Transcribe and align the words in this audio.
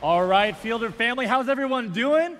All 0.00 0.24
right, 0.24 0.56
Fielder 0.56 0.92
family, 0.92 1.26
how's 1.26 1.48
everyone 1.48 1.92
doing? 1.92 2.36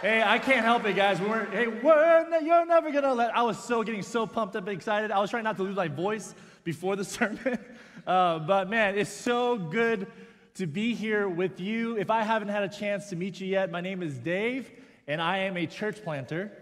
Hey, 0.00 0.22
I 0.24 0.38
can't 0.38 0.64
help 0.64 0.84
it, 0.84 0.94
guys. 0.94 1.20
We 1.20 1.26
weren't, 1.26 1.52
hey, 1.52 1.66
we're, 1.66 2.40
you're 2.42 2.64
never 2.64 2.92
gonna 2.92 3.12
let. 3.12 3.36
I 3.36 3.42
was 3.42 3.58
so 3.58 3.82
getting 3.82 4.02
so 4.02 4.24
pumped 4.24 4.54
up 4.54 4.68
and 4.68 4.76
excited. 4.76 5.10
I 5.10 5.18
was 5.18 5.30
trying 5.30 5.42
not 5.42 5.56
to 5.56 5.64
lose 5.64 5.74
my 5.74 5.88
voice 5.88 6.32
before 6.62 6.94
the 6.94 7.04
sermon. 7.04 7.58
Uh, 8.06 8.38
but 8.38 8.70
man, 8.70 8.96
it's 8.96 9.10
so 9.10 9.58
good 9.58 10.06
to 10.54 10.68
be 10.68 10.94
here 10.94 11.28
with 11.28 11.58
you. 11.58 11.98
If 11.98 12.08
I 12.08 12.22
haven't 12.22 12.50
had 12.50 12.62
a 12.62 12.68
chance 12.68 13.08
to 13.08 13.16
meet 13.16 13.40
you 13.40 13.48
yet, 13.48 13.72
my 13.72 13.80
name 13.80 14.00
is 14.00 14.16
Dave, 14.16 14.70
and 15.08 15.20
I 15.20 15.38
am 15.38 15.56
a 15.56 15.66
church 15.66 16.04
planter 16.04 16.52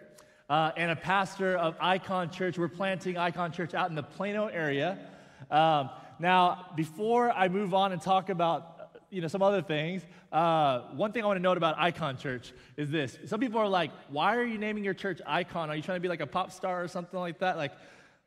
uh, 0.49 0.73
and 0.75 0.91
a 0.91 0.97
pastor 0.97 1.55
of 1.59 1.77
Icon 1.83 2.31
Church. 2.31 2.57
We're 2.57 2.69
planting 2.69 3.19
Icon 3.19 3.53
Church 3.53 3.75
out 3.75 3.91
in 3.91 3.95
the 3.95 4.03
Plano 4.03 4.47
area. 4.47 4.99
Um, 5.51 5.91
now, 6.19 6.71
before 6.77 7.31
I 7.31 7.49
move 7.49 7.75
on 7.75 7.93
and 7.93 8.01
talk 8.01 8.31
about 8.31 8.72
you 9.13 9.21
know, 9.21 9.29
some 9.29 9.43
other 9.43 9.63
things. 9.63 10.03
Uh, 10.33 10.81
one 10.95 11.13
thing 11.13 11.23
I 11.23 11.27
want 11.27 11.37
to 11.37 11.43
note 11.43 11.59
about 11.59 11.79
Icon 11.79 12.17
Church 12.17 12.53
is 12.77 12.91
this. 12.91 13.17
Some 13.27 13.39
people 13.39 13.61
are 13.61 13.69
like, 13.69 13.91
why 14.09 14.37
are 14.37 14.45
you 14.45 14.59
naming 14.59 14.83
your 14.83 14.95
church 14.95 15.21
Icon? 15.27 15.69
Are 15.69 15.77
you 15.77 15.83
trying 15.83 15.97
to 15.97 16.01
be 16.01 16.09
like 16.09 16.21
a 16.21 16.27
pop 16.27 16.51
star 16.51 16.83
or 16.83 16.89
something 16.89 17.21
like 17.21 17.41
that? 17.41 17.59
Like, 17.59 17.73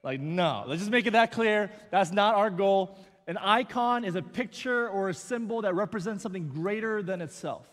like 0.03 0.21
no. 0.21 0.63
Let's 0.67 0.81
just 0.81 0.91
make 0.91 1.07
it 1.07 1.12
that 1.12 1.31
clear. 1.31 1.71
That's 1.90 2.12
not 2.12 2.35
our 2.35 2.52
goal. 2.52 2.98
An 3.27 3.38
icon 3.38 4.05
is 4.05 4.16
a 4.16 4.21
picture 4.21 4.88
or 4.88 5.09
a 5.09 5.13
symbol 5.16 5.63
that 5.63 5.73
represents 5.73 6.21
something 6.21 6.49
greater 6.49 7.02
than 7.02 7.21
itself. 7.21 7.65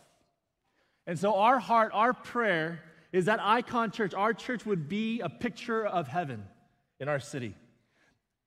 And 1.06 1.18
so 1.18 1.34
our 1.34 1.58
heart, 1.58 1.90
our 1.92 2.14
prayer 2.14 2.80
is 3.12 3.26
that 3.26 3.40
Icon 3.42 3.90
Church, 3.90 4.14
our 4.14 4.32
church 4.32 4.64
would 4.64 4.88
be 4.88 5.20
a 5.20 5.28
picture 5.28 5.84
of 5.84 6.08
heaven 6.08 6.44
in 6.98 7.08
our 7.08 7.20
city. 7.20 7.54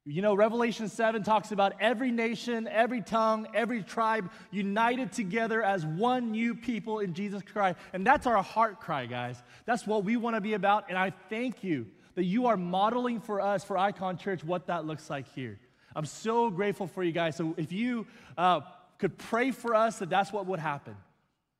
You 0.07 0.21
know, 0.21 0.35
Revelation 0.35 0.87
7 0.87 1.23
talks 1.23 1.51
about 1.51 1.73
every 1.79 2.11
nation, 2.11 2.67
every 2.67 3.01
tongue, 3.01 3.47
every 3.55 3.81
tribe 3.81 4.29
united 4.51 5.11
together 5.11 5.63
as 5.63 5.83
one 5.83 6.29
new 6.29 6.53
people 6.53 6.99
in 6.99 7.15
Jesus 7.15 7.41
Christ. 7.41 7.79
And 7.91 8.05
that's 8.05 8.27
our 8.27 8.43
heart 8.43 8.79
cry, 8.79 9.07
guys. 9.07 9.41
That's 9.65 9.87
what 9.87 10.03
we 10.03 10.15
want 10.15 10.35
to 10.35 10.41
be 10.41 10.53
about. 10.53 10.89
And 10.89 10.97
I 10.97 11.11
thank 11.29 11.63
you 11.63 11.87
that 12.13 12.23
you 12.23 12.45
are 12.45 12.55
modeling 12.55 13.19
for 13.19 13.41
us, 13.41 13.63
for 13.63 13.79
Icon 13.79 14.17
Church, 14.17 14.43
what 14.43 14.67
that 14.67 14.85
looks 14.85 15.09
like 15.09 15.27
here. 15.33 15.59
I'm 15.95 16.05
so 16.05 16.51
grateful 16.51 16.85
for 16.85 17.03
you 17.03 17.11
guys. 17.11 17.35
So 17.35 17.55
if 17.57 17.71
you 17.71 18.05
uh, 18.37 18.61
could 18.99 19.17
pray 19.17 19.49
for 19.49 19.73
us 19.73 19.97
that 19.99 20.11
that's 20.11 20.31
what 20.31 20.45
would 20.45 20.59
happen, 20.59 20.95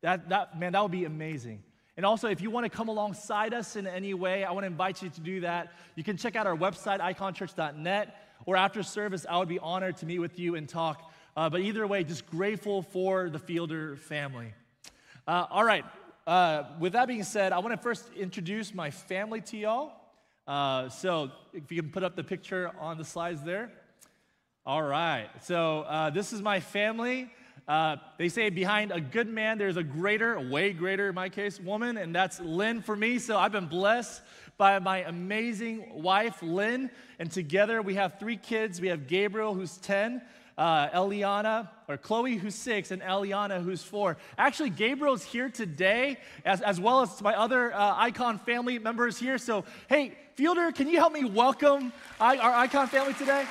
that, 0.03 0.29
that, 0.29 0.59
man, 0.59 0.73
that 0.73 0.83
would 0.83 0.91
be 0.91 1.05
amazing. 1.05 1.63
And 1.97 2.05
also, 2.05 2.27
if 2.27 2.41
you 2.41 2.51
want 2.51 2.66
to 2.66 2.69
come 2.69 2.89
alongside 2.89 3.55
us 3.55 3.75
in 3.75 3.88
any 3.88 4.13
way, 4.13 4.43
I 4.43 4.51
want 4.51 4.66
to 4.66 4.67
invite 4.67 5.01
you 5.01 5.09
to 5.09 5.21
do 5.21 5.39
that. 5.41 5.71
You 5.95 6.03
can 6.03 6.17
check 6.17 6.35
out 6.35 6.45
our 6.45 6.55
website, 6.55 6.99
iconchurch.net 6.99 8.21
or 8.45 8.55
after 8.58 8.83
service, 8.83 9.25
I 9.30 9.38
would 9.38 9.50
be 9.50 9.59
honored 9.59 9.97
to 9.97 10.05
meet 10.05 10.19
with 10.19 10.39
you 10.39 10.55
and 10.55 10.67
talk. 10.67 11.11
Uh, 11.36 11.50
but 11.50 11.61
either 11.61 11.86
way, 11.86 12.03
just 12.03 12.25
grateful 12.28 12.81
for 12.81 13.30
the 13.30 13.39
Fielder 13.39 13.95
family. 13.97 14.53
Uh, 15.28 15.45
all 15.50 15.64
right, 15.64 15.83
uh, 16.28 16.63
with 16.80 16.94
that 16.94 17.08
being 17.08 17.23
said, 17.23 17.52
I 17.52 17.59
want 17.59 17.73
to 17.73 17.81
first 17.81 18.06
introduce 18.16 18.73
my 18.73 18.91
family 18.91 19.41
to 19.41 19.58
y'all. 19.58 19.91
Uh, 20.47 20.89
so 20.89 21.31
if 21.53 21.72
you 21.72 21.81
can 21.81 21.91
put 21.91 22.03
up 22.03 22.16
the 22.16 22.23
picture 22.23 22.72
on 22.80 22.97
the 22.97 23.06
slides 23.06 23.41
there. 23.44 23.72
All 24.66 24.81
right, 24.81 25.28
so 25.41 25.81
uh, 25.81 26.09
this 26.09 26.33
is 26.33 26.41
my 26.41 26.59
family. 26.59 27.31
Uh, 27.67 27.95
they 28.19 28.30
say 28.30 28.50
behind 28.50 28.91
a 28.91 29.02
good 29.02 29.28
man, 29.28 29.58
there's 29.58 29.78
a 29.78 29.83
greater, 29.83 30.39
way 30.39 30.72
greater 30.72 31.09
in 31.09 31.16
my 31.16 31.30
case, 31.30 31.59
woman, 31.59 31.97
and 31.97 32.13
that's 32.13 32.39
Lynn 32.39 32.81
for 32.81 32.95
me. 32.95 33.17
So 33.17 33.38
I've 33.38 33.52
been 33.52 33.66
blessed 33.66 34.22
by 34.57 34.79
my 34.79 34.99
amazing 34.99 36.01
wife, 36.01 36.41
Lynn. 36.41 36.89
And 37.19 37.31
together 37.31 37.81
we 37.81 37.95
have 37.95 38.19
three 38.19 38.37
kids. 38.37 38.79
We 38.79 38.87
have 38.87 39.07
Gabriel, 39.07 39.53
who's 39.53 39.77
10, 39.77 40.21
uh, 40.57 40.89
Eliana, 40.89 41.69
or 41.87 41.97
Chloe, 41.97 42.35
who's 42.35 42.55
six, 42.55 42.91
and 42.91 43.01
Eliana, 43.01 43.61
who's 43.61 43.83
four. 43.83 44.17
Actually, 44.37 44.69
Gabriel's 44.69 45.23
here 45.23 45.49
today, 45.49 46.17
as, 46.45 46.61
as 46.61 46.79
well 46.79 47.01
as 47.01 47.21
my 47.21 47.35
other 47.35 47.73
uh, 47.73 47.95
Icon 47.97 48.39
family 48.39 48.79
members 48.79 49.17
here. 49.17 49.37
So, 49.37 49.65
hey, 49.89 50.17
Fielder, 50.35 50.71
can 50.71 50.87
you 50.87 50.97
help 50.97 51.13
me 51.13 51.25
welcome 51.25 51.91
our 52.19 52.38
Icon 52.38 52.88
family 52.88 53.13
today? 53.13 53.45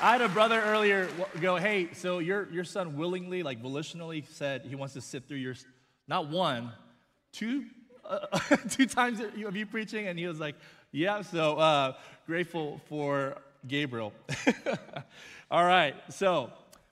I 0.00 0.12
had 0.12 0.20
a 0.20 0.28
brother 0.28 0.60
earlier 0.60 1.08
go, 1.40 1.56
hey, 1.56 1.88
so 1.92 2.20
your, 2.20 2.48
your 2.52 2.62
son 2.62 2.96
willingly, 2.96 3.42
like 3.42 3.60
volitionally 3.60 4.24
said 4.28 4.64
he 4.64 4.76
wants 4.76 4.94
to 4.94 5.00
sit 5.00 5.26
through 5.26 5.38
your 5.38 5.56
not 6.08 6.28
one, 6.28 6.72
two, 7.32 7.64
uh, 8.04 8.26
two 8.70 8.86
times 8.86 9.20
of 9.20 9.56
you 9.56 9.66
preaching, 9.66 10.08
and 10.08 10.18
he 10.18 10.26
was 10.26 10.40
like, 10.40 10.56
yeah, 10.90 11.20
so 11.22 11.58
uh, 11.58 11.92
grateful 12.26 12.80
for 12.88 13.36
Gabriel. 13.66 14.12
All 15.50 15.64
right, 15.64 15.94
so, 16.10 16.50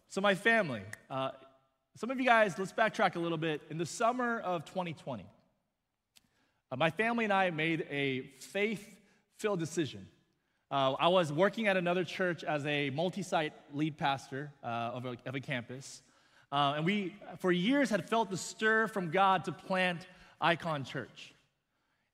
so 0.08 0.20
my 0.20 0.34
family. 0.34 0.82
Uh, 1.10 1.30
some 1.96 2.10
of 2.10 2.18
you 2.18 2.26
guys, 2.26 2.58
let's 2.58 2.72
backtrack 2.72 3.16
a 3.16 3.18
little 3.18 3.38
bit. 3.38 3.62
In 3.70 3.78
the 3.78 3.86
summer 3.86 4.40
of 4.40 4.66
2020, 4.66 5.24
uh, 6.70 6.76
my 6.76 6.90
family 6.90 7.24
and 7.24 7.32
I 7.32 7.50
made 7.50 7.86
a 7.90 8.30
faith 8.40 8.86
filled 9.38 9.60
decision. 9.60 10.06
Uh, 10.70 10.92
I 10.98 11.08
was 11.08 11.32
working 11.32 11.68
at 11.68 11.76
another 11.76 12.04
church 12.04 12.44
as 12.44 12.66
a 12.66 12.90
multi 12.90 13.22
site 13.22 13.52
lead 13.72 13.96
pastor 13.96 14.52
uh, 14.62 14.66
of, 14.66 15.06
a, 15.06 15.16
of 15.24 15.34
a 15.34 15.40
campus. 15.40 16.02
Uh, 16.52 16.74
and 16.76 16.84
we, 16.84 17.14
for 17.38 17.50
years, 17.50 17.90
had 17.90 18.08
felt 18.08 18.30
the 18.30 18.36
stir 18.36 18.86
from 18.86 19.10
God 19.10 19.44
to 19.46 19.52
plant 19.52 20.06
Icon 20.40 20.84
Church. 20.84 21.34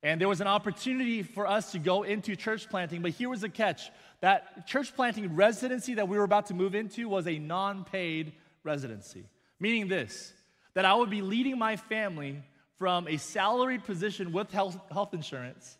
And 0.02 0.20
there 0.20 0.28
was 0.28 0.40
an 0.40 0.46
opportunity 0.46 1.22
for 1.22 1.46
us 1.46 1.72
to 1.72 1.78
go 1.78 2.02
into 2.02 2.34
church 2.34 2.68
planting, 2.68 3.02
but 3.02 3.12
here 3.12 3.28
was 3.28 3.42
the 3.42 3.48
catch 3.48 3.90
that 4.20 4.66
church 4.66 4.94
planting 4.94 5.34
residency 5.34 5.94
that 5.94 6.08
we 6.08 6.16
were 6.16 6.24
about 6.24 6.46
to 6.46 6.54
move 6.54 6.74
into 6.74 7.08
was 7.08 7.26
a 7.26 7.38
non 7.38 7.84
paid 7.84 8.32
residency. 8.64 9.24
Meaning 9.60 9.88
this 9.88 10.32
that 10.74 10.84
I 10.84 10.94
would 10.94 11.10
be 11.10 11.20
leading 11.20 11.58
my 11.58 11.76
family 11.76 12.42
from 12.78 13.06
a 13.06 13.18
salaried 13.18 13.84
position 13.84 14.32
with 14.32 14.50
health, 14.50 14.76
health 14.90 15.12
insurance 15.12 15.76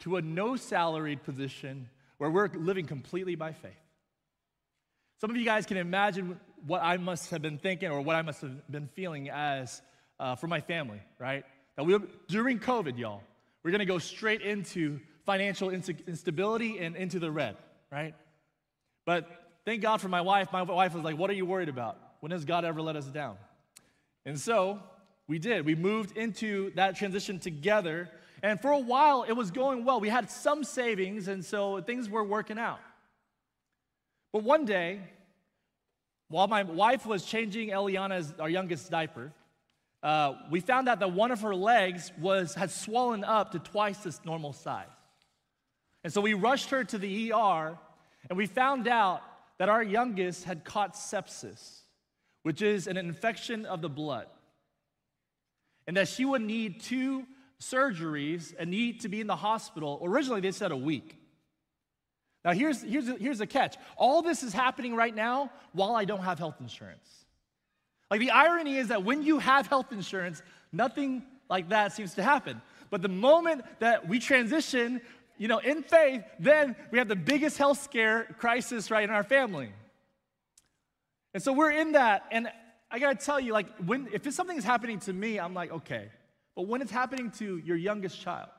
to 0.00 0.16
a 0.16 0.22
no 0.22 0.54
salaried 0.54 1.22
position 1.22 1.88
where 2.18 2.30
we're 2.30 2.48
living 2.48 2.86
completely 2.86 3.34
by 3.34 3.52
faith. 3.52 3.72
Some 5.20 5.30
of 5.30 5.36
you 5.36 5.44
guys 5.44 5.66
can 5.66 5.78
imagine 5.78 6.38
what 6.66 6.82
I 6.82 6.96
must 6.96 7.30
have 7.30 7.42
been 7.42 7.58
thinking 7.58 7.90
or 7.90 8.00
what 8.00 8.16
I 8.16 8.22
must 8.22 8.40
have 8.40 8.70
been 8.70 8.88
feeling 8.88 9.30
as 9.30 9.82
uh, 10.18 10.36
for 10.36 10.46
my 10.46 10.60
family, 10.60 11.00
right? 11.18 11.44
That 11.76 11.84
we 11.84 11.98
during 12.28 12.58
COVID, 12.58 12.98
y'all, 12.98 13.22
we're 13.62 13.70
gonna 13.70 13.84
go 13.84 13.98
straight 13.98 14.40
into 14.40 15.00
financial 15.26 15.70
instability 15.70 16.78
and 16.78 16.96
into 16.96 17.18
the 17.18 17.30
red, 17.30 17.56
right? 17.90 18.14
But 19.04 19.28
thank 19.64 19.82
God 19.82 20.00
for 20.00 20.08
my 20.08 20.20
wife. 20.20 20.52
My 20.52 20.62
wife 20.62 20.94
was 20.94 21.04
like, 21.04 21.18
What 21.18 21.30
are 21.30 21.34
you 21.34 21.46
worried 21.46 21.68
about? 21.68 21.98
When 22.20 22.32
has 22.32 22.44
God 22.44 22.64
ever 22.64 22.80
let 22.80 22.96
us 22.96 23.06
down? 23.06 23.36
And 24.24 24.38
so 24.38 24.80
we 25.26 25.38
did. 25.38 25.66
We 25.66 25.74
moved 25.74 26.16
into 26.16 26.72
that 26.74 26.96
transition 26.96 27.38
together. 27.38 28.08
And 28.42 28.60
for 28.60 28.70
a 28.70 28.78
while, 28.78 29.24
it 29.26 29.32
was 29.32 29.50
going 29.50 29.84
well. 29.84 30.00
We 30.00 30.08
had 30.08 30.30
some 30.30 30.64
savings, 30.64 31.28
and 31.28 31.44
so 31.44 31.80
things 31.80 32.10
were 32.10 32.24
working 32.24 32.58
out. 32.58 32.80
But 34.32 34.42
one 34.42 34.64
day, 34.64 35.00
while 36.28 36.48
my 36.48 36.62
wife 36.62 37.06
was 37.06 37.24
changing 37.24 37.70
Eliana's, 37.70 38.34
our 38.38 38.48
youngest, 38.48 38.90
diaper, 38.90 39.32
uh, 40.02 40.34
we 40.50 40.60
found 40.60 40.88
out 40.88 41.00
that 41.00 41.12
one 41.12 41.30
of 41.30 41.40
her 41.40 41.54
legs 41.54 42.12
was, 42.20 42.54
had 42.54 42.70
swollen 42.70 43.24
up 43.24 43.52
to 43.52 43.58
twice 43.58 44.04
its 44.04 44.20
normal 44.24 44.52
size. 44.52 44.86
And 46.02 46.12
so 46.12 46.20
we 46.20 46.34
rushed 46.34 46.70
her 46.70 46.84
to 46.84 46.98
the 46.98 47.32
ER, 47.32 47.78
and 48.28 48.36
we 48.36 48.46
found 48.46 48.86
out 48.86 49.22
that 49.58 49.68
our 49.68 49.82
youngest 49.82 50.44
had 50.44 50.64
caught 50.64 50.94
sepsis, 50.94 51.80
which 52.42 52.60
is 52.60 52.86
an 52.86 52.98
infection 52.98 53.64
of 53.64 53.80
the 53.80 53.88
blood, 53.88 54.26
and 55.86 55.96
that 55.96 56.08
she 56.08 56.24
would 56.24 56.42
need 56.42 56.80
two 56.80 57.24
surgeries 57.60 58.54
and 58.58 58.70
need 58.70 59.00
to 59.00 59.08
be 59.08 59.20
in 59.20 59.26
the 59.26 59.36
hospital. 59.36 60.00
Originally, 60.02 60.40
they 60.40 60.50
said 60.50 60.72
a 60.72 60.76
week. 60.76 61.16
Now, 62.44 62.52
here's, 62.52 62.82
here's, 62.82 63.08
here's 63.18 63.38
the 63.38 63.46
catch 63.46 63.76
all 63.96 64.22
this 64.22 64.42
is 64.42 64.52
happening 64.52 64.94
right 64.94 65.14
now 65.14 65.50
while 65.72 65.96
I 65.96 66.04
don't 66.04 66.22
have 66.22 66.38
health 66.38 66.56
insurance. 66.60 67.24
Like, 68.10 68.20
the 68.20 68.30
irony 68.30 68.76
is 68.76 68.88
that 68.88 69.02
when 69.02 69.22
you 69.22 69.38
have 69.38 69.66
health 69.66 69.90
insurance, 69.90 70.42
nothing 70.72 71.24
like 71.48 71.70
that 71.70 71.92
seems 71.92 72.14
to 72.14 72.22
happen. 72.22 72.60
But 72.90 73.02
the 73.02 73.08
moment 73.08 73.64
that 73.80 74.06
we 74.06 74.18
transition, 74.18 75.00
you 75.38 75.48
know, 75.48 75.58
in 75.58 75.82
faith, 75.82 76.22
then 76.38 76.76
we 76.90 76.98
have 76.98 77.08
the 77.08 77.16
biggest 77.16 77.56
health 77.56 77.82
scare 77.82 78.24
crisis 78.38 78.90
right 78.90 79.04
in 79.04 79.10
our 79.10 79.24
family. 79.24 79.70
And 81.32 81.42
so 81.42 81.52
we're 81.52 81.72
in 81.72 81.92
that, 81.92 82.24
and 82.30 82.48
I 82.90 82.98
gotta 82.98 83.16
tell 83.16 83.40
you, 83.40 83.52
like, 83.52 83.66
when 83.78 84.08
if 84.12 84.30
something 84.32 84.56
is 84.56 84.64
happening 84.64 85.00
to 85.00 85.12
me, 85.12 85.40
I'm 85.40 85.54
like, 85.54 85.72
okay. 85.72 86.10
But 86.54 86.68
when 86.68 86.82
it's 86.82 86.92
happening 86.92 87.32
to 87.32 87.56
your 87.58 87.76
youngest 87.76 88.20
child, 88.20 88.50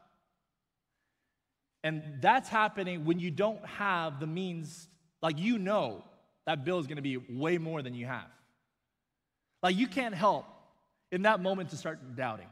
and 1.86 2.02
that's 2.20 2.50
happening 2.50 3.06
when 3.06 3.20
you 3.20 3.30
don't 3.30 3.64
have 3.64 4.20
the 4.20 4.26
means, 4.26 4.90
like 5.22 5.38
you 5.38 5.60
know 5.60 6.04
that 6.48 6.66
bill 6.66 6.80
is 6.80 6.88
gonna 6.88 7.04
be 7.04 7.18
way 7.18 7.60
more 7.60 7.84
than 7.84 7.94
you 7.94 8.08
have. 8.08 8.28
Like 9.62 9.76
you 9.76 9.86
can't 9.86 10.16
help 10.16 10.48
in 11.12 11.22
that 11.22 11.42
moment 11.42 11.70
to 11.70 11.78
start 11.78 12.16
doubting. 12.16 12.48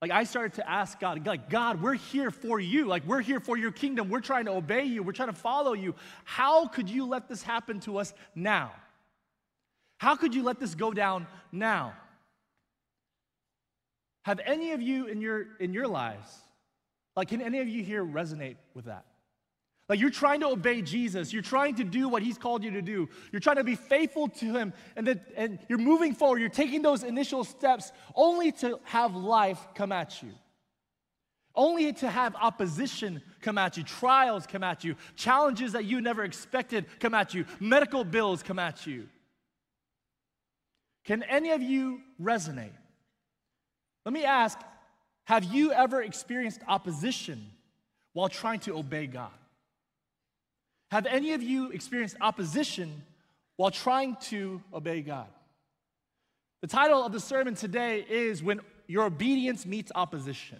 like 0.00 0.10
I 0.10 0.24
started 0.24 0.54
to 0.54 0.68
ask 0.68 0.98
God, 0.98 1.26
like, 1.26 1.50
God, 1.50 1.82
we're 1.82 1.94
here 1.94 2.30
for 2.30 2.58
you. 2.58 2.86
Like, 2.86 3.06
we're 3.06 3.20
here 3.20 3.40
for 3.40 3.58
your 3.58 3.72
kingdom. 3.72 4.08
We're 4.08 4.20
trying 4.20 4.46
to 4.46 4.52
obey 4.52 4.84
you. 4.84 5.02
We're 5.02 5.12
trying 5.12 5.28
to 5.28 5.34
follow 5.34 5.74
you. 5.74 5.94
How 6.24 6.66
could 6.66 6.88
you 6.88 7.06
let 7.06 7.28
this 7.28 7.42
happen 7.42 7.80
to 7.80 7.98
us 7.98 8.14
now? 8.34 8.72
How 9.98 10.16
could 10.16 10.34
you 10.34 10.42
let 10.42 10.60
this 10.60 10.74
go 10.74 10.92
down 10.92 11.26
now? 11.52 11.94
Have 14.22 14.40
any 14.46 14.72
of 14.72 14.80
you 14.80 15.06
in 15.06 15.20
your 15.20 15.56
in 15.60 15.74
your 15.74 15.86
lives, 15.86 16.43
like 17.16 17.28
can 17.28 17.40
any 17.40 17.60
of 17.60 17.68
you 17.68 17.82
here 17.82 18.04
resonate 18.04 18.56
with 18.74 18.86
that? 18.86 19.04
Like 19.88 20.00
you're 20.00 20.10
trying 20.10 20.40
to 20.40 20.48
obey 20.48 20.80
Jesus, 20.80 21.32
you're 21.32 21.42
trying 21.42 21.74
to 21.76 21.84
do 21.84 22.08
what 22.08 22.22
he's 22.22 22.38
called 22.38 22.64
you 22.64 22.70
to 22.72 22.82
do. 22.82 23.08
You're 23.32 23.40
trying 23.40 23.56
to 23.56 23.64
be 23.64 23.74
faithful 23.74 24.28
to 24.28 24.54
him 24.54 24.72
and 24.96 25.06
that 25.06 25.20
and 25.36 25.58
you're 25.68 25.78
moving 25.78 26.14
forward, 26.14 26.40
you're 26.40 26.48
taking 26.48 26.82
those 26.82 27.02
initial 27.02 27.44
steps 27.44 27.92
only 28.14 28.52
to 28.52 28.80
have 28.84 29.14
life 29.14 29.60
come 29.74 29.92
at 29.92 30.22
you. 30.22 30.30
Only 31.56 31.92
to 31.92 32.10
have 32.10 32.34
opposition 32.34 33.22
come 33.40 33.58
at 33.58 33.76
you, 33.76 33.84
trials 33.84 34.46
come 34.46 34.64
at 34.64 34.82
you, 34.82 34.96
challenges 35.14 35.72
that 35.72 35.84
you 35.84 36.00
never 36.00 36.24
expected 36.24 36.86
come 36.98 37.14
at 37.14 37.32
you, 37.34 37.44
medical 37.60 38.04
bills 38.04 38.42
come 38.42 38.58
at 38.58 38.86
you. 38.86 39.06
Can 41.04 41.22
any 41.22 41.50
of 41.50 41.62
you 41.62 42.00
resonate? 42.20 42.72
Let 44.04 44.12
me 44.12 44.24
ask 44.24 44.58
have 45.24 45.44
you 45.44 45.72
ever 45.72 46.02
experienced 46.02 46.60
opposition 46.68 47.44
while 48.12 48.28
trying 48.28 48.60
to 48.60 48.76
obey 48.76 49.06
God? 49.06 49.30
Have 50.90 51.06
any 51.06 51.32
of 51.32 51.42
you 51.42 51.70
experienced 51.70 52.16
opposition 52.20 53.02
while 53.56 53.70
trying 53.70 54.16
to 54.22 54.62
obey 54.72 55.00
God? 55.00 55.26
The 56.60 56.68
title 56.68 57.04
of 57.04 57.12
the 57.12 57.20
sermon 57.20 57.54
today 57.54 58.04
is 58.08 58.42
When 58.42 58.60
Your 58.86 59.04
Obedience 59.04 59.66
Meets 59.66 59.92
Opposition. 59.94 60.58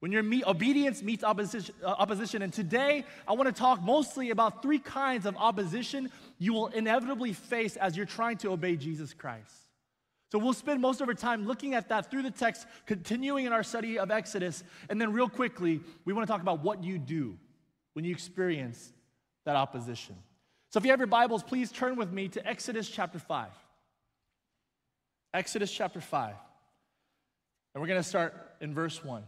When 0.00 0.12
your 0.12 0.22
me- 0.22 0.44
obedience 0.46 1.02
meets 1.02 1.24
opposition, 1.24 1.74
uh, 1.82 1.86
opposition. 1.86 2.42
And 2.42 2.52
today, 2.52 3.04
I 3.26 3.32
want 3.32 3.46
to 3.48 3.58
talk 3.58 3.82
mostly 3.82 4.30
about 4.30 4.62
three 4.62 4.78
kinds 4.78 5.26
of 5.26 5.36
opposition 5.36 6.12
you 6.38 6.52
will 6.52 6.68
inevitably 6.68 7.32
face 7.32 7.76
as 7.76 7.96
you're 7.96 8.06
trying 8.06 8.36
to 8.38 8.50
obey 8.50 8.76
Jesus 8.76 9.14
Christ. 9.14 9.65
So 10.32 10.38
we'll 10.38 10.52
spend 10.52 10.80
most 10.80 11.00
of 11.00 11.08
our 11.08 11.14
time 11.14 11.46
looking 11.46 11.74
at 11.74 11.88
that 11.88 12.10
through 12.10 12.22
the 12.22 12.30
text, 12.30 12.66
continuing 12.84 13.46
in 13.46 13.52
our 13.52 13.62
study 13.62 13.98
of 13.98 14.10
Exodus. 14.10 14.64
And 14.90 15.00
then, 15.00 15.12
real 15.12 15.28
quickly, 15.28 15.80
we 16.04 16.12
want 16.12 16.26
to 16.26 16.32
talk 16.32 16.42
about 16.42 16.62
what 16.62 16.82
you 16.82 16.98
do 16.98 17.38
when 17.92 18.04
you 18.04 18.10
experience 18.10 18.92
that 19.44 19.56
opposition. 19.56 20.16
So, 20.70 20.78
if 20.78 20.84
you 20.84 20.90
have 20.90 20.98
your 20.98 21.06
Bibles, 21.06 21.42
please 21.44 21.70
turn 21.70 21.96
with 21.96 22.12
me 22.12 22.28
to 22.28 22.46
Exodus 22.46 22.88
chapter 22.88 23.18
5. 23.18 23.48
Exodus 25.32 25.70
chapter 25.70 26.00
5. 26.00 26.34
And 27.74 27.80
we're 27.80 27.88
going 27.88 28.02
to 28.02 28.08
start 28.08 28.34
in 28.60 28.74
verse 28.74 29.04
1. 29.04 29.22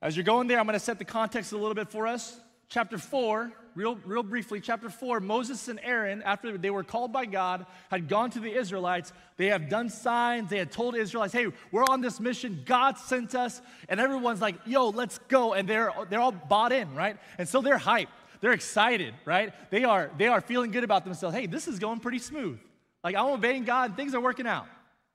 As 0.00 0.16
you're 0.16 0.24
going 0.24 0.48
there, 0.48 0.58
I'm 0.58 0.66
going 0.66 0.78
to 0.78 0.84
set 0.84 0.98
the 0.98 1.04
context 1.04 1.52
a 1.52 1.56
little 1.56 1.74
bit 1.74 1.90
for 1.90 2.06
us. 2.06 2.40
Chapter 2.68 2.98
4, 2.98 3.52
real, 3.78 3.94
real 4.04 4.24
briefly, 4.24 4.60
chapter 4.60 4.90
4, 4.90 5.20
Moses 5.20 5.68
and 5.68 5.78
Aaron, 5.84 6.20
after 6.22 6.58
they 6.58 6.68
were 6.68 6.82
called 6.82 7.12
by 7.12 7.26
God, 7.26 7.64
had 7.92 8.08
gone 8.08 8.28
to 8.30 8.40
the 8.40 8.52
Israelites. 8.52 9.12
They 9.36 9.46
have 9.46 9.68
done 9.68 9.88
signs. 9.88 10.50
They 10.50 10.58
had 10.58 10.72
told 10.72 10.96
Israelites, 10.96 11.32
hey, 11.32 11.46
we're 11.70 11.84
on 11.88 12.00
this 12.00 12.18
mission. 12.18 12.62
God 12.66 12.98
sent 12.98 13.36
us. 13.36 13.62
And 13.88 14.00
everyone's 14.00 14.40
like, 14.40 14.56
yo, 14.66 14.88
let's 14.88 15.18
go. 15.28 15.52
And 15.52 15.68
they're, 15.68 15.92
they're 16.10 16.18
all 16.18 16.32
bought 16.32 16.72
in, 16.72 16.92
right? 16.96 17.18
And 17.38 17.48
so 17.48 17.60
they're 17.60 17.78
hyped. 17.78 18.08
They're 18.40 18.52
excited, 18.52 19.14
right? 19.24 19.52
They 19.70 19.84
are, 19.84 20.10
they 20.18 20.26
are 20.26 20.40
feeling 20.40 20.72
good 20.72 20.84
about 20.84 21.04
themselves. 21.04 21.36
Hey, 21.36 21.46
this 21.46 21.68
is 21.68 21.78
going 21.78 22.00
pretty 22.00 22.18
smooth. 22.18 22.58
Like, 23.04 23.14
I'm 23.14 23.26
obeying 23.26 23.62
God, 23.62 23.96
things 23.96 24.12
are 24.12 24.20
working 24.20 24.48
out, 24.48 24.66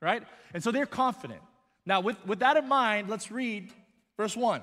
right? 0.02 0.24
And 0.54 0.64
so 0.64 0.72
they're 0.72 0.86
confident. 0.86 1.42
Now, 1.86 2.00
with, 2.00 2.26
with 2.26 2.40
that 2.40 2.56
in 2.56 2.70
mind, 2.70 3.10
let's 3.10 3.30
read 3.30 3.74
verse 4.16 4.38
1. 4.38 4.62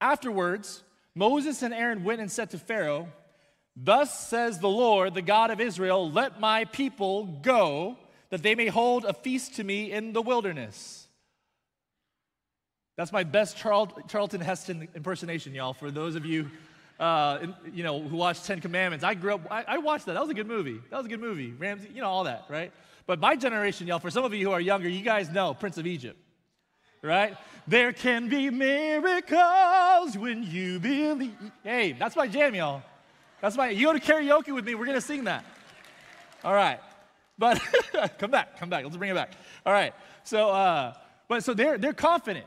Afterwards, 0.00 0.82
Moses 1.16 1.62
and 1.62 1.72
Aaron 1.72 2.04
went 2.04 2.20
and 2.20 2.30
said 2.30 2.50
to 2.50 2.58
Pharaoh, 2.58 3.08
Thus 3.74 4.28
says 4.28 4.58
the 4.58 4.68
Lord, 4.68 5.14
the 5.14 5.22
God 5.22 5.50
of 5.50 5.60
Israel, 5.60 6.10
let 6.10 6.38
my 6.38 6.66
people 6.66 7.24
go, 7.24 7.96
that 8.28 8.42
they 8.42 8.54
may 8.54 8.66
hold 8.66 9.06
a 9.06 9.14
feast 9.14 9.54
to 9.56 9.64
me 9.64 9.90
in 9.90 10.12
the 10.12 10.20
wilderness. 10.20 11.08
That's 12.96 13.12
my 13.12 13.24
best 13.24 13.56
Charlton 13.56 14.40
Heston 14.42 14.88
impersonation, 14.94 15.54
y'all, 15.54 15.72
for 15.72 15.90
those 15.90 16.16
of 16.16 16.26
you 16.26 16.50
uh, 16.98 17.46
you 17.72 17.82
know, 17.82 18.00
who 18.00 18.16
watched 18.16 18.44
Ten 18.46 18.60
Commandments. 18.60 19.04
I 19.04 19.14
grew 19.14 19.34
up, 19.34 19.40
I, 19.50 19.64
I, 19.68 19.78
watched 19.78 20.06
that. 20.06 20.14
That 20.14 20.22
was 20.22 20.30
a 20.30 20.34
good 20.34 20.46
movie. 20.46 20.80
That 20.90 20.96
was 20.96 21.06
a 21.06 21.08
good 21.10 21.20
movie. 21.20 21.52
Ramses, 21.52 21.88
you 21.94 22.00
know, 22.00 22.08
all 22.08 22.24
that, 22.24 22.44
right? 22.48 22.72
But 23.06 23.20
my 23.20 23.36
generation, 23.36 23.86
y'all, 23.86 23.98
for 23.98 24.10
some 24.10 24.24
of 24.24 24.32
you 24.32 24.46
who 24.46 24.52
are 24.52 24.60
younger, 24.60 24.88
you 24.88 25.02
guys 25.02 25.28
know 25.28 25.52
Prince 25.52 25.76
of 25.76 25.86
Egypt, 25.86 26.18
right? 27.02 27.36
There 27.66 27.92
can 27.92 28.28
be 28.28 28.50
miracles 28.50 30.16
when 30.16 30.42
you 30.42 30.78
believe. 30.78 31.34
Hey, 31.62 31.92
that's 31.92 32.16
my 32.16 32.26
jam, 32.26 32.54
y'all. 32.54 32.82
That's 33.40 33.56
my, 33.56 33.70
you 33.70 33.86
go 33.86 33.92
to 33.92 34.00
karaoke 34.00 34.54
with 34.54 34.64
me, 34.64 34.74
we're 34.74 34.86
gonna 34.86 35.00
sing 35.00 35.24
that. 35.24 35.44
All 36.44 36.54
right. 36.54 36.80
But 37.38 37.60
come 38.18 38.30
back, 38.30 38.58
come 38.58 38.70
back. 38.70 38.84
Let's 38.84 38.96
bring 38.96 39.10
it 39.10 39.14
back. 39.14 39.32
All 39.64 39.72
right. 39.72 39.92
So, 40.24 40.50
uh, 40.50 40.94
but 41.28 41.44
so 41.44 41.54
they're, 41.54 41.76
they're 41.76 41.92
confident 41.92 42.46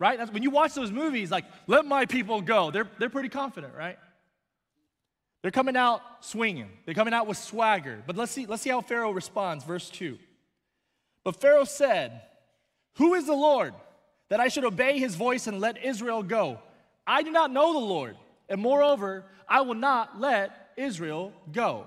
right? 0.00 0.18
That's, 0.18 0.32
when 0.32 0.42
you 0.42 0.50
watch 0.50 0.74
those 0.74 0.90
movies, 0.90 1.30
like, 1.30 1.44
let 1.68 1.84
my 1.84 2.06
people 2.06 2.40
go, 2.40 2.72
they're, 2.72 2.88
they're 2.98 3.10
pretty 3.10 3.28
confident, 3.28 3.74
right? 3.76 3.98
They're 5.42 5.52
coming 5.52 5.76
out 5.76 6.02
swinging. 6.20 6.70
They're 6.84 6.94
coming 6.94 7.14
out 7.14 7.28
with 7.28 7.36
swagger. 7.36 8.02
But 8.06 8.16
let's 8.16 8.32
see, 8.32 8.46
let's 8.46 8.62
see 8.62 8.70
how 8.70 8.80
Pharaoh 8.80 9.12
responds. 9.12 9.64
Verse 9.64 9.88
2. 9.90 10.18
But 11.22 11.36
Pharaoh 11.36 11.64
said, 11.64 12.22
Who 12.96 13.14
is 13.14 13.26
the 13.26 13.34
Lord 13.34 13.74
that 14.30 14.40
I 14.40 14.48
should 14.48 14.64
obey 14.64 14.98
his 14.98 15.14
voice 15.14 15.46
and 15.46 15.60
let 15.60 15.84
Israel 15.84 16.22
go? 16.22 16.58
I 17.06 17.22
do 17.22 17.30
not 17.30 17.52
know 17.52 17.72
the 17.72 17.78
Lord. 17.78 18.16
And 18.48 18.60
moreover, 18.60 19.24
I 19.48 19.60
will 19.60 19.74
not 19.74 20.18
let 20.20 20.70
Israel 20.76 21.32
go. 21.52 21.86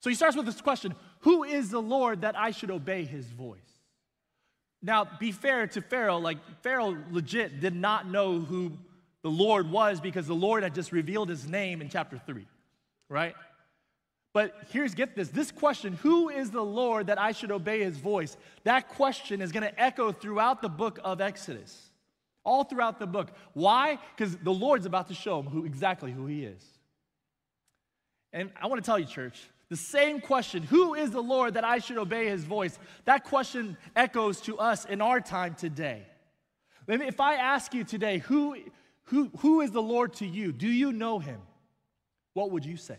So 0.00 0.10
he 0.10 0.16
starts 0.16 0.36
with 0.36 0.46
this 0.46 0.60
question 0.60 0.94
Who 1.20 1.44
is 1.44 1.70
the 1.70 1.80
Lord 1.80 2.22
that 2.22 2.36
I 2.36 2.50
should 2.50 2.70
obey 2.70 3.04
his 3.04 3.26
voice? 3.26 3.60
Now, 4.82 5.08
be 5.18 5.32
fair 5.32 5.66
to 5.68 5.80
Pharaoh, 5.80 6.18
like 6.18 6.36
Pharaoh 6.62 6.96
legit 7.10 7.60
did 7.60 7.74
not 7.74 8.06
know 8.06 8.40
who 8.40 8.72
the 9.22 9.30
Lord 9.30 9.70
was 9.70 9.98
because 9.98 10.26
the 10.26 10.34
Lord 10.34 10.62
had 10.62 10.74
just 10.74 10.92
revealed 10.92 11.30
his 11.30 11.46
name 11.46 11.80
in 11.80 11.88
chapter 11.88 12.20
3, 12.26 12.46
right? 13.08 13.34
But 14.34 14.54
here's 14.70 14.94
get 14.94 15.14
this 15.14 15.28
this 15.28 15.50
question, 15.50 15.94
who 15.94 16.28
is 16.28 16.50
the 16.50 16.64
Lord 16.64 17.06
that 17.06 17.18
I 17.18 17.32
should 17.32 17.52
obey 17.52 17.82
his 17.82 17.96
voice? 17.96 18.36
That 18.64 18.88
question 18.88 19.40
is 19.40 19.52
going 19.52 19.62
to 19.62 19.80
echo 19.80 20.12
throughout 20.12 20.60
the 20.60 20.68
book 20.68 20.98
of 21.02 21.22
Exodus. 21.22 21.90
All 22.42 22.64
throughout 22.64 22.98
the 22.98 23.06
book. 23.06 23.30
Why? 23.54 23.98
Because 24.14 24.36
the 24.36 24.52
Lord's 24.52 24.84
about 24.84 25.08
to 25.08 25.14
show 25.14 25.38
him 25.38 25.46
who 25.46 25.64
exactly 25.64 26.12
who 26.12 26.26
he 26.26 26.44
is. 26.44 26.62
And 28.34 28.50
I 28.60 28.66
want 28.66 28.82
to 28.82 28.86
tell 28.86 28.98
you, 28.98 29.06
church, 29.06 29.48
the 29.70 29.76
same 29.76 30.20
question, 30.20 30.64
who 30.64 30.94
is 30.94 31.12
the 31.12 31.22
Lord 31.22 31.54
that 31.54 31.64
I 31.64 31.78
should 31.78 31.96
obey 31.96 32.26
his 32.26 32.44
voice? 32.44 32.78
That 33.04 33.24
question 33.24 33.78
echoes 33.96 34.40
to 34.42 34.58
us 34.58 34.84
in 34.84 35.00
our 35.00 35.20
time 35.20 35.54
today. 35.54 36.02
If 36.86 37.20
I 37.20 37.36
ask 37.36 37.72
you 37.72 37.84
today, 37.84 38.18
who, 38.18 38.56
who, 39.04 39.30
who 39.38 39.60
is 39.62 39.70
the 39.70 39.80
Lord 39.80 40.14
to 40.14 40.26
you? 40.26 40.52
Do 40.52 40.68
you 40.68 40.92
know 40.92 41.18
him? 41.20 41.40
What 42.34 42.50
would 42.50 42.66
you 42.66 42.76
say? 42.76 42.98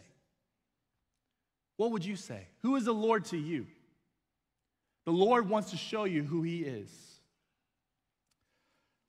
What 1.78 1.92
would 1.92 2.06
you 2.06 2.16
say? 2.16 2.48
Who 2.62 2.76
is 2.76 2.86
the 2.86 2.94
Lord 2.94 3.26
to 3.26 3.38
you? 3.38 3.68
The 5.06 5.12
Lord 5.12 5.50
wants 5.50 5.72
to 5.72 5.78
show 5.78 6.06
you 6.06 6.24
who 6.24 6.42
he 6.42 6.62
is. 6.62 6.90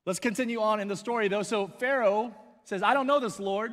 Let's 0.04 0.20
continue 0.20 0.61
on 0.61 0.80
in 0.80 0.88
the 0.88 0.96
story 0.96 1.28
though. 1.28 1.42
So 1.42 1.66
Pharaoh 1.66 2.35
says, 2.64 2.82
I 2.82 2.94
don't 2.94 3.06
know 3.06 3.20
this 3.20 3.40
Lord. 3.40 3.73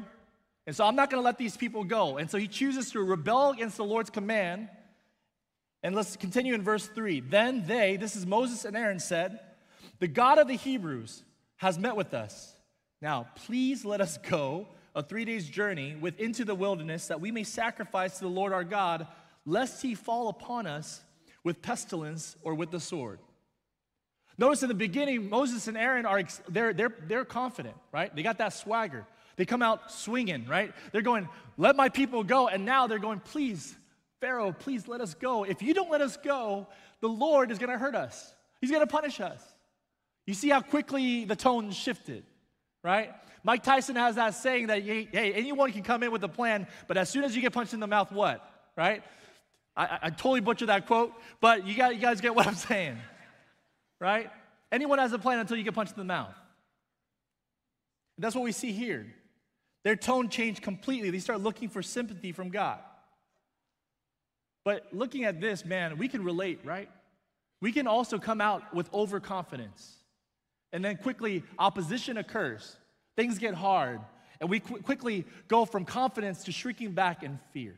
And 0.66 0.76
so 0.76 0.86
I'm 0.86 0.96
not 0.96 1.10
going 1.10 1.22
to 1.22 1.26
let 1.26 1.38
these 1.38 1.58
people 1.58 1.84
go. 1.84 2.18
And 2.18 2.30
so 2.30 2.38
he 2.38 2.48
chooses 2.48 2.92
to 2.92 3.02
rebel 3.02 3.52
against 3.52 3.78
the 3.78 3.84
Lord's 3.84 4.10
command. 4.10 4.70
And 5.82 5.94
let's 5.94 6.16
continue 6.16 6.54
in 6.54 6.62
verse 6.62 6.88
3. 6.88 7.20
Then 7.20 7.66
they, 7.68 7.98
this 7.98 8.16
is 8.16 8.26
Moses 8.26 8.64
and 8.64 8.78
Aaron, 8.78 9.00
said, 9.00 9.40
The 10.00 10.08
God 10.08 10.40
of 10.40 10.48
the 10.48 10.56
Hebrews 10.56 11.24
has 11.58 11.78
met 11.78 11.98
with 11.98 12.14
us. 12.14 12.54
Now, 13.02 13.28
please 13.46 13.84
let 13.84 14.00
us 14.00 14.18
go 14.18 14.70
a 14.96 15.04
three 15.04 15.26
days 15.26 15.50
journey 15.50 15.96
with 16.00 16.20
into 16.20 16.46
the 16.46 16.56
wilderness 16.56 17.08
that 17.08 17.22
we 17.22 17.32
may 17.32 17.44
sacrifice 17.44 18.18
to 18.18 18.26
the 18.26 18.30
Lord 18.30 18.54
our 18.54 18.64
God, 18.64 19.08
lest 19.46 19.82
he 19.82 19.96
fall 19.96 20.30
upon 20.30 20.68
us 20.68 21.02
with 21.44 21.62
pestilence 21.62 22.36
or 22.44 22.54
with 22.54 22.72
the 22.72 22.80
sword. 22.80 23.20
Notice 24.38 24.64
in 24.64 24.70
the 24.70 24.76
beginning, 24.76 25.30
Moses 25.30 25.68
and 25.68 25.78
Aaron 25.78 26.06
are 26.06 26.24
they're, 26.50 26.74
they're, 26.74 26.96
they're 27.08 27.26
confident, 27.26 27.76
right? 27.92 28.16
They 28.16 28.24
got 28.24 28.40
that 28.40 28.54
swagger. 28.54 29.06
They 29.36 29.46
come 29.46 29.62
out 29.62 29.92
swinging, 29.92 30.46
right? 30.48 30.74
They're 30.92 31.02
going, 31.02 31.28
let 31.58 31.76
my 31.76 31.90
people 31.90 32.24
go. 32.24 32.48
And 32.48 32.66
now 32.66 32.88
they're 32.88 33.00
going, 33.00 33.20
please, 33.20 33.76
Pharaoh, 34.22 34.52
please 34.52 34.88
let 34.88 35.02
us 35.02 35.14
go. 35.14 35.44
If 35.44 35.62
you 35.62 35.74
don't 35.74 35.92
let 35.92 36.02
us 36.02 36.18
go, 36.18 36.68
the 37.02 37.10
Lord 37.10 37.52
is 37.52 37.60
going 37.60 37.72
to 37.72 37.78
hurt 37.78 37.96
us, 37.96 38.34
He's 38.62 38.72
going 38.72 38.82
to 38.82 38.88
punish 38.88 39.20
us. 39.20 39.42
You 40.26 40.34
see 40.34 40.50
how 40.50 40.62
quickly 40.62 41.26
the 41.26 41.36
tone 41.36 41.72
shifted, 41.72 42.24
right? 42.84 43.14
Mike 43.44 43.64
Tyson 43.64 43.96
has 43.96 44.16
that 44.16 44.36
saying 44.36 44.68
that, 44.68 44.84
hey, 44.84 45.08
anyone 45.14 45.72
can 45.72 45.84
come 45.84 46.04
in 46.04 46.12
with 46.12 46.24
a 46.24 46.30
plan, 46.30 46.68
but 46.88 46.98
as 46.98 47.10
soon 47.10 47.24
as 47.24 47.36
you 47.36 47.42
get 47.42 47.54
punched 47.54 47.74
in 47.74 47.80
the 47.80 47.88
mouth, 47.88 48.12
what? 48.12 48.48
Right? 48.78 49.04
I, 49.76 50.00
I 50.04 50.10
totally 50.10 50.42
butchered 50.42 50.70
that 50.70 50.86
quote, 50.86 51.14
but 51.42 51.66
you, 51.66 51.76
got, 51.76 51.96
you 51.96 52.02
guys 52.02 52.22
get 52.22 52.36
what 52.36 52.48
I'm 52.48 52.56
saying, 52.70 52.98
right? 54.00 54.30
Anyone 54.72 55.00
has 55.00 55.14
a 55.14 55.20
plan 55.20 55.40
until 55.40 55.58
you 55.58 55.64
get 55.64 55.74
punched 55.74 55.94
in 55.94 56.00
the 56.00 56.06
mouth. 56.06 56.36
And 58.18 58.24
that's 58.24 58.36
what 58.36 58.44
we 58.44 58.52
see 58.52 58.72
here. 58.72 59.08
Their 59.84 59.96
tone 59.96 60.30
changed 60.30 60.62
completely. 60.62 61.10
They 61.10 61.20
start 61.20 61.42
looking 61.42 61.70
for 61.70 61.82
sympathy 61.82 62.32
from 62.32 62.50
God. 62.50 62.80
But 64.64 64.88
looking 64.94 65.26
at 65.26 65.42
this, 65.42 65.66
man, 65.66 65.98
we 65.98 66.08
can 66.08 66.24
relate, 66.24 66.60
right? 66.64 66.90
We 67.60 67.72
can 67.72 67.88
also 67.88 68.18
come 68.18 68.40
out 68.40 68.74
with 68.74 68.92
overconfidence. 68.94 69.98
And 70.74 70.84
then 70.84 70.98
quickly, 70.98 71.44
opposition 71.58 72.18
occurs. 72.18 72.76
Things 73.16 73.38
get 73.38 73.54
hard. 73.54 74.02
And 74.42 74.50
we 74.50 74.60
qu- 74.60 74.82
quickly 74.82 75.26
go 75.48 75.64
from 75.64 75.86
confidence 75.86 76.44
to 76.46 76.52
shrinking 76.52 76.92
back 76.92 77.24
in 77.24 77.40
fear. 77.54 77.76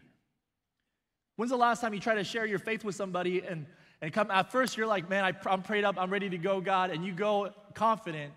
When's 1.35 1.51
the 1.51 1.57
last 1.57 1.81
time 1.81 1.93
you 1.93 1.99
try 1.99 2.15
to 2.15 2.23
share 2.23 2.45
your 2.45 2.59
faith 2.59 2.85
with 2.85 2.95
somebody 2.95 3.43
and, 3.45 3.65
and 4.01 4.13
come 4.13 4.31
at 4.31 4.51
first 4.51 4.77
you're 4.77 4.87
like, 4.87 5.09
man, 5.09 5.25
I, 5.25 5.33
I'm 5.49 5.61
prayed 5.61 5.83
up, 5.83 5.95
I'm 5.99 6.09
ready 6.09 6.29
to 6.29 6.37
go, 6.37 6.61
God, 6.61 6.89
and 6.89 7.05
you 7.05 7.11
go 7.11 7.51
confident, 7.73 8.31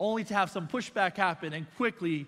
only 0.00 0.24
to 0.24 0.34
have 0.34 0.50
some 0.50 0.66
pushback 0.66 1.16
happen, 1.16 1.52
and 1.52 1.66
quickly 1.76 2.26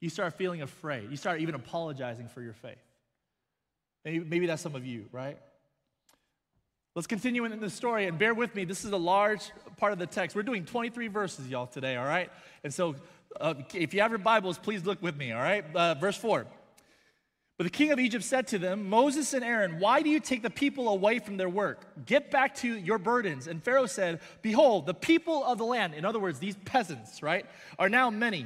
you 0.00 0.10
start 0.10 0.34
feeling 0.34 0.60
afraid. 0.60 1.10
You 1.10 1.16
start 1.16 1.40
even 1.40 1.54
apologizing 1.54 2.28
for 2.28 2.42
your 2.42 2.52
faith. 2.52 2.76
Maybe, 4.04 4.24
maybe 4.24 4.46
that's 4.46 4.60
some 4.60 4.74
of 4.74 4.84
you, 4.84 5.06
right? 5.12 5.38
Let's 6.94 7.06
continue 7.06 7.46
in 7.46 7.58
the 7.58 7.70
story 7.70 8.04
and 8.04 8.18
bear 8.18 8.34
with 8.34 8.54
me. 8.54 8.66
This 8.66 8.84
is 8.84 8.90
a 8.90 8.98
large 8.98 9.50
part 9.78 9.94
of 9.94 9.98
the 9.98 10.06
text. 10.06 10.36
We're 10.36 10.42
doing 10.42 10.66
23 10.66 11.08
verses, 11.08 11.48
y'all, 11.48 11.66
today, 11.66 11.96
all 11.96 12.04
right? 12.04 12.30
And 12.64 12.74
so 12.74 12.96
uh, 13.40 13.54
if 13.72 13.94
you 13.94 14.02
have 14.02 14.10
your 14.10 14.18
Bibles, 14.18 14.58
please 14.58 14.84
look 14.84 15.00
with 15.00 15.16
me, 15.16 15.32
all 15.32 15.40
right? 15.40 15.64
Uh, 15.74 15.94
verse 15.94 16.18
4. 16.18 16.46
But 17.56 17.64
the 17.64 17.70
king 17.70 17.92
of 17.92 17.98
Egypt 17.98 18.24
said 18.24 18.46
to 18.48 18.58
them, 18.58 18.90
Moses 18.90 19.32
and 19.32 19.42
Aaron, 19.42 19.78
why 19.78 20.02
do 20.02 20.10
you 20.10 20.20
take 20.20 20.42
the 20.42 20.50
people 20.50 20.90
away 20.90 21.18
from 21.18 21.38
their 21.38 21.48
work? 21.48 22.04
Get 22.04 22.30
back 22.30 22.56
to 22.56 22.68
your 22.68 22.98
burdens. 22.98 23.46
And 23.46 23.64
Pharaoh 23.64 23.86
said, 23.86 24.20
Behold, 24.42 24.84
the 24.84 24.92
people 24.92 25.44
of 25.44 25.56
the 25.56 25.64
land, 25.64 25.94
in 25.94 26.04
other 26.04 26.20
words, 26.20 26.40
these 26.40 26.56
peasants, 26.66 27.22
right, 27.22 27.46
are 27.78 27.88
now 27.88 28.10
many, 28.10 28.44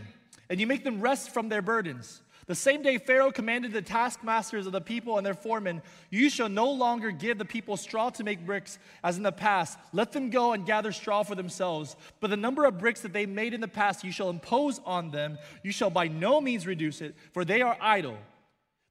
and 0.49 0.61
you 0.61 0.69
make 0.69 0.85
them 0.85 1.01
rest 1.01 1.31
from 1.31 1.49
their 1.49 1.63
burdens. 1.63 2.23
The 2.47 2.55
same 2.55 2.83
day 2.83 2.99
Pharaoh 2.99 3.33
commanded 3.33 3.73
the 3.73 3.83
taskmasters 3.83 4.67
of 4.67 4.73
the 4.73 4.81
people 4.81 5.17
and 5.17 5.27
their 5.27 5.35
foremen, 5.35 5.83
You 6.11 6.31
shall 6.31 6.49
no 6.49 6.71
longer 6.71 7.11
give 7.11 7.39
the 7.39 7.45
people 7.45 7.77
straw 7.77 8.11
to 8.11 8.23
make 8.23 8.47
bricks 8.47 8.79
as 9.03 9.17
in 9.17 9.25
the 9.25 9.33
past. 9.33 9.79
Let 9.93 10.13
them 10.13 10.31
go 10.31 10.53
and 10.53 10.65
gather 10.65 10.93
straw 10.93 11.25
for 11.25 11.35
themselves. 11.35 11.97
But 12.21 12.31
the 12.31 12.37
number 12.37 12.65
of 12.65 12.79
bricks 12.79 13.01
that 13.01 13.13
they 13.13 13.27
made 13.27 13.53
in 13.53 13.61
the 13.61 13.67
past 13.67 14.05
you 14.05 14.13
shall 14.13 14.31
impose 14.31 14.81
on 14.85 15.11
them. 15.11 15.39
You 15.65 15.73
shall 15.73 15.91
by 15.91 16.07
no 16.07 16.41
means 16.41 16.69
reduce 16.69 17.01
it, 17.01 17.17
for 17.33 17.45
they 17.45 17.63
are 17.63 17.77
idle. 17.81 18.17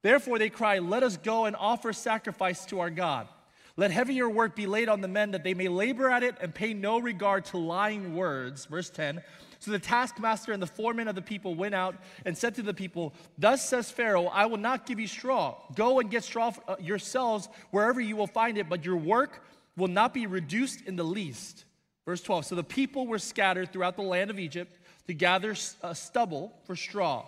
Therefore 0.04 0.38
they 0.38 0.50
cry, 0.50 0.80
Let 0.80 1.04
us 1.04 1.16
go 1.16 1.46
and 1.46 1.56
offer 1.56 1.94
sacrifice 1.94 2.66
to 2.66 2.82
our 2.82 2.90
God. 2.90 3.30
Let 3.77 3.91
heavier 3.91 4.29
work 4.29 4.55
be 4.55 4.67
laid 4.67 4.88
on 4.88 5.01
the 5.01 5.08
men 5.08 5.32
that 5.32 5.44
they 5.44 5.53
may 5.53 5.67
labor 5.67 6.10
at 6.10 6.24
it 6.24 6.36
and 6.39 6.55
pay 6.55 6.74
no 6.74 7.00
regard 7.00 7.46
to 7.46 7.58
lying 7.58 8.15
words. 8.15 8.65
Verse 8.65 8.89
10. 8.89 9.22
So 9.60 9.72
the 9.72 9.79
taskmaster 9.79 10.53
and 10.53 10.62
the 10.62 10.67
foreman 10.67 11.08
of 11.08 11.15
the 11.15 11.22
people 11.22 11.55
went 11.55 11.75
out 11.75 11.96
and 12.25 12.38
said 12.38 12.55
to 12.55 12.62
the 12.62 12.74
people, 12.74 13.13
Thus 13.38 13.67
says 13.67 13.91
Pharaoh, 13.91 14.27
I 14.27 14.46
will 14.46 14.58
not 14.58 14.86
give 14.86 15.00
you 15.00 15.08
straw. 15.08 15.55
Go 15.75 16.00
and 16.00 16.10
get 16.10 16.24
straw 16.24 16.53
uh, 16.67 16.75
yourselves 16.79 17.50
wherever 17.72 18.00
you 18.00 18.15
will 18.15 18.27
find 18.27 18.58
it, 18.58 18.70
but 18.70 18.86
your 18.86 18.98
work 18.98 19.44
will 19.75 19.88
not 19.88 20.13
be 20.13 20.27
reduced 20.27 20.82
in 20.82 20.96
the 20.96 21.03
least. 21.03 21.65
Verse 22.05 22.22
12 22.22 22.46
So 22.46 22.55
the 22.55 22.63
people 22.63 23.08
were 23.08 23.20
scattered 23.20 23.74
throughout 23.74 23.96
the 23.96 24.03
land 24.03 24.29
of 24.29 24.39
Egypt 24.39 24.77
to 25.08 25.13
gather 25.13 25.55
uh, 25.82 25.94
stubble 25.94 26.53
for 26.65 26.75
straw. 26.75 27.25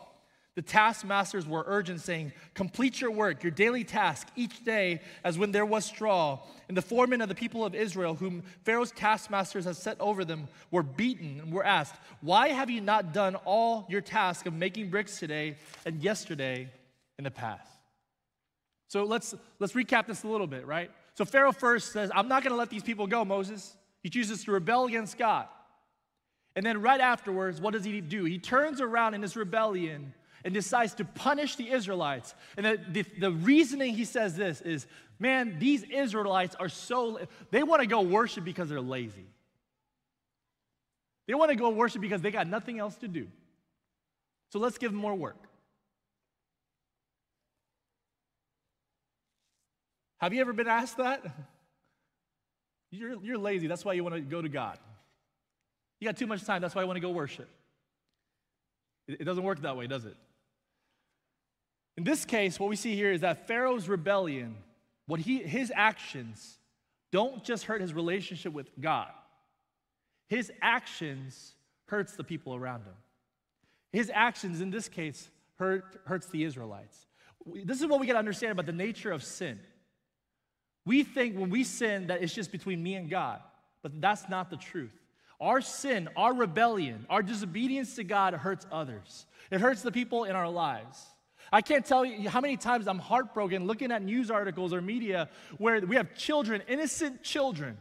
The 0.58 0.64
taskmasters 0.64 1.46
were 1.46 1.64
urgent, 1.68 2.02
saying, 2.02 2.32
Complete 2.56 3.00
your 3.00 3.12
work, 3.12 3.44
your 3.44 3.52
daily 3.52 3.84
task, 3.84 4.28
each 4.36 4.64
day, 4.64 5.02
as 5.24 5.38
when 5.38 5.52
there 5.52 5.68
was 5.68 5.86
straw. 5.86 6.40
And 6.68 6.76
the 6.76 6.82
foremen 6.82 7.22
of 7.22 7.30
the 7.30 7.36
people 7.36 7.64
of 7.64 7.76
Israel, 7.76 8.16
whom 8.16 8.42
Pharaoh's 8.64 8.90
taskmasters 8.90 9.66
had 9.66 9.76
set 9.76 10.02
over 10.02 10.26
them, 10.26 10.48
were 10.72 10.82
beaten 10.82 11.42
and 11.42 11.54
were 11.54 11.64
asked, 11.64 11.94
Why 12.22 12.48
have 12.48 12.72
you 12.72 12.82
not 12.82 13.14
done 13.14 13.36
all 13.46 13.86
your 13.88 14.02
task 14.02 14.48
of 14.48 14.54
making 14.56 14.90
bricks 14.90 15.20
today 15.20 15.58
and 15.86 16.02
yesterday 16.02 16.72
in 17.20 17.26
the 17.26 17.30
past? 17.30 17.70
So 18.88 19.04
let's, 19.04 19.36
let's 19.60 19.74
recap 19.74 20.08
this 20.08 20.24
a 20.24 20.28
little 20.28 20.48
bit, 20.48 20.66
right? 20.66 20.90
So 21.14 21.24
Pharaoh 21.24 21.52
first 21.52 21.94
says, 21.94 22.10
I'm 22.16 22.28
not 22.28 22.42
going 22.42 22.54
to 22.54 22.58
let 22.58 22.72
these 22.72 22.82
people 22.82 23.06
go, 23.06 23.24
Moses. 23.24 23.76
He 24.02 24.10
chooses 24.10 24.44
to 24.46 24.52
rebel 24.52 24.86
against 24.86 25.20
God. 25.20 25.46
And 26.56 26.66
then 26.66 26.82
right 26.82 27.00
afterwards, 27.00 27.62
what 27.62 27.74
does 27.74 27.86
he 27.86 28.02
do? 28.02 28.24
He 28.24 28.40
turns 28.40 28.82
around 28.82 29.14
in 29.14 29.22
his 29.22 29.36
rebellion 29.36 30.16
and 30.48 30.54
decides 30.54 30.94
to 30.94 31.04
punish 31.04 31.58
the 31.58 31.70
Israelites. 31.70 32.34
And 32.56 32.66
the, 32.66 32.80
the, 32.90 33.06
the, 33.20 33.32
reasoning 33.32 33.94
he 33.94 34.06
says 34.06 34.34
this 34.38 34.62
is 34.62 34.88
man, 35.20 35.60
these 35.60 35.84
Israelites 35.84 36.56
are 36.58 36.70
so, 36.70 37.20
they 37.52 37.64
want 37.64 37.82
to 37.82 37.86
go 37.86 38.00
worship 38.00 38.46
because 38.46 38.70
they're 38.70 38.80
lazy. 38.80 39.26
They 41.28 41.34
want 41.34 41.52
to 41.52 41.58
go 41.58 41.70
worship 41.70 42.00
because 42.00 42.22
they 42.22 42.32
got 42.32 42.48
nothing 42.48 42.80
else 42.80 42.96
to 43.00 43.10
do. 43.10 43.28
So 44.54 44.60
let's 44.60 44.78
give 44.78 44.94
them 44.94 45.02
more 45.02 45.16
work. 45.16 45.36
Have 50.20 50.34
you 50.34 50.40
ever 50.40 50.54
been 50.54 50.70
asked 50.70 50.96
that? 50.96 51.26
You're, 52.90 53.22
you're 53.22 53.38
lazy, 53.38 53.68
that's 53.68 53.84
why 53.84 53.92
you 53.96 54.04
want 54.06 54.16
to 54.16 54.22
go 54.22 54.42
to 54.42 54.48
God. 54.48 54.80
You 56.00 56.08
got 56.08 56.16
too 56.16 56.26
much 56.26 56.46
time, 56.46 56.62
that's 56.62 56.74
why 56.74 56.84
I 56.84 56.86
want 56.86 56.96
to 56.96 57.02
go 57.02 57.10
worship. 57.10 57.50
It, 59.10 59.20
it 59.20 59.24
doesn't 59.26 59.44
work 59.44 59.60
that 59.64 59.76
way, 59.76 59.88
does 59.88 60.06
it? 60.06 60.16
In 61.98 62.04
this 62.04 62.26
case, 62.26 62.60
what 62.60 62.70
we 62.70 62.76
see 62.76 62.96
here 62.96 63.12
is 63.12 63.22
that 63.22 63.48
Pharaoh's 63.48 63.90
rebellion, 63.90 64.56
what 65.08 65.20
he, 65.20 65.40
his 65.40 65.72
actions, 65.76 66.60
don't 67.12 67.44
just 67.44 67.64
hurt 67.66 67.82
his 67.82 67.94
relationship 67.94 68.54
with 68.54 68.70
God. 68.80 69.10
His 70.30 70.52
actions 70.62 71.56
hurts 71.88 72.14
the 72.14 72.24
people 72.24 72.54
around 72.54 72.82
him. 72.82 72.94
His 73.92 74.12
actions, 74.14 74.62
in 74.62 74.70
this 74.70 74.88
case, 74.88 75.30
hurt, 75.58 76.02
hurts 76.06 76.28
the 76.28 76.44
Israelites. 76.44 77.08
This 77.64 77.82
is 77.82 77.88
what 77.88 78.00
we 78.00 78.06
got 78.06 78.14
to 78.14 78.20
understand 78.20 78.52
about 78.52 78.66
the 78.66 78.74
nature 78.74 79.12
of 79.12 79.24
sin. 79.24 79.60
We 80.86 81.04
think 81.04 81.36
when 81.38 81.50
we 81.50 81.64
sin 81.64 82.08
that 82.08 82.22
it's 82.22 82.34
just 82.34 82.52
between 82.52 82.84
me 82.84 82.96
and 82.96 83.10
God, 83.10 83.42
but 83.82 84.00
that's 84.00 84.30
not 84.30 84.50
the 84.50 84.58
truth. 84.58 84.94
Our 85.40 85.62
sin, 85.62 86.10
our 86.16 86.34
rebellion, 86.34 87.06
our 87.10 87.24
disobedience 87.24 87.96
to 87.96 88.04
God 88.04 88.34
hurts 88.34 88.66
others. 88.72 89.26
It 89.50 89.62
hurts 89.62 89.82
the 89.82 89.92
people 89.92 90.26
in 90.26 90.36
our 90.36 90.50
lives. 90.50 91.06
I 91.52 91.62
can't 91.62 91.86
tell 91.86 92.04
you 92.04 92.30
how 92.30 92.42
many 92.42 92.58
times 92.58 92.88
I'm 92.88 93.00
heartbroken 93.00 93.68
looking 93.68 93.92
at 93.92 94.02
news 94.02 94.30
articles 94.30 94.74
or 94.74 94.82
media 94.82 95.30
where 95.58 95.80
we 95.82 95.96
have 95.96 96.16
children, 96.16 96.62
innocent 96.68 97.24
children, 97.24 97.78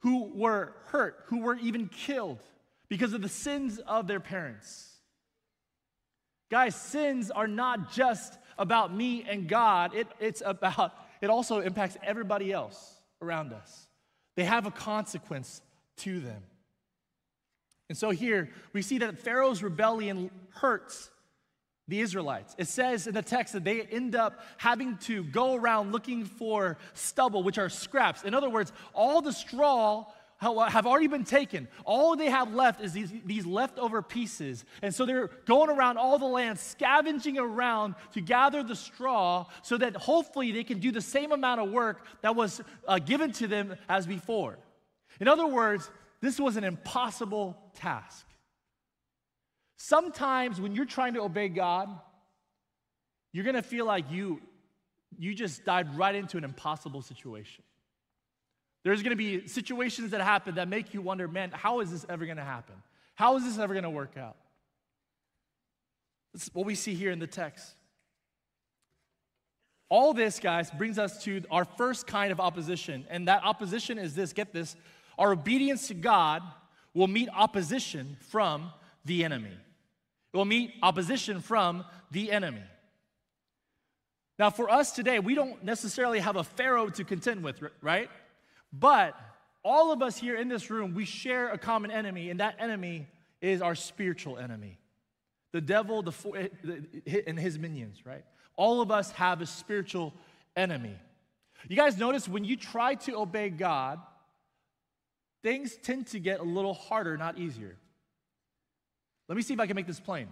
who 0.00 0.30
were 0.34 0.72
hurt, 0.86 1.24
who 1.26 1.42
were 1.42 1.56
even 1.56 1.88
killed 1.88 2.40
because 2.88 3.12
of 3.12 3.22
the 3.22 3.28
sins 3.28 3.78
of 3.86 4.06
their 4.06 4.20
parents. 4.20 4.88
Guys, 6.50 6.74
sins 6.74 7.30
are 7.30 7.46
not 7.46 7.92
just 7.92 8.36
about 8.58 8.94
me 8.94 9.24
and 9.28 9.48
God, 9.48 9.94
it, 9.94 10.08
it's 10.18 10.42
about, 10.44 10.92
it 11.20 11.30
also 11.30 11.60
impacts 11.60 11.96
everybody 12.02 12.52
else 12.52 12.96
around 13.22 13.52
us. 13.52 13.86
They 14.36 14.44
have 14.44 14.66
a 14.66 14.70
consequence 14.70 15.62
to 15.98 16.20
them. 16.20 16.42
And 17.88 17.96
so 17.96 18.10
here 18.10 18.50
we 18.72 18.82
see 18.82 18.98
that 18.98 19.18
Pharaoh's 19.18 19.62
rebellion 19.62 20.30
hurts 20.54 21.10
the 21.90 22.00
Israelites. 22.00 22.54
It 22.56 22.68
says 22.68 23.06
in 23.06 23.14
the 23.14 23.22
text 23.22 23.52
that 23.52 23.64
they 23.64 23.82
end 23.82 24.14
up 24.14 24.40
having 24.56 24.96
to 24.98 25.24
go 25.24 25.54
around 25.54 25.92
looking 25.92 26.24
for 26.24 26.78
stubble, 26.94 27.42
which 27.42 27.58
are 27.58 27.68
scraps. 27.68 28.22
In 28.22 28.34
other 28.34 28.48
words, 28.48 28.72
all 28.94 29.20
the 29.20 29.32
straw 29.32 30.06
have 30.40 30.86
already 30.86 31.06
been 31.06 31.24
taken. 31.24 31.68
All 31.84 32.16
they 32.16 32.30
have 32.30 32.54
left 32.54 32.80
is 32.80 32.94
these, 32.94 33.12
these 33.26 33.44
leftover 33.44 34.00
pieces. 34.00 34.64
And 34.80 34.94
so 34.94 35.04
they're 35.04 35.28
going 35.44 35.68
around 35.68 35.98
all 35.98 36.18
the 36.18 36.24
land, 36.24 36.58
scavenging 36.58 37.38
around 37.38 37.94
to 38.14 38.22
gather 38.22 38.62
the 38.62 38.74
straw 38.76 39.44
so 39.62 39.76
that 39.76 39.96
hopefully 39.96 40.50
they 40.50 40.64
can 40.64 40.78
do 40.78 40.92
the 40.92 41.02
same 41.02 41.32
amount 41.32 41.60
of 41.60 41.70
work 41.70 42.06
that 42.22 42.34
was 42.34 42.62
uh, 42.88 42.98
given 42.98 43.32
to 43.32 43.46
them 43.46 43.74
as 43.88 44.06
before. 44.06 44.56
In 45.20 45.28
other 45.28 45.46
words, 45.46 45.90
this 46.22 46.40
was 46.40 46.56
an 46.56 46.64
impossible 46.64 47.58
task. 47.74 48.26
Sometimes 49.82 50.60
when 50.60 50.74
you're 50.74 50.84
trying 50.84 51.14
to 51.14 51.22
obey 51.22 51.48
God, 51.48 51.88
you're 53.32 53.44
going 53.44 53.56
to 53.56 53.62
feel 53.62 53.86
like 53.86 54.10
you 54.10 54.42
you 55.18 55.34
just 55.34 55.64
dive 55.64 55.96
right 55.96 56.14
into 56.14 56.36
an 56.36 56.44
impossible 56.44 57.00
situation. 57.00 57.64
There's 58.84 59.02
going 59.02 59.10
to 59.12 59.16
be 59.16 59.48
situations 59.48 60.10
that 60.10 60.20
happen 60.20 60.56
that 60.56 60.68
make 60.68 60.92
you 60.92 61.00
wonder, 61.00 61.26
man, 61.26 61.50
how 61.50 61.80
is 61.80 61.90
this 61.90 62.04
ever 62.10 62.26
going 62.26 62.36
to 62.36 62.44
happen? 62.44 62.74
How 63.14 63.36
is 63.36 63.44
this 63.44 63.58
ever 63.58 63.72
going 63.72 63.84
to 63.84 63.90
work 63.90 64.18
out? 64.18 64.36
That's 66.34 66.50
what 66.52 66.66
we 66.66 66.74
see 66.74 66.92
here 66.92 67.10
in 67.10 67.18
the 67.18 67.26
text. 67.26 67.72
All 69.88 70.12
this, 70.12 70.38
guys, 70.40 70.70
brings 70.70 70.98
us 70.98 71.24
to 71.24 71.42
our 71.50 71.64
first 71.64 72.06
kind 72.06 72.32
of 72.32 72.38
opposition. 72.38 73.06
And 73.08 73.28
that 73.28 73.44
opposition 73.44 73.98
is 73.98 74.14
this 74.14 74.34
get 74.34 74.52
this 74.52 74.76
our 75.18 75.32
obedience 75.32 75.88
to 75.88 75.94
God 75.94 76.42
will 76.92 77.08
meet 77.08 77.30
opposition 77.34 78.18
from 78.28 78.72
the 79.06 79.24
enemy. 79.24 79.56
It 80.32 80.36
will 80.36 80.44
meet 80.44 80.74
opposition 80.82 81.40
from 81.40 81.84
the 82.10 82.30
enemy. 82.30 82.62
Now, 84.38 84.50
for 84.50 84.70
us 84.70 84.92
today, 84.92 85.18
we 85.18 85.34
don't 85.34 85.62
necessarily 85.64 86.18
have 86.20 86.36
a 86.36 86.44
Pharaoh 86.44 86.88
to 86.88 87.04
contend 87.04 87.44
with, 87.44 87.60
right? 87.82 88.08
But 88.72 89.14
all 89.62 89.92
of 89.92 90.02
us 90.02 90.16
here 90.16 90.36
in 90.36 90.48
this 90.48 90.70
room, 90.70 90.94
we 90.94 91.04
share 91.04 91.50
a 91.50 91.58
common 91.58 91.90
enemy, 91.90 92.30
and 92.30 92.40
that 92.40 92.56
enemy 92.58 93.06
is 93.40 93.60
our 93.60 93.74
spiritual 93.74 94.38
enemy. 94.38 94.78
The 95.52 95.60
devil 95.60 96.02
the, 96.02 96.50
eh, 97.06 97.20
and 97.26 97.38
his 97.38 97.58
minions, 97.58 98.06
right? 98.06 98.24
All 98.56 98.80
of 98.80 98.90
us 98.90 99.10
have 99.12 99.40
a 99.40 99.46
spiritual 99.46 100.14
enemy. 100.56 100.96
You 101.68 101.76
guys 101.76 101.98
notice 101.98 102.28
when 102.28 102.44
you 102.44 102.56
try 102.56 102.94
to 102.94 103.16
obey 103.16 103.50
God, 103.50 104.00
things 105.42 105.76
tend 105.76 106.06
to 106.08 106.18
get 106.18 106.40
a 106.40 106.44
little 106.44 106.74
harder, 106.74 107.16
not 107.16 107.38
easier. 107.38 107.76
Let 109.30 109.36
me 109.36 109.42
see 109.42 109.54
if 109.54 109.60
I 109.60 109.68
can 109.68 109.76
make 109.76 109.86
this 109.86 110.00
plain. 110.00 110.26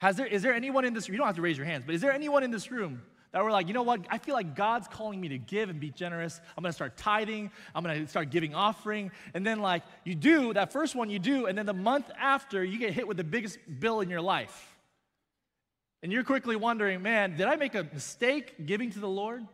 Has 0.00 0.16
there, 0.16 0.26
is 0.26 0.42
there 0.42 0.52
anyone 0.52 0.84
in 0.84 0.94
this 0.94 1.08
room, 1.08 1.14
you 1.14 1.18
don't 1.18 1.28
have 1.28 1.36
to 1.36 1.42
raise 1.42 1.56
your 1.56 1.64
hands, 1.64 1.84
but 1.86 1.94
is 1.94 2.00
there 2.00 2.10
anyone 2.10 2.42
in 2.42 2.50
this 2.50 2.72
room 2.72 3.02
that 3.30 3.44
were 3.44 3.52
like, 3.52 3.68
you 3.68 3.72
know 3.72 3.84
what, 3.84 4.04
I 4.10 4.18
feel 4.18 4.34
like 4.34 4.56
God's 4.56 4.88
calling 4.88 5.20
me 5.20 5.28
to 5.28 5.38
give 5.38 5.70
and 5.70 5.78
be 5.78 5.90
generous. 5.90 6.40
I'm 6.58 6.62
gonna 6.64 6.72
start 6.72 6.96
tithing, 6.96 7.52
I'm 7.72 7.84
gonna 7.84 8.08
start 8.08 8.30
giving 8.30 8.52
offering. 8.52 9.12
And 9.32 9.46
then, 9.46 9.60
like, 9.60 9.84
you 10.02 10.16
do, 10.16 10.52
that 10.54 10.72
first 10.72 10.96
one 10.96 11.08
you 11.08 11.20
do, 11.20 11.46
and 11.46 11.56
then 11.56 11.64
the 11.64 11.72
month 11.72 12.10
after, 12.18 12.64
you 12.64 12.80
get 12.80 12.94
hit 12.94 13.06
with 13.06 13.16
the 13.16 13.24
biggest 13.24 13.58
bill 13.78 14.00
in 14.00 14.10
your 14.10 14.20
life. 14.20 14.76
And 16.02 16.10
you're 16.10 16.24
quickly 16.24 16.56
wondering, 16.56 17.00
man, 17.00 17.36
did 17.36 17.46
I 17.46 17.54
make 17.54 17.76
a 17.76 17.86
mistake 17.94 18.66
giving 18.66 18.90
to 18.90 18.98
the 18.98 19.08
Lord? 19.08 19.46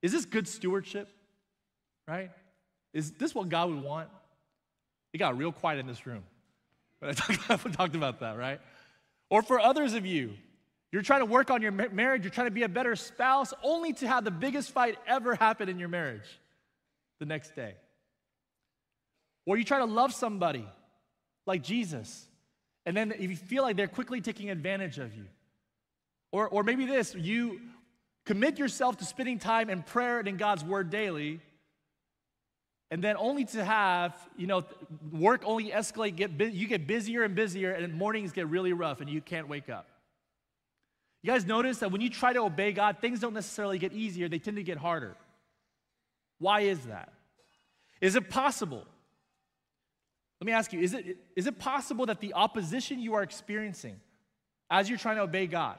Is 0.00 0.10
this 0.10 0.24
good 0.24 0.48
stewardship? 0.48 1.06
Right? 2.08 2.30
Is 2.94 3.10
this 3.12 3.34
what 3.34 3.50
God 3.50 3.68
would 3.68 3.82
want? 3.82 4.08
It 5.12 5.18
got 5.18 5.36
real 5.36 5.52
quiet 5.52 5.80
in 5.80 5.86
this 5.86 6.06
room 6.06 6.22
when 7.02 7.14
I 7.48 7.56
talked 7.56 7.96
about 7.96 8.20
that, 8.20 8.36
right? 8.36 8.60
Or 9.28 9.42
for 9.42 9.58
others 9.58 9.94
of 9.94 10.06
you, 10.06 10.34
you're 10.92 11.02
trying 11.02 11.20
to 11.20 11.26
work 11.26 11.50
on 11.50 11.62
your 11.62 11.72
marriage, 11.72 12.22
you're 12.22 12.30
trying 12.30 12.46
to 12.46 12.52
be 12.52 12.62
a 12.62 12.68
better 12.68 12.94
spouse, 12.96 13.52
only 13.62 13.92
to 13.94 14.06
have 14.06 14.24
the 14.24 14.30
biggest 14.30 14.70
fight 14.70 14.98
ever 15.06 15.34
happen 15.34 15.68
in 15.68 15.78
your 15.78 15.88
marriage 15.88 16.38
the 17.18 17.26
next 17.26 17.56
day. 17.56 17.74
Or 19.46 19.56
you 19.56 19.64
try 19.64 19.78
to 19.78 19.84
love 19.84 20.12
somebody 20.12 20.66
like 21.46 21.62
Jesus, 21.62 22.26
and 22.86 22.96
then 22.96 23.12
if 23.12 23.30
you 23.30 23.36
feel 23.36 23.62
like 23.62 23.76
they're 23.76 23.88
quickly 23.88 24.20
taking 24.20 24.50
advantage 24.50 24.98
of 24.98 25.16
you. 25.16 25.24
Or, 26.30 26.48
or 26.48 26.62
maybe 26.62 26.86
this 26.86 27.14
you 27.14 27.60
commit 28.26 28.58
yourself 28.58 28.98
to 28.98 29.04
spending 29.04 29.38
time 29.38 29.70
in 29.70 29.82
prayer 29.82 30.20
and 30.20 30.28
in 30.28 30.36
God's 30.36 30.62
word 30.62 30.90
daily, 30.90 31.40
and 32.92 33.02
then 33.02 33.16
only 33.16 33.46
to 33.46 33.64
have, 33.64 34.14
you 34.36 34.46
know, 34.46 34.64
work 35.10 35.44
only 35.46 35.70
escalate, 35.70 36.14
get 36.14 36.38
you 36.52 36.68
get 36.68 36.86
busier 36.86 37.22
and 37.22 37.34
busier, 37.34 37.72
and 37.72 37.94
mornings 37.94 38.32
get 38.32 38.48
really 38.48 38.74
rough, 38.74 39.00
and 39.00 39.08
you 39.08 39.22
can't 39.22 39.48
wake 39.48 39.70
up. 39.70 39.88
You 41.22 41.32
guys 41.32 41.46
notice 41.46 41.78
that 41.78 41.90
when 41.90 42.02
you 42.02 42.10
try 42.10 42.34
to 42.34 42.40
obey 42.40 42.72
God, 42.72 42.98
things 43.00 43.18
don't 43.18 43.32
necessarily 43.32 43.78
get 43.78 43.94
easier, 43.94 44.28
they 44.28 44.38
tend 44.38 44.58
to 44.58 44.62
get 44.62 44.76
harder. 44.76 45.16
Why 46.38 46.60
is 46.60 46.84
that? 46.84 47.14
Is 48.02 48.14
it 48.14 48.28
possible? 48.28 48.84
Let 50.42 50.46
me 50.46 50.52
ask 50.52 50.70
you 50.74 50.80
is 50.80 50.92
it, 50.92 51.16
is 51.34 51.46
it 51.46 51.58
possible 51.58 52.04
that 52.06 52.20
the 52.20 52.34
opposition 52.34 53.00
you 53.00 53.14
are 53.14 53.22
experiencing 53.22 53.98
as 54.68 54.90
you're 54.90 54.98
trying 54.98 55.16
to 55.16 55.22
obey 55.22 55.46
God 55.46 55.78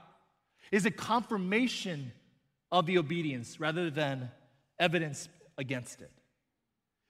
is 0.71 0.87
a 0.87 0.91
confirmation 0.91 2.11
of 2.71 2.87
the 2.87 2.97
obedience 2.97 3.59
rather 3.59 3.91
than 3.91 4.31
evidence 4.79 5.29
against 5.59 6.01
it? 6.01 6.09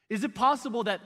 Is 0.09 0.23
it 0.23 0.35
possible 0.35 0.83
that 0.83 1.01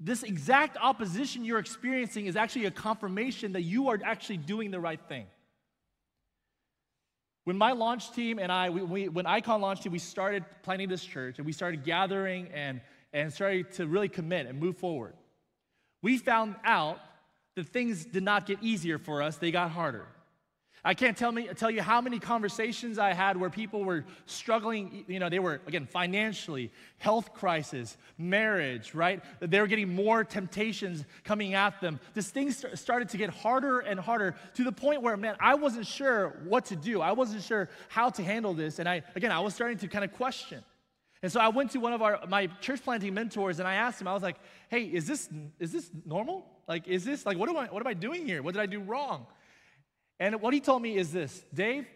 this 0.00 0.22
exact 0.22 0.76
opposition 0.80 1.44
you're 1.44 1.58
experiencing 1.58 2.26
is 2.26 2.36
actually 2.36 2.66
a 2.66 2.70
confirmation 2.70 3.52
that 3.52 3.62
you 3.62 3.88
are 3.88 3.98
actually 4.04 4.36
doing 4.36 4.70
the 4.70 4.80
right 4.80 5.00
thing? 5.08 5.26
When 7.44 7.56
my 7.56 7.72
launch 7.72 8.12
team 8.12 8.38
and 8.38 8.52
I, 8.52 8.68
we, 8.68 8.82
we, 8.82 9.08
when 9.08 9.24
Icon 9.24 9.62
launched 9.62 9.84
team, 9.84 9.92
we 9.92 9.98
started 9.98 10.44
planning 10.62 10.88
this 10.88 11.02
church 11.02 11.38
and 11.38 11.46
we 11.46 11.52
started 11.52 11.82
gathering 11.82 12.48
and, 12.52 12.82
and 13.12 13.32
started 13.32 13.72
to 13.72 13.86
really 13.86 14.08
commit 14.08 14.46
and 14.46 14.60
move 14.60 14.76
forward. 14.76 15.14
We 16.02 16.18
found 16.18 16.56
out 16.62 17.00
that 17.56 17.68
things 17.68 18.04
did 18.04 18.22
not 18.22 18.46
get 18.46 18.62
easier 18.62 18.98
for 18.98 19.22
us, 19.22 19.36
they 19.36 19.50
got 19.50 19.70
harder. 19.70 20.06
I 20.84 20.94
can't 20.94 21.16
tell, 21.16 21.32
me, 21.32 21.48
tell 21.56 21.70
you 21.70 21.82
how 21.82 22.00
many 22.00 22.18
conversations 22.18 22.98
I 22.98 23.12
had 23.12 23.36
where 23.36 23.50
people 23.50 23.84
were 23.84 24.04
struggling, 24.26 25.04
you 25.08 25.18
know, 25.18 25.28
they 25.28 25.38
were, 25.38 25.60
again, 25.66 25.86
financially, 25.86 26.70
health 26.98 27.34
crisis, 27.34 27.96
marriage, 28.16 28.94
right? 28.94 29.22
They 29.40 29.60
were 29.60 29.66
getting 29.66 29.94
more 29.94 30.24
temptations 30.24 31.04
coming 31.24 31.54
at 31.54 31.80
them. 31.80 31.98
This 32.14 32.30
thing 32.30 32.52
st- 32.52 32.78
started 32.78 33.08
to 33.10 33.16
get 33.16 33.30
harder 33.30 33.80
and 33.80 33.98
harder 33.98 34.36
to 34.54 34.64
the 34.64 34.72
point 34.72 35.02
where, 35.02 35.16
man, 35.16 35.36
I 35.40 35.54
wasn't 35.54 35.86
sure 35.86 36.38
what 36.44 36.66
to 36.66 36.76
do. 36.76 37.00
I 37.00 37.12
wasn't 37.12 37.42
sure 37.42 37.68
how 37.88 38.10
to 38.10 38.22
handle 38.22 38.54
this. 38.54 38.78
And 38.78 38.88
I, 38.88 39.02
again, 39.16 39.32
I 39.32 39.40
was 39.40 39.54
starting 39.54 39.78
to 39.78 39.88
kind 39.88 40.04
of 40.04 40.12
question. 40.12 40.62
And 41.22 41.32
so 41.32 41.40
I 41.40 41.48
went 41.48 41.72
to 41.72 41.80
one 41.80 41.92
of 41.92 42.00
our, 42.00 42.20
my 42.28 42.46
church 42.60 42.82
planting 42.82 43.12
mentors 43.12 43.58
and 43.58 43.66
I 43.66 43.74
asked 43.74 44.00
him, 44.00 44.06
I 44.06 44.14
was 44.14 44.22
like, 44.22 44.36
hey, 44.68 44.84
is 44.84 45.06
this, 45.06 45.28
is 45.58 45.72
this 45.72 45.90
normal? 46.06 46.46
Like, 46.68 46.86
is 46.86 47.04
this, 47.04 47.26
like, 47.26 47.36
what 47.36 47.48
am 47.48 47.56
I, 47.56 47.66
what 47.66 47.80
am 47.80 47.88
I 47.88 47.94
doing 47.94 48.24
here? 48.24 48.42
What 48.42 48.54
did 48.54 48.60
I 48.60 48.66
do 48.66 48.78
wrong? 48.78 49.26
And 50.20 50.40
what 50.40 50.52
he 50.52 50.60
told 50.60 50.82
me 50.82 50.96
is 50.96 51.12
this 51.12 51.42
Dave, 51.54 51.86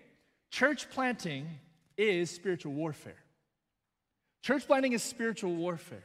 church 0.51 0.91
planting 0.91 1.49
is 1.97 2.31
spiritual 2.31 2.73
warfare. 2.73 3.17
Church 4.43 4.67
planting 4.67 4.93
is 4.93 5.03
spiritual 5.03 5.55
warfare. 5.55 6.05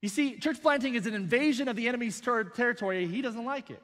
You 0.00 0.08
see, 0.08 0.38
church 0.38 0.60
planting 0.60 0.94
is 0.94 1.06
an 1.06 1.14
invasion 1.14 1.68
of 1.68 1.76
the 1.76 1.86
enemy's 1.86 2.20
ter- 2.20 2.44
territory. 2.44 3.06
He 3.06 3.22
doesn't 3.22 3.44
like 3.44 3.70
it. 3.70 3.82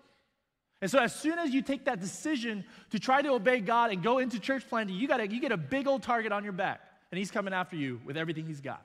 And 0.81 0.91
so, 0.91 0.99
as 0.99 1.15
soon 1.15 1.39
as 1.39 1.51
you 1.51 1.63
take 1.63 1.87
that 1.87 2.01
decision 2.01 2.65
to 2.91 2.99
try 2.99 3.23
to 3.23 3.31
obey 3.31 3.61
God 3.61 3.91
and 3.91 4.03
go 4.03 4.19
into 4.19 4.39
church 4.39 4.69
planting, 4.69 4.97
you, 4.97 5.09
gotta, 5.09 5.29
you 5.29 5.41
get 5.41 5.53
a 5.53 5.57
big 5.57 5.87
old 5.87 6.03
target 6.03 6.33
on 6.33 6.45
your 6.45 6.53
back, 6.53 6.81
and 7.11 7.19
he's 7.19 7.31
coming 7.31 7.53
after 7.53 7.77
you 7.77 8.01
with 8.05 8.17
everything 8.17 8.47
he's 8.47 8.61
got. 8.61 8.85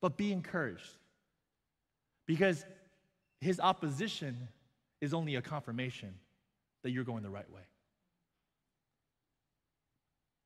But 0.00 0.16
be 0.16 0.32
encouraged 0.32 0.98
because 2.26 2.64
his 3.40 3.58
opposition 3.58 4.48
is 5.00 5.14
only 5.14 5.36
a 5.36 5.42
confirmation 5.42 6.14
that 6.82 6.90
you're 6.90 7.04
going 7.04 7.22
the 7.22 7.30
right 7.30 7.50
way. 7.50 7.62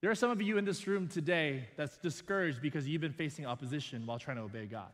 There 0.02 0.10
are 0.10 0.14
some 0.14 0.30
of 0.30 0.42
you 0.42 0.58
in 0.58 0.64
this 0.64 0.86
room 0.86 1.08
today 1.08 1.68
that's 1.76 1.96
discouraged 1.96 2.60
because 2.60 2.86
you've 2.86 3.00
been 3.00 3.12
facing 3.12 3.46
opposition 3.46 4.06
while 4.06 4.18
trying 4.18 4.36
to 4.36 4.42
obey 4.42 4.66
God. 4.66 4.90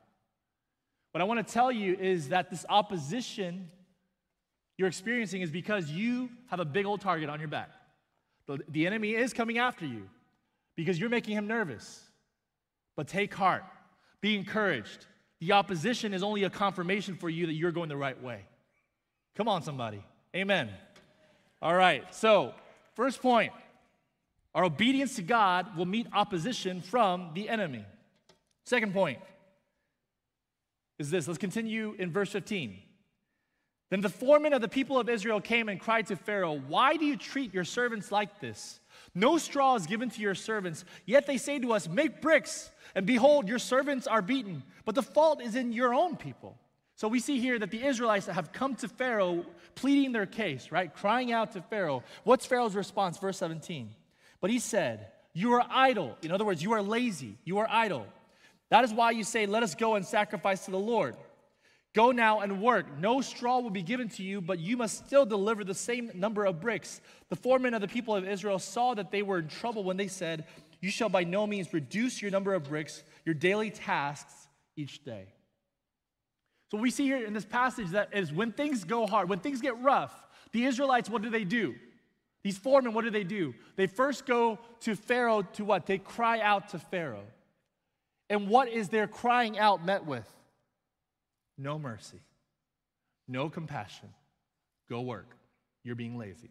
What 1.11 1.21
I 1.21 1.25
want 1.25 1.47
to 1.47 1.53
tell 1.53 1.71
you 1.71 1.95
is 1.95 2.31
that 2.31 2.51
this 2.51 2.65
opposition 2.69 3.69
you're 4.79 4.89
experiencing 4.89 5.43
is 5.43 5.51
because 5.51 5.91
you 5.91 6.31
have 6.49 6.61
a 6.61 6.65
big 6.65 6.87
old 6.87 7.01
target 7.01 7.29
on 7.29 7.39
your 7.39 7.49
back. 7.49 7.71
The, 8.47 8.59
the 8.69 8.87
enemy 8.87 9.15
is 9.15 9.33
coming 9.33 9.59
after 9.59 9.87
you 9.87 10.09
because 10.77 10.99
you're 10.99 11.11
making 11.11 11.37
him 11.37 11.47
nervous. 11.47 12.03
But 12.97 13.09
take 13.09 13.35
heart, 13.35 13.65
be 14.21 14.37
encouraged. 14.37 15.07
The 15.41 15.53
opposition 15.53 16.15
is 16.15 16.23
only 16.23 16.45
a 16.45 16.51
confirmation 16.51 17.17
for 17.17 17.29
you 17.29 17.47
that 17.47 17.55
you're 17.55 17.73
going 17.73 17.89
the 17.89 17.97
right 17.97 18.21
way. 18.23 18.41
Come 19.37 19.49
on, 19.49 19.63
somebody. 19.63 20.03
Amen. 20.35 20.71
All 21.63 21.77
right, 21.77 22.13
so 22.13 22.55
first 22.95 23.23
point 23.23 23.53
our 24.53 24.65
obedience 24.65 25.15
to 25.17 25.23
God 25.23 25.77
will 25.77 25.87
meet 25.87 26.09
opposition 26.13 26.83
from 26.83 27.31
the 27.35 27.49
enemy. 27.49 27.87
Second 28.67 28.93
point 28.93 29.21
is 30.99 31.09
this. 31.09 31.27
Let's 31.27 31.39
continue 31.39 31.95
in 31.99 32.11
verse 32.11 32.31
15. 32.31 32.79
Then 33.91 34.01
the 34.01 34.09
foreman 34.09 34.53
of 34.53 34.61
the 34.61 34.69
people 34.69 34.99
of 34.99 35.09
Israel 35.09 35.41
came 35.41 35.69
and 35.69 35.79
cried 35.79 36.09
to 36.09 36.17
Pharaoh, 36.17 36.61
Why 36.67 36.97
do 36.97 37.05
you 37.05 37.17
treat 37.17 37.55
your 37.55 37.65
servants 37.65 38.11
like 38.11 38.41
this? 38.41 38.81
No 39.15 39.39
straw 39.39 39.77
is 39.77 39.87
given 39.87 40.11
to 40.11 40.21
your 40.21 40.35
servants, 40.35 40.85
yet 41.07 41.27
they 41.27 41.39
say 41.39 41.59
to 41.61 41.73
us, 41.73 41.89
Make 41.89 42.21
bricks, 42.21 42.71
and 42.95 43.07
behold, 43.07 43.49
your 43.49 43.59
servants 43.59 44.07
are 44.07 44.23
beaten. 44.23 44.65
But 44.85 44.97
the 44.97 45.03
fault 45.03 45.41
is 45.41 45.55
in 45.55 45.73
your 45.73 45.95
own 45.95 46.17
people. 46.17 46.59
So 46.97 47.09
we 47.09 47.21
see 47.21 47.39
here 47.39 47.59
that 47.59 47.71
the 47.71 47.85
Israelites 47.85 48.27
have 48.27 48.53
come 48.53 48.75
to 48.77 48.89
Pharaoh 48.89 49.45
pleading 49.75 50.13
their 50.13 50.27
case, 50.27 50.71
right? 50.71 50.93
Crying 50.95 51.33
out 51.33 51.53
to 51.53 51.63
Pharaoh. 51.63 52.03
What's 52.25 52.47
Pharaoh's 52.47 52.75
response? 52.75 53.19
Verse 53.19 53.39
17. 53.39 53.91
But 54.41 54.51
he 54.51 54.59
said, 54.59 55.09
You 55.33 55.53
are 55.55 55.65
idle. 55.69 56.17
In 56.23 56.31
other 56.33 56.45
words, 56.45 56.63
you 56.63 56.73
are 56.73 56.83
lazy. 56.83 57.39
You 57.45 57.59
are 57.59 57.69
idle. 57.69 58.07
That 58.69 58.85
is 58.85 58.93
why 58.93 59.11
you 59.13 59.25
say, 59.25 59.47
Let 59.47 59.63
us 59.63 59.75
go 59.75 59.95
and 59.95 60.05
sacrifice 60.05 60.67
to 60.67 60.71
the 60.71 60.79
Lord. 60.79 61.17
Go 61.95 62.11
now 62.11 62.41
and 62.41 62.63
work. 62.63 62.87
No 62.99 63.21
straw 63.21 63.61
will 63.61 63.71
be 63.71 63.83
given 63.83 64.09
to 64.11 64.23
you, 64.23 64.41
but 64.41 64.59
you 64.59 64.79
must 64.79 65.07
still 65.07 65.27
deliver 65.27 65.63
the 65.63 65.75
same 65.75 66.11
number 66.15 66.47
of 66.47 66.59
bricks. 66.59 67.03
The 67.29 67.37
foremen 67.37 67.75
of 67.75 67.83
the 67.83 67.89
people 67.89 68.17
of 68.17 68.27
Israel 68.27 68.59
saw 68.59 68.95
that 68.95 69.11
they 69.11 69.23
were 69.23 69.39
in 69.39 69.49
trouble 69.49 69.85
when 69.85 69.99
they 69.99 70.09
said, 70.09 70.47
You 70.81 70.91
shall 70.91 71.11
by 71.11 71.25
no 71.25 71.47
means 71.47 71.73
reduce 71.73 72.23
your 72.23 72.31
number 72.31 72.55
of 72.55 72.65
bricks, 72.65 73.03
your 73.27 73.35
daily 73.35 73.71
tasks 73.71 74.33
each 74.75 75.05
day. 75.05 75.27
So 76.73 76.79
we 76.79 76.91
see 76.91 77.05
here 77.05 77.23
in 77.23 77.35
this 77.35 77.45
passage 77.45 77.89
that 77.91 78.17
is 78.17 78.33
when 78.33 78.51
things 78.51 78.85
go 78.85 79.07
hard, 79.07 79.29
when 79.29 79.41
things 79.41 79.61
get 79.61 79.79
rough, 79.83 80.27
the 80.53 80.65
Israelites, 80.65 81.11
what 81.11 81.21
do 81.21 81.29
they 81.29 81.45
do? 81.45 81.75
These 82.43 82.57
foremen, 82.57 82.95
what 82.95 83.05
do 83.05 83.11
they 83.11 83.25
do? 83.25 83.55
They 83.77 83.87
first 83.87 84.25
go 84.25 84.59
to 84.81 84.97
Pharaoh 84.97 85.43
to 85.43 85.67
what? 85.67 85.85
They 85.85 85.99
cry 85.99 86.41
out 86.41 86.71
to 86.71 86.79
Pharaoh. 86.79 87.27
And 88.31 88.49
what 88.49 88.69
is 88.69 88.89
their 88.89 89.07
crying 89.07 89.59
out 89.59 89.85
met 89.85 90.07
with? 90.07 90.27
No 91.59 91.79
mercy, 91.79 92.23
no 93.29 93.51
compassion. 93.51 94.09
Go 94.89 95.03
work. 95.03 95.37
You're 95.85 95.95
being 95.95 96.17
lazy. 96.17 96.49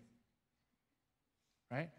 Right? 1.71 1.89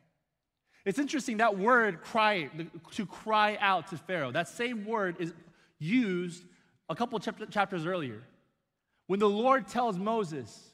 It's 0.85 1.01
interesting 1.01 1.39
that 1.39 1.59
word 1.59 2.03
cry, 2.03 2.51
to 2.93 3.05
cry 3.05 3.59
out 3.61 3.89
to 3.89 3.97
Pharaoh, 3.97 4.31
that 4.31 4.47
same 4.47 4.85
word 4.85 5.17
is 5.19 5.33
used 5.81 6.45
a 6.93 6.95
couple 6.95 7.19
chapters 7.19 7.87
earlier. 7.87 8.23
When 9.07 9.19
the 9.19 9.29
Lord 9.29 9.67
tells 9.67 9.99
Moses, 9.99 10.69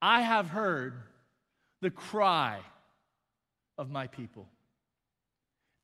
I 0.00 0.22
have 0.22 0.48
heard 0.48 0.94
the 1.82 1.90
cry 1.90 2.60
of 3.76 3.90
my 3.90 4.06
people, 4.06 4.48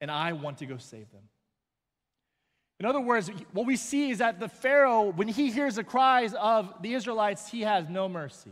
and 0.00 0.10
I 0.10 0.32
want 0.32 0.58
to 0.58 0.66
go 0.66 0.78
save 0.78 1.10
them. 1.12 1.22
In 2.80 2.86
other 2.86 3.00
words, 3.00 3.30
what 3.52 3.66
we 3.66 3.76
see 3.76 4.10
is 4.10 4.18
that 4.18 4.40
the 4.40 4.48
Pharaoh, 4.48 5.12
when 5.12 5.28
he 5.28 5.50
hears 5.50 5.76
the 5.76 5.84
cries 5.84 6.34
of 6.34 6.72
the 6.80 6.94
Israelites, 6.94 7.48
he 7.48 7.62
has 7.62 7.88
no 7.88 8.08
mercy. 8.08 8.50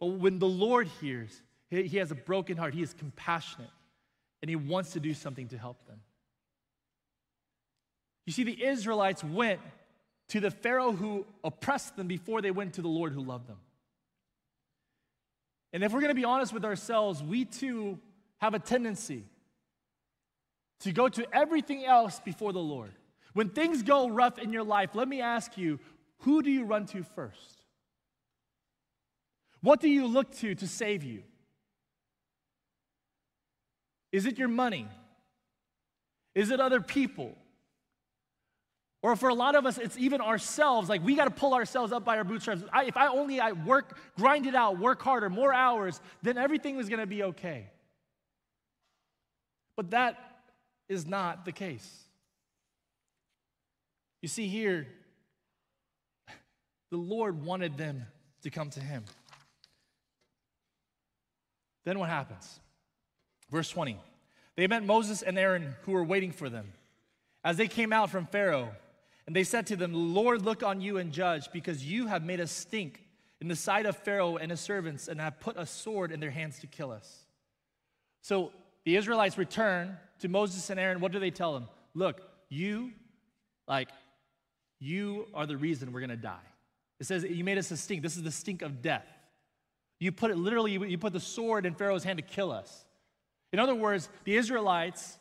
But 0.00 0.06
when 0.06 0.38
the 0.38 0.48
Lord 0.48 0.88
hears, 1.00 1.42
he 1.70 1.98
has 1.98 2.10
a 2.10 2.16
broken 2.16 2.56
heart, 2.56 2.74
he 2.74 2.82
is 2.82 2.94
compassionate, 2.94 3.70
and 4.40 4.48
he 4.48 4.56
wants 4.56 4.92
to 4.92 5.00
do 5.00 5.14
something 5.14 5.48
to 5.48 5.58
help 5.58 5.86
them. 5.86 6.00
You 8.26 8.32
see, 8.32 8.44
the 8.44 8.64
Israelites 8.64 9.24
went 9.24 9.60
to 10.32 10.40
the 10.40 10.50
Pharaoh 10.50 10.92
who 10.92 11.26
oppressed 11.44 11.94
them 11.94 12.06
before 12.06 12.40
they 12.40 12.50
went 12.50 12.72
to 12.74 12.80
the 12.80 12.88
Lord 12.88 13.12
who 13.12 13.20
loved 13.20 13.46
them. 13.48 13.58
And 15.74 15.84
if 15.84 15.92
we're 15.92 16.00
going 16.00 16.08
to 16.08 16.14
be 16.14 16.24
honest 16.24 16.54
with 16.54 16.64
ourselves, 16.64 17.22
we 17.22 17.44
too 17.44 17.98
have 18.38 18.54
a 18.54 18.58
tendency 18.58 19.24
to 20.80 20.92
go 20.92 21.10
to 21.10 21.26
everything 21.34 21.84
else 21.84 22.18
before 22.18 22.54
the 22.54 22.62
Lord. 22.62 22.92
When 23.34 23.50
things 23.50 23.82
go 23.82 24.08
rough 24.08 24.38
in 24.38 24.54
your 24.54 24.62
life, 24.62 24.94
let 24.94 25.06
me 25.06 25.20
ask 25.20 25.58
you 25.58 25.78
who 26.20 26.42
do 26.42 26.50
you 26.50 26.64
run 26.64 26.86
to 26.86 27.02
first? 27.02 27.66
What 29.60 29.80
do 29.80 29.88
you 29.90 30.06
look 30.06 30.34
to 30.36 30.54
to 30.54 30.66
save 30.66 31.04
you? 31.04 31.24
Is 34.12 34.24
it 34.24 34.38
your 34.38 34.48
money? 34.48 34.88
Is 36.34 36.50
it 36.50 36.58
other 36.58 36.80
people? 36.80 37.36
Or 39.02 39.16
for 39.16 39.28
a 39.28 39.34
lot 39.34 39.56
of 39.56 39.66
us, 39.66 39.78
it's 39.78 39.98
even 39.98 40.20
ourselves. 40.20 40.88
Like 40.88 41.04
we 41.04 41.16
got 41.16 41.24
to 41.24 41.30
pull 41.30 41.54
ourselves 41.54 41.92
up 41.92 42.04
by 42.04 42.16
our 42.18 42.24
bootstraps. 42.24 42.62
I, 42.72 42.84
if 42.84 42.96
I 42.96 43.08
only 43.08 43.40
I 43.40 43.50
work, 43.52 43.98
grind 44.16 44.46
it 44.46 44.54
out, 44.54 44.78
work 44.78 45.02
harder, 45.02 45.28
more 45.28 45.52
hours, 45.52 46.00
then 46.22 46.38
everything 46.38 46.76
was 46.76 46.88
going 46.88 47.00
to 47.00 47.06
be 47.06 47.24
okay. 47.24 47.66
But 49.76 49.90
that 49.90 50.18
is 50.88 51.04
not 51.04 51.44
the 51.44 51.52
case. 51.52 52.04
You 54.20 54.28
see, 54.28 54.46
here, 54.46 54.86
the 56.90 56.96
Lord 56.96 57.44
wanted 57.44 57.76
them 57.76 58.06
to 58.42 58.50
come 58.50 58.70
to 58.70 58.80
Him. 58.80 59.04
Then 61.84 61.98
what 61.98 62.08
happens? 62.08 62.60
Verse 63.50 63.68
20. 63.68 63.98
They 64.54 64.66
met 64.68 64.84
Moses 64.84 65.22
and 65.22 65.36
Aaron 65.38 65.74
who 65.82 65.92
were 65.92 66.04
waiting 66.04 66.30
for 66.30 66.48
them. 66.48 66.72
As 67.42 67.56
they 67.56 67.66
came 67.66 67.92
out 67.92 68.10
from 68.10 68.26
Pharaoh, 68.26 68.70
and 69.26 69.36
they 69.36 69.44
said 69.44 69.66
to 69.68 69.76
them, 69.76 69.92
Lord, 70.14 70.42
look 70.42 70.62
on 70.62 70.80
you 70.80 70.98
and 70.98 71.12
judge, 71.12 71.52
because 71.52 71.84
you 71.84 72.06
have 72.08 72.24
made 72.24 72.40
us 72.40 72.50
stink 72.50 73.00
in 73.40 73.48
the 73.48 73.56
sight 73.56 73.86
of 73.86 73.96
Pharaoh 73.96 74.36
and 74.36 74.50
his 74.50 74.60
servants, 74.60 75.08
and 75.08 75.20
have 75.20 75.40
put 75.40 75.56
a 75.56 75.66
sword 75.66 76.12
in 76.12 76.20
their 76.20 76.30
hands 76.30 76.60
to 76.60 76.66
kill 76.66 76.90
us. 76.90 77.24
So 78.20 78.52
the 78.84 78.96
Israelites 78.96 79.38
return 79.38 79.96
to 80.20 80.28
Moses 80.28 80.70
and 80.70 80.78
Aaron. 80.78 81.00
What 81.00 81.12
do 81.12 81.18
they 81.18 81.30
tell 81.30 81.54
them? 81.54 81.68
Look, 81.94 82.20
you, 82.48 82.92
like, 83.68 83.88
you 84.78 85.26
are 85.34 85.46
the 85.46 85.56
reason 85.56 85.92
we're 85.92 86.00
going 86.00 86.10
to 86.10 86.16
die. 86.16 86.38
It 87.00 87.06
says, 87.06 87.24
You 87.24 87.44
made 87.44 87.58
us 87.58 87.70
a 87.70 87.76
stink. 87.76 88.02
This 88.02 88.16
is 88.16 88.22
the 88.22 88.30
stink 88.30 88.62
of 88.62 88.82
death. 88.82 89.06
You 89.98 90.10
put 90.10 90.30
it 90.30 90.36
literally, 90.36 90.72
you 90.72 90.98
put 90.98 91.12
the 91.12 91.20
sword 91.20 91.66
in 91.66 91.74
Pharaoh's 91.74 92.02
hand 92.04 92.18
to 92.18 92.24
kill 92.24 92.50
us. 92.50 92.84
In 93.52 93.58
other 93.58 93.74
words, 93.74 94.08
the 94.24 94.36
Israelites 94.36 95.18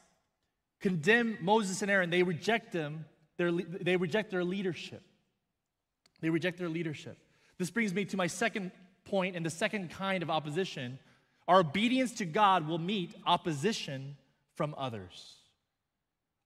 condemn 0.80 1.38
Moses 1.42 1.82
and 1.82 1.92
Aaron. 1.92 2.10
They 2.10 2.24
reject 2.24 2.72
them, 2.72 3.06
their, 3.38 3.52
they 3.52 3.98
reject 3.98 4.32
their 4.32 4.44
leadership. 4.44 5.04
They 6.22 6.30
reject 6.30 6.58
their 6.58 6.70
leadership. 6.70 7.18
This 7.58 7.72
brings 7.72 7.94
me 7.94 8.06
to 8.06 8.18
my 8.18 8.28
second 8.28 8.72
point 9.06 9.36
and 9.36 9.46
the 9.46 9.50
second 9.50 9.92
kind 9.92 10.24
of 10.24 10.30
opposition. 10.30 11.00
Our 11.48 11.62
obedience 11.62 12.14
to 12.16 12.26
God 12.26 12.68
will 12.68 12.78
meet 12.78 13.16
opposition 13.26 14.18
from 14.56 14.76
others. 14.78 15.36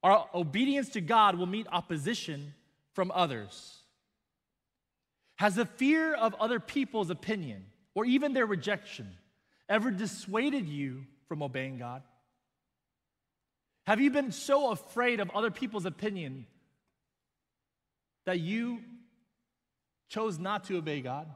Our 0.04 0.28
obedience 0.34 0.90
to 0.90 1.02
God 1.02 1.36
will 1.36 1.48
meet 1.48 1.68
opposition 1.72 2.54
from 2.94 3.12
others. 3.14 3.80
Has 5.38 5.56
the 5.56 5.66
fear 5.66 6.14
of 6.14 6.34
other 6.36 6.60
people's 6.60 7.10
opinion 7.10 7.66
or 7.94 8.06
even 8.06 8.34
their 8.34 8.46
rejection 8.46 9.10
ever 9.68 9.92
dissuaded 9.92 10.68
you 10.68 11.06
from 11.28 11.42
obeying 11.42 11.78
God? 11.78 12.04
Have 13.86 14.00
you 14.00 14.12
been 14.12 14.32
so 14.32 14.72
afraid 14.72 15.20
of 15.20 15.30
other 15.32 15.52
people's 15.52 15.86
opinion 15.86 16.48
that 18.26 18.40
you 18.40 18.80
chose 20.10 20.38
not 20.38 20.66
to 20.66 20.78
obey 20.78 21.02
God? 21.02 21.28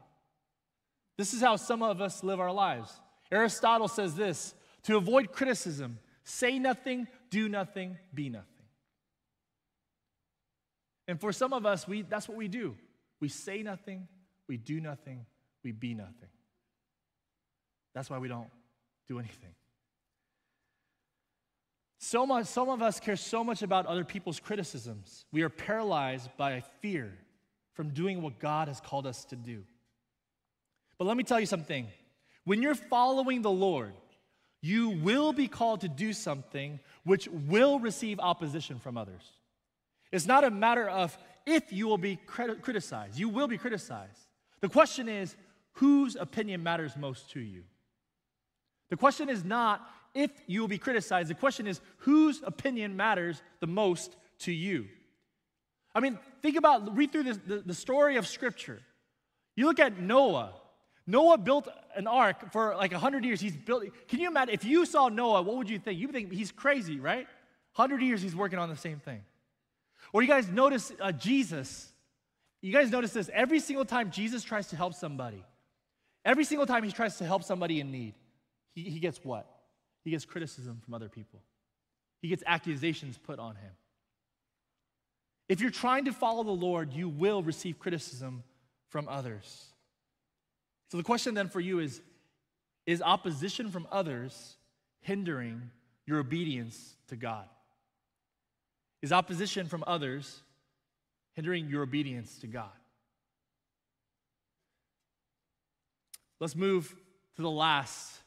This 1.17 1.33
is 1.33 1.41
how 1.41 1.55
some 1.55 1.83
of 1.83 2.01
us 2.01 2.23
live 2.23 2.39
our 2.39 2.51
lives. 2.51 2.91
Aristotle 3.31 3.87
says 3.87 4.15
this 4.15 4.53
to 4.83 4.97
avoid 4.97 5.31
criticism, 5.31 5.99
say 6.23 6.59
nothing, 6.59 7.07
do 7.29 7.49
nothing, 7.49 7.97
be 8.13 8.29
nothing. 8.29 8.45
And 11.07 11.19
for 11.19 11.31
some 11.33 11.53
of 11.53 11.65
us, 11.65 11.87
we, 11.87 12.03
that's 12.03 12.29
what 12.29 12.37
we 12.37 12.47
do. 12.47 12.75
We 13.19 13.29
say 13.29 13.63
nothing, 13.63 14.07
we 14.47 14.57
do 14.57 14.79
nothing, 14.79 15.25
we 15.63 15.71
be 15.71 15.93
nothing. 15.93 16.29
That's 17.93 18.09
why 18.09 18.19
we 18.19 18.27
don't 18.27 18.49
do 19.07 19.19
anything. 19.19 19.55
So 22.09 22.25
much, 22.25 22.47
some 22.47 22.69
of 22.69 22.81
us 22.81 22.99
care 22.99 23.15
so 23.15 23.43
much 23.43 23.61
about 23.61 23.85
other 23.85 24.03
people's 24.03 24.39
criticisms. 24.39 25.25
We 25.31 25.43
are 25.43 25.49
paralyzed 25.49 26.27
by 26.37 26.63
fear 26.81 27.13
from 27.73 27.89
doing 27.89 28.23
what 28.23 28.39
God 28.39 28.67
has 28.67 28.81
called 28.81 29.05
us 29.05 29.25
to 29.25 29.35
do. 29.35 29.61
But 30.97 31.05
let 31.05 31.17
me 31.17 31.23
tell 31.23 31.39
you 31.39 31.45
something. 31.45 31.85
When 32.45 32.63
you're 32.63 32.73
following 32.73 33.43
the 33.43 33.51
Lord, 33.51 33.93
you 34.59 34.89
will 34.89 35.33
be 35.33 35.47
called 35.47 35.81
to 35.81 35.87
do 35.87 36.11
something 36.13 36.79
which 37.03 37.27
will 37.27 37.79
receive 37.79 38.19
opposition 38.19 38.79
from 38.79 38.97
others. 38.97 39.21
It's 40.11 40.25
not 40.25 40.43
a 40.43 40.49
matter 40.49 40.89
of 40.89 41.15
if 41.45 41.71
you 41.71 41.85
will 41.85 41.99
be 41.99 42.15
criticized, 42.25 43.19
you 43.19 43.29
will 43.29 43.47
be 43.47 43.59
criticized. 43.59 44.25
The 44.61 44.69
question 44.69 45.09
is, 45.09 45.35
whose 45.73 46.15
opinion 46.15 46.63
matters 46.63 46.97
most 46.97 47.29
to 47.33 47.39
you? 47.39 47.65
The 48.89 48.97
question 48.97 49.29
is 49.29 49.45
not 49.45 49.87
if 50.13 50.31
you 50.47 50.61
will 50.61 50.67
be 50.67 50.77
criticized. 50.77 51.29
The 51.29 51.35
question 51.35 51.67
is 51.67 51.81
whose 51.99 52.41
opinion 52.43 52.95
matters 52.95 53.41
the 53.59 53.67
most 53.67 54.15
to 54.39 54.51
you? 54.51 54.87
I 55.93 55.99
mean, 55.99 56.19
think 56.41 56.55
about, 56.55 56.95
read 56.95 57.11
through 57.11 57.23
this, 57.23 57.39
the, 57.45 57.57
the 57.65 57.73
story 57.73 58.17
of 58.17 58.27
Scripture. 58.27 58.79
You 59.55 59.65
look 59.65 59.79
at 59.79 59.99
Noah. 59.99 60.53
Noah 61.07 61.37
built 61.37 61.67
an 61.95 62.07
ark 62.07 62.51
for 62.51 62.75
like 62.75 62.91
100 62.91 63.25
years. 63.25 63.41
He's 63.41 63.57
built, 63.57 63.83
can 64.07 64.19
you 64.19 64.29
imagine, 64.29 64.53
if 64.53 64.63
you 64.63 64.85
saw 64.85 65.09
Noah, 65.09 65.41
what 65.41 65.57
would 65.57 65.69
you 65.69 65.79
think? 65.79 65.99
You 65.99 66.07
would 66.07 66.15
think 66.15 66.31
he's 66.31 66.51
crazy, 66.51 66.99
right? 66.99 67.27
100 67.75 68.01
years 68.01 68.21
he's 68.21 68.35
working 68.35 68.59
on 68.59 68.69
the 68.69 68.77
same 68.77 68.99
thing. 68.99 69.21
Or 70.13 70.21
you 70.21 70.27
guys 70.27 70.47
notice 70.47 70.91
uh, 70.99 71.11
Jesus. 71.11 71.91
You 72.61 72.73
guys 72.73 72.91
notice 72.91 73.13
this 73.13 73.29
every 73.33 73.59
single 73.59 73.85
time 73.85 74.11
Jesus 74.11 74.43
tries 74.43 74.67
to 74.67 74.75
help 74.75 74.93
somebody, 74.93 75.43
every 76.25 76.43
single 76.43 76.67
time 76.67 76.83
he 76.83 76.91
tries 76.91 77.17
to 77.17 77.25
help 77.25 77.43
somebody 77.43 77.79
in 77.79 77.91
need, 77.91 78.13
he, 78.73 78.83
he 78.83 78.99
gets 78.99 79.23
what? 79.23 79.47
He 80.03 80.11
gets 80.11 80.25
criticism 80.25 80.81
from 80.83 80.93
other 80.93 81.09
people, 81.09 81.41
he 82.21 82.27
gets 82.27 82.43
accusations 82.45 83.17
put 83.17 83.39
on 83.39 83.55
him. 83.55 83.71
If 85.47 85.61
you're 85.61 85.71
trying 85.71 86.05
to 86.05 86.13
follow 86.13 86.43
the 86.43 86.51
Lord, 86.51 86.93
you 86.93 87.09
will 87.09 87.41
receive 87.41 87.79
criticism 87.79 88.43
from 88.89 89.07
others. 89.09 89.65
So 90.91 90.97
the 90.97 91.03
question 91.03 91.33
then 91.33 91.49
for 91.49 91.59
you 91.59 91.79
is 91.79 92.01
Is 92.85 93.01
opposition 93.01 93.71
from 93.71 93.87
others 93.91 94.57
hindering 95.01 95.69
your 96.05 96.19
obedience 96.19 96.95
to 97.07 97.15
God? 97.15 97.45
Is 99.01 99.11
opposition 99.11 99.67
from 99.67 99.83
others 99.87 100.41
hindering 101.33 101.69
your 101.69 101.83
obedience 101.83 102.37
to 102.39 102.47
God? 102.47 102.69
Let's 106.39 106.55
move 106.55 106.95
to 107.35 107.41
the 107.41 107.49
last 107.49 108.19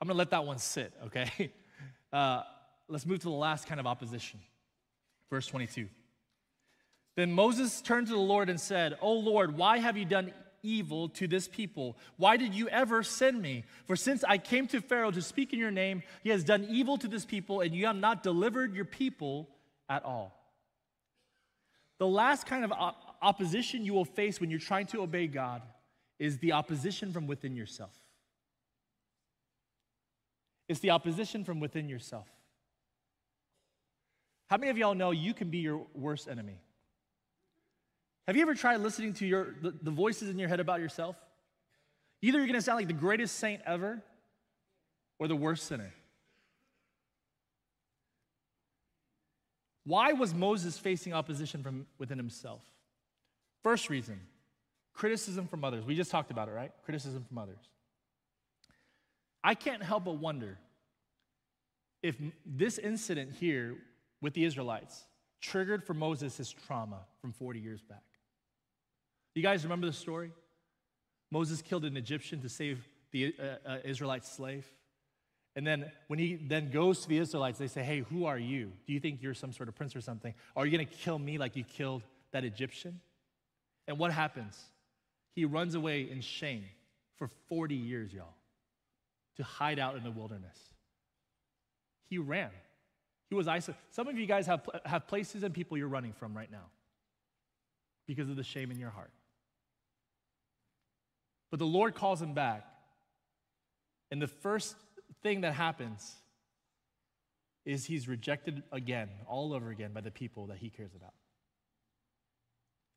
I'm 0.00 0.06
going 0.06 0.14
to 0.14 0.18
let 0.18 0.30
that 0.30 0.46
one 0.46 0.58
sit, 0.58 0.92
okay? 1.06 1.52
Uh, 2.12 2.42
let's 2.88 3.06
move 3.06 3.20
to 3.20 3.28
the 3.28 3.30
last 3.30 3.68
kind 3.68 3.78
of 3.78 3.86
opposition. 3.86 4.40
Verse 5.30 5.46
22. 5.46 5.86
Then 7.14 7.30
Moses 7.30 7.80
turned 7.80 8.08
to 8.08 8.12
the 8.12 8.18
Lord 8.18 8.50
and 8.50 8.60
said, 8.60 8.98
O 9.00 9.12
Lord, 9.12 9.56
why 9.56 9.78
have 9.78 9.96
you 9.96 10.04
done 10.04 10.32
evil 10.62 11.08
to 11.10 11.26
this 11.26 11.48
people? 11.48 11.96
Why 12.16 12.36
did 12.36 12.54
you 12.54 12.68
ever 12.68 13.02
send 13.02 13.40
me? 13.40 13.64
For 13.86 13.96
since 13.96 14.24
I 14.24 14.38
came 14.38 14.66
to 14.68 14.80
Pharaoh 14.80 15.10
to 15.10 15.22
speak 15.22 15.52
in 15.52 15.58
your 15.58 15.70
name, 15.70 16.02
he 16.22 16.30
has 16.30 16.44
done 16.44 16.66
evil 16.68 16.98
to 16.98 17.08
this 17.08 17.24
people, 17.24 17.60
and 17.60 17.74
you 17.74 17.86
have 17.86 17.96
not 17.96 18.22
delivered 18.22 18.74
your 18.74 18.84
people 18.84 19.48
at 19.88 20.04
all. 20.04 20.36
The 21.98 22.06
last 22.06 22.46
kind 22.46 22.64
of 22.64 22.72
op- 22.72 23.16
opposition 23.22 23.84
you 23.84 23.92
will 23.92 24.04
face 24.04 24.40
when 24.40 24.50
you're 24.50 24.58
trying 24.58 24.86
to 24.86 25.02
obey 25.02 25.26
God 25.26 25.62
is 26.18 26.38
the 26.38 26.52
opposition 26.52 27.12
from 27.12 27.26
within 27.26 27.54
yourself. 27.54 27.99
It's 30.70 30.78
the 30.78 30.90
opposition 30.90 31.42
from 31.42 31.58
within 31.58 31.88
yourself. 31.88 32.28
How 34.48 34.56
many 34.56 34.70
of 34.70 34.78
y'all 34.78 34.94
know 34.94 35.10
you 35.10 35.34
can 35.34 35.50
be 35.50 35.58
your 35.58 35.84
worst 35.94 36.28
enemy? 36.28 36.60
Have 38.28 38.36
you 38.36 38.42
ever 38.42 38.54
tried 38.54 38.76
listening 38.76 39.14
to 39.14 39.26
your, 39.26 39.56
the, 39.60 39.74
the 39.82 39.90
voices 39.90 40.28
in 40.28 40.38
your 40.38 40.48
head 40.48 40.60
about 40.60 40.78
yourself? 40.78 41.16
Either 42.22 42.38
you're 42.38 42.46
gonna 42.46 42.62
sound 42.62 42.78
like 42.78 42.86
the 42.86 42.92
greatest 42.92 43.40
saint 43.40 43.60
ever 43.66 44.00
or 45.18 45.26
the 45.26 45.34
worst 45.34 45.66
sinner. 45.66 45.92
Why 49.82 50.12
was 50.12 50.32
Moses 50.32 50.78
facing 50.78 51.12
opposition 51.12 51.64
from 51.64 51.84
within 51.98 52.16
himself? 52.16 52.62
First 53.64 53.90
reason 53.90 54.20
criticism 54.94 55.48
from 55.48 55.64
others. 55.64 55.84
We 55.84 55.96
just 55.96 56.12
talked 56.12 56.30
about 56.30 56.46
it, 56.46 56.52
right? 56.52 56.70
Criticism 56.84 57.24
from 57.26 57.38
others. 57.38 57.58
I 59.42 59.54
can't 59.54 59.82
help 59.82 60.04
but 60.04 60.18
wonder 60.18 60.58
if 62.02 62.16
this 62.44 62.78
incident 62.78 63.32
here 63.32 63.76
with 64.20 64.34
the 64.34 64.44
Israelites 64.44 65.04
triggered 65.40 65.84
for 65.84 65.94
Moses 65.94 66.36
his 66.36 66.52
trauma 66.52 67.00
from 67.20 67.32
40 67.32 67.60
years 67.60 67.82
back. 67.82 68.02
You 69.34 69.42
guys 69.42 69.62
remember 69.64 69.86
the 69.86 69.92
story? 69.92 70.32
Moses 71.30 71.62
killed 71.62 71.84
an 71.84 71.96
Egyptian 71.96 72.42
to 72.42 72.48
save 72.48 72.86
the 73.12 73.34
uh, 73.38 73.68
uh, 73.68 73.78
Israelite 73.84 74.24
slave. 74.24 74.66
And 75.56 75.66
then 75.66 75.90
when 76.08 76.18
he 76.18 76.36
then 76.36 76.70
goes 76.70 77.00
to 77.02 77.08
the 77.08 77.18
Israelites, 77.18 77.58
they 77.58 77.66
say, 77.66 77.82
Hey, 77.82 78.00
who 78.00 78.24
are 78.26 78.38
you? 78.38 78.72
Do 78.86 78.92
you 78.92 79.00
think 79.00 79.22
you're 79.22 79.34
some 79.34 79.52
sort 79.52 79.68
of 79.68 79.74
prince 79.74 79.96
or 79.96 80.00
something? 80.00 80.34
Are 80.56 80.64
you 80.64 80.76
going 80.76 80.86
to 80.86 80.94
kill 80.94 81.18
me 81.18 81.38
like 81.38 81.56
you 81.56 81.64
killed 81.64 82.02
that 82.32 82.44
Egyptian? 82.44 83.00
And 83.88 83.98
what 83.98 84.12
happens? 84.12 84.58
He 85.34 85.44
runs 85.44 85.74
away 85.74 86.08
in 86.10 86.20
shame 86.20 86.64
for 87.16 87.28
40 87.48 87.74
years, 87.74 88.12
y'all, 88.12 88.34
to 89.40 89.44
hide 89.44 89.78
out 89.78 89.96
in 89.96 90.04
the 90.04 90.10
wilderness. 90.10 90.58
He 92.10 92.18
ran. 92.18 92.50
He 93.30 93.34
was 93.34 93.48
isolated. 93.48 93.80
Some 93.90 94.06
of 94.06 94.18
you 94.18 94.26
guys 94.26 94.46
have, 94.46 94.68
have 94.84 95.06
places 95.06 95.42
and 95.42 95.54
people 95.54 95.78
you're 95.78 95.88
running 95.88 96.12
from 96.12 96.36
right 96.36 96.50
now 96.50 96.66
because 98.06 98.28
of 98.28 98.36
the 98.36 98.44
shame 98.44 98.70
in 98.70 98.78
your 98.78 98.90
heart. 98.90 99.10
But 101.50 101.58
the 101.58 101.66
Lord 101.66 101.94
calls 101.94 102.20
him 102.20 102.34
back. 102.34 102.66
And 104.10 104.20
the 104.20 104.28
first 104.28 104.76
thing 105.22 105.40
that 105.40 105.54
happens 105.54 106.16
is 107.64 107.86
he's 107.86 108.08
rejected 108.08 108.62
again, 108.72 109.08
all 109.26 109.54
over 109.54 109.70
again, 109.70 109.92
by 109.94 110.02
the 110.02 110.10
people 110.10 110.48
that 110.48 110.58
he 110.58 110.68
cares 110.68 110.94
about. 110.94 111.14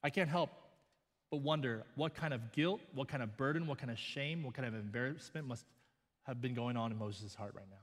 I 0.04 0.10
can't 0.10 0.30
help 0.30 0.50
but 1.32 1.38
wonder 1.38 1.86
what 1.96 2.16
kind 2.16 2.34
of 2.34 2.52
guilt, 2.52 2.82
what 2.94 3.08
kind 3.08 3.24
of 3.24 3.38
burden, 3.38 3.66
what 3.66 3.78
kind 3.78 3.92
of 3.92 3.98
shame, 3.98 4.44
what 4.44 4.56
kind 4.56 4.68
of 4.68 4.74
embarrassment 4.74 5.48
must 5.48 5.66
have 6.24 6.42
been 6.42 6.54
going 6.54 6.78
on 6.78 6.92
in 6.92 6.98
Moses' 6.98 7.36
heart 7.36 7.54
right 7.56 7.70
now. 7.70 7.78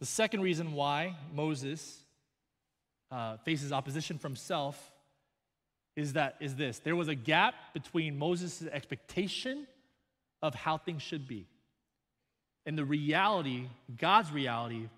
The 0.00 0.06
second 0.06 0.42
reason 0.42 0.72
why 0.72 1.16
Moses 1.32 1.98
uh, 3.10 3.36
faces 3.38 3.72
opposition 3.72 4.18
from 4.18 4.36
self 4.36 4.92
is 5.96 6.14
that 6.14 6.36
is 6.40 6.56
this 6.56 6.80
there 6.80 6.96
was 6.96 7.08
a 7.08 7.14
gap 7.14 7.54
between 7.72 8.18
Moses' 8.18 8.64
expectation 8.70 9.66
of 10.42 10.54
how 10.54 10.76
things 10.76 11.02
should 11.02 11.28
be 11.28 11.46
and 12.66 12.78
the 12.78 12.84
reality, 12.84 13.68
God's 13.96 14.32
reality 14.32 14.88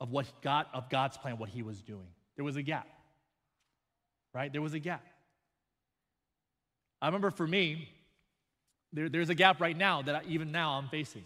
of 0.00 0.10
what 0.10 0.26
God 0.42 0.66
of 0.72 0.88
God's 0.88 1.16
plan, 1.16 1.38
what 1.38 1.50
he 1.50 1.62
was 1.62 1.80
doing. 1.82 2.08
There 2.36 2.44
was 2.44 2.56
a 2.56 2.62
gap. 2.62 2.88
Right? 4.32 4.52
There 4.52 4.62
was 4.62 4.74
a 4.74 4.78
gap. 4.78 5.04
I 7.02 7.06
remember 7.06 7.30
for 7.30 7.46
me, 7.46 7.88
there, 8.92 9.08
there's 9.08 9.30
a 9.30 9.34
gap 9.34 9.60
right 9.60 9.76
now 9.76 10.02
that 10.02 10.14
I, 10.14 10.22
even 10.26 10.52
now 10.52 10.72
I'm 10.72 10.88
facing. 10.88 11.24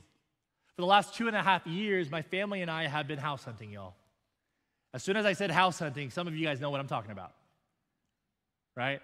For 0.76 0.82
the 0.82 0.86
last 0.86 1.14
two 1.14 1.28
and 1.28 1.36
a 1.36 1.42
half 1.42 1.66
years, 1.66 2.10
my 2.10 2.22
family 2.22 2.62
and 2.62 2.70
I 2.70 2.86
have 2.86 3.06
been 3.06 3.18
house 3.18 3.44
hunting, 3.44 3.70
y'all. 3.70 3.94
As 4.92 5.02
soon 5.02 5.16
as 5.16 5.24
I 5.24 5.32
said 5.32 5.50
house 5.50 5.78
hunting, 5.78 6.10
some 6.10 6.26
of 6.26 6.36
you 6.36 6.46
guys 6.46 6.60
know 6.60 6.70
what 6.70 6.80
I'm 6.80 6.88
talking 6.88 7.10
about 7.10 7.32
right? 8.76 9.00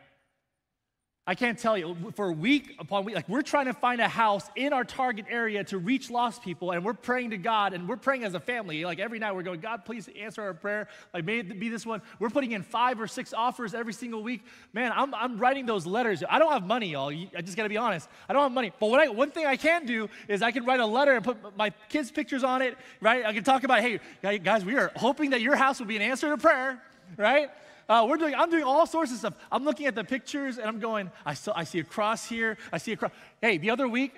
I 1.30 1.36
can't 1.36 1.56
tell 1.56 1.78
you, 1.78 1.96
for 2.16 2.32
week 2.32 2.74
upon 2.80 3.04
week, 3.04 3.14
like 3.14 3.28
we're 3.28 3.40
trying 3.42 3.66
to 3.66 3.72
find 3.72 4.00
a 4.00 4.08
house 4.08 4.50
in 4.56 4.72
our 4.72 4.82
target 4.82 5.26
area 5.30 5.62
to 5.62 5.78
reach 5.78 6.10
lost 6.10 6.42
people, 6.42 6.72
and 6.72 6.84
we're 6.84 6.92
praying 6.92 7.30
to 7.30 7.36
God, 7.36 7.72
and 7.72 7.88
we're 7.88 7.98
praying 7.98 8.24
as 8.24 8.34
a 8.34 8.40
family. 8.40 8.84
Like 8.84 8.98
every 8.98 9.20
night, 9.20 9.36
we're 9.36 9.44
going, 9.44 9.60
God, 9.60 9.84
please 9.84 10.08
answer 10.18 10.42
our 10.42 10.54
prayer. 10.54 10.88
Like, 11.14 11.24
may 11.24 11.38
it 11.38 11.60
be 11.60 11.68
this 11.68 11.86
one. 11.86 12.02
We're 12.18 12.30
putting 12.30 12.50
in 12.50 12.64
five 12.64 13.00
or 13.00 13.06
six 13.06 13.32
offers 13.32 13.74
every 13.74 13.92
single 13.92 14.24
week. 14.24 14.42
Man, 14.72 14.90
I'm, 14.92 15.14
I'm 15.14 15.38
writing 15.38 15.66
those 15.66 15.86
letters. 15.86 16.24
I 16.28 16.40
don't 16.40 16.50
have 16.50 16.66
money, 16.66 16.88
y'all. 16.88 17.10
I 17.10 17.42
just 17.42 17.56
got 17.56 17.62
to 17.62 17.68
be 17.68 17.76
honest. 17.76 18.08
I 18.28 18.32
don't 18.32 18.42
have 18.42 18.50
money. 18.50 18.72
But 18.80 18.94
I, 18.94 19.06
one 19.06 19.30
thing 19.30 19.46
I 19.46 19.54
can 19.54 19.86
do 19.86 20.08
is 20.26 20.42
I 20.42 20.50
can 20.50 20.64
write 20.64 20.80
a 20.80 20.86
letter 20.86 21.12
and 21.12 21.24
put 21.24 21.56
my 21.56 21.70
kids' 21.88 22.10
pictures 22.10 22.42
on 22.42 22.60
it, 22.60 22.76
right? 23.00 23.24
I 23.24 23.32
can 23.32 23.44
talk 23.44 23.62
about, 23.62 23.82
hey, 23.82 24.00
guys, 24.38 24.64
we 24.64 24.74
are 24.74 24.90
hoping 24.96 25.30
that 25.30 25.42
your 25.42 25.54
house 25.54 25.78
will 25.78 25.86
be 25.86 25.94
an 25.94 26.02
answer 26.02 26.28
to 26.28 26.38
prayer, 26.38 26.82
right? 27.16 27.50
Uh, 27.90 28.06
we're 28.08 28.18
doing, 28.18 28.36
I'm 28.36 28.50
doing 28.50 28.62
all 28.62 28.86
sorts 28.86 29.10
of 29.10 29.18
stuff. 29.18 29.34
I'm 29.50 29.64
looking 29.64 29.86
at 29.86 29.96
the 29.96 30.04
pictures 30.04 30.58
and 30.58 30.68
I'm 30.68 30.78
going, 30.78 31.10
I, 31.26 31.34
saw, 31.34 31.52
I 31.56 31.64
see 31.64 31.80
a 31.80 31.84
cross 31.84 32.24
here. 32.24 32.56
I 32.72 32.78
see 32.78 32.92
a 32.92 32.96
cross. 32.96 33.10
Hey, 33.42 33.58
the 33.58 33.70
other 33.70 33.88
week, 33.88 34.14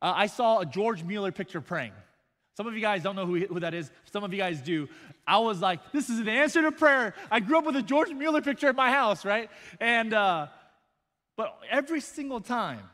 uh, 0.00 0.12
I 0.14 0.28
saw 0.28 0.60
a 0.60 0.66
George 0.66 1.02
Mueller 1.02 1.32
picture 1.32 1.60
praying. 1.60 1.90
Some 2.56 2.68
of 2.68 2.74
you 2.74 2.80
guys 2.80 3.02
don't 3.02 3.16
know 3.16 3.26
who, 3.26 3.40
who 3.40 3.58
that 3.58 3.74
is. 3.74 3.90
Some 4.12 4.22
of 4.22 4.32
you 4.32 4.38
guys 4.38 4.60
do. 4.60 4.88
I 5.26 5.38
was 5.38 5.60
like, 5.60 5.90
this 5.90 6.08
is 6.08 6.20
an 6.20 6.28
answer 6.28 6.62
to 6.62 6.70
prayer. 6.70 7.14
I 7.28 7.40
grew 7.40 7.58
up 7.58 7.66
with 7.66 7.74
a 7.74 7.82
George 7.82 8.10
Mueller 8.10 8.42
picture 8.42 8.68
at 8.68 8.76
my 8.76 8.92
house, 8.92 9.24
right? 9.24 9.50
And, 9.80 10.14
uh, 10.14 10.46
but 11.36 11.58
every 11.68 12.02
single 12.02 12.40
time, 12.40 12.88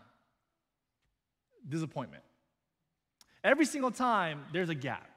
disappointment. 1.69 2.23
Every 3.45 3.67
single 3.67 3.91
time, 3.91 4.47
there's 4.51 4.71
a 4.71 4.75
gap 4.75 5.11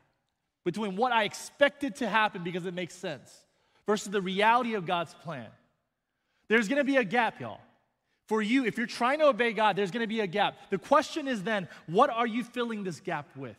between 0.66 0.98
what 0.98 1.14
I 1.14 1.24
expected 1.24 1.96
to 1.98 2.10
happen 2.10 2.44
because 2.44 2.66
it 2.66 2.74
makes 2.74 2.96
sense 2.96 3.45
versus 3.86 4.12
the 4.12 4.22
reality 4.22 4.74
of 4.74 4.86
God's 4.86 5.14
plan. 5.14 5.48
There's 6.48 6.68
gonna 6.68 6.84
be 6.84 6.98
a 6.98 7.04
gap, 7.04 7.40
y'all. 7.40 7.60
For 8.28 8.42
you, 8.42 8.66
if 8.66 8.78
you're 8.78 8.88
trying 8.88 9.20
to 9.20 9.28
obey 9.28 9.54
God, 9.54 9.76
there's 9.76 9.92
gonna 9.92 10.08
be 10.08 10.22
a 10.22 10.28
gap. 10.28 10.56
The 10.70 10.78
question 10.78 11.28
is 11.28 11.44
then, 11.44 11.68
what 11.88 12.10
are 12.10 12.28
you 12.28 12.44
filling 12.44 12.84
this 12.84 13.00
gap 13.00 13.28
with? 13.36 13.58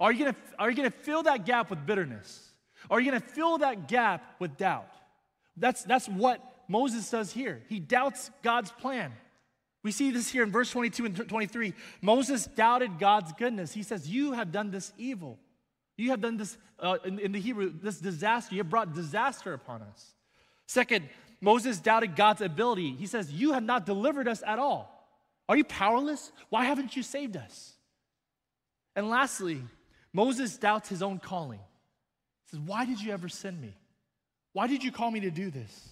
Are 0.00 0.12
you 0.12 0.18
you 0.26 0.74
gonna 0.74 0.90
fill 0.90 1.24
that 1.24 1.44
gap 1.44 1.70
with 1.70 1.84
bitterness? 1.84 2.52
Are 2.90 3.00
you 3.00 3.10
gonna 3.10 3.20
fill 3.20 3.58
that 3.58 3.88
gap 3.88 4.36
with 4.38 4.56
doubt? 4.56 4.88
That's, 5.56 5.82
that's 5.84 6.08
what 6.08 6.40
Moses 6.68 7.08
does 7.10 7.32
here. 7.32 7.62
He 7.68 7.78
doubts 7.78 8.30
God's 8.42 8.70
plan. 8.72 9.12
We 9.82 9.92
see 9.92 10.10
this 10.10 10.30
here 10.30 10.42
in 10.42 10.50
verse 10.50 10.70
22 10.70 11.04
and 11.04 11.28
23. 11.28 11.74
Moses 12.00 12.46
doubted 12.46 12.98
God's 12.98 13.32
goodness. 13.34 13.72
He 13.72 13.82
says, 13.82 14.08
You 14.08 14.32
have 14.32 14.50
done 14.50 14.70
this 14.70 14.92
evil. 14.96 15.38
You 15.96 16.10
have 16.10 16.20
done 16.20 16.36
this, 16.36 16.56
uh, 16.80 16.98
in, 17.04 17.18
in 17.18 17.32
the 17.32 17.40
Hebrew, 17.40 17.72
this 17.72 17.98
disaster. 17.98 18.54
You 18.54 18.60
have 18.60 18.70
brought 18.70 18.94
disaster 18.94 19.52
upon 19.52 19.82
us. 19.82 20.14
Second, 20.66 21.08
Moses 21.40 21.78
doubted 21.78 22.16
God's 22.16 22.40
ability. 22.40 22.92
He 22.92 23.06
says, 23.06 23.30
You 23.30 23.52
have 23.52 23.62
not 23.62 23.86
delivered 23.86 24.28
us 24.28 24.42
at 24.46 24.58
all. 24.58 24.90
Are 25.48 25.56
you 25.56 25.64
powerless? 25.64 26.32
Why 26.48 26.64
haven't 26.64 26.96
you 26.96 27.02
saved 27.02 27.36
us? 27.36 27.74
And 28.96 29.08
lastly, 29.08 29.62
Moses 30.12 30.56
doubts 30.56 30.88
his 30.88 31.02
own 31.02 31.18
calling. 31.18 31.58
He 31.58 32.50
says, 32.50 32.60
Why 32.60 32.84
did 32.84 33.00
you 33.00 33.12
ever 33.12 33.28
send 33.28 33.60
me? 33.60 33.74
Why 34.52 34.66
did 34.66 34.82
you 34.82 34.90
call 34.90 35.10
me 35.10 35.20
to 35.20 35.30
do 35.30 35.50
this? 35.50 35.90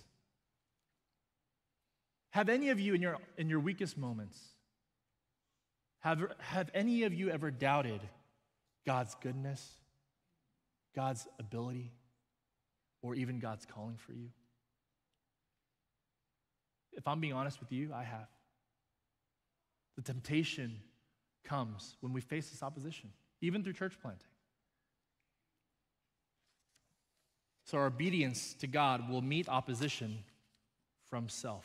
Have 2.31 2.49
any 2.49 2.71
of 2.71 2.81
you 2.81 2.95
in 2.95 3.03
your, 3.03 3.19
in 3.37 3.51
your 3.51 3.61
weakest 3.61 3.99
moments, 3.99 4.39
have, 5.99 6.23
have 6.39 6.71
any 6.73 7.03
of 7.03 7.13
you 7.13 7.29
ever 7.29 7.51
doubted 7.51 8.01
God's 8.87 9.15
goodness, 9.21 9.77
God's 10.95 11.27
ability 11.39 11.93
or 13.03 13.15
even 13.15 13.39
God's 13.39 13.67
calling 13.67 13.97
for 13.97 14.13
you? 14.13 14.29
If 16.93 17.09
I'm 17.09 17.21
being 17.21 17.33
honest 17.33 17.61
with 17.61 17.73
you, 17.73 17.91
I 17.95 18.05
have. 18.05 18.29
The 19.97 20.03
temptation 20.03 20.81
comes 21.45 21.97
when 22.01 22.13
we 22.13 22.21
face 22.21 22.51
this 22.51 22.63
opposition, 22.63 23.11
even 23.41 23.63
through 23.63 23.75
church 23.75 23.95
planting. 24.01 24.27
So 27.65 27.79
our 27.79 27.87
obedience 27.87 28.55
to 28.61 28.67
God 28.67 29.09
will 29.09 29.23
meet 29.23 29.49
opposition 29.49 30.25
from 31.09 31.29
self. 31.29 31.65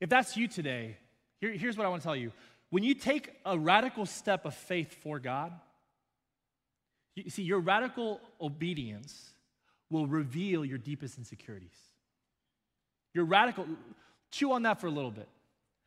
If 0.00 0.08
that's 0.08 0.36
you 0.36 0.48
today, 0.48 0.96
here, 1.40 1.52
here's 1.52 1.76
what 1.76 1.86
I 1.86 1.90
want 1.90 2.02
to 2.02 2.06
tell 2.06 2.16
you. 2.16 2.32
When 2.70 2.82
you 2.82 2.94
take 2.94 3.30
a 3.44 3.58
radical 3.58 4.06
step 4.06 4.44
of 4.44 4.54
faith 4.54 4.92
for 5.02 5.18
God, 5.18 5.52
you 7.24 7.30
see, 7.30 7.42
your 7.42 7.60
radical 7.60 8.20
obedience 8.40 9.30
will 9.90 10.06
reveal 10.06 10.64
your 10.64 10.78
deepest 10.78 11.18
insecurities. 11.18 11.76
Your 13.14 13.24
radical, 13.24 13.66
chew 14.30 14.52
on 14.52 14.62
that 14.62 14.80
for 14.80 14.86
a 14.86 14.90
little 14.90 15.10
bit. 15.10 15.28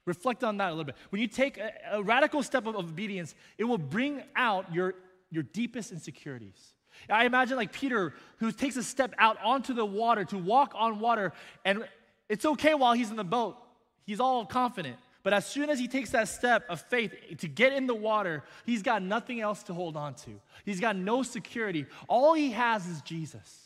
Reflect 0.05 0.43
on 0.43 0.57
that 0.57 0.67
a 0.67 0.71
little 0.71 0.83
bit. 0.83 0.95
When 1.09 1.21
you 1.21 1.27
take 1.27 1.57
a, 1.57 1.71
a 1.93 2.03
radical 2.03 2.43
step 2.43 2.67
of, 2.67 2.75
of 2.75 2.89
obedience, 2.89 3.35
it 3.57 3.63
will 3.63 3.77
bring 3.77 4.21
out 4.35 4.73
your, 4.73 4.95
your 5.31 5.43
deepest 5.43 5.91
insecurities. 5.91 6.73
I 7.09 7.25
imagine 7.25 7.57
like 7.57 7.71
Peter, 7.71 8.13
who 8.37 8.51
takes 8.51 8.75
a 8.75 8.83
step 8.83 9.13
out 9.17 9.37
onto 9.43 9.73
the 9.73 9.85
water 9.85 10.25
to 10.25 10.37
walk 10.37 10.73
on 10.75 10.99
water, 10.99 11.33
and 11.65 11.85
it's 12.29 12.45
okay 12.45 12.73
while 12.73 12.93
he's 12.93 13.09
in 13.09 13.15
the 13.15 13.23
boat. 13.23 13.57
He's 14.05 14.19
all 14.19 14.45
confident. 14.45 14.97
But 15.23 15.33
as 15.33 15.47
soon 15.47 15.69
as 15.69 15.79
he 15.79 15.87
takes 15.87 16.09
that 16.11 16.27
step 16.27 16.65
of 16.69 16.81
faith 16.81 17.13
to 17.37 17.47
get 17.47 17.71
in 17.71 17.87
the 17.87 17.95
water, 17.95 18.43
he's 18.65 18.83
got 18.83 19.01
nothing 19.01 19.39
else 19.39 19.63
to 19.63 19.73
hold 19.73 19.95
on 19.95 20.15
to. 20.15 20.39
He's 20.65 20.81
got 20.81 20.97
no 20.97 21.23
security. 21.23 21.85
All 22.09 22.33
he 22.33 22.51
has 22.51 22.85
is 22.87 23.01
Jesus. 23.01 23.59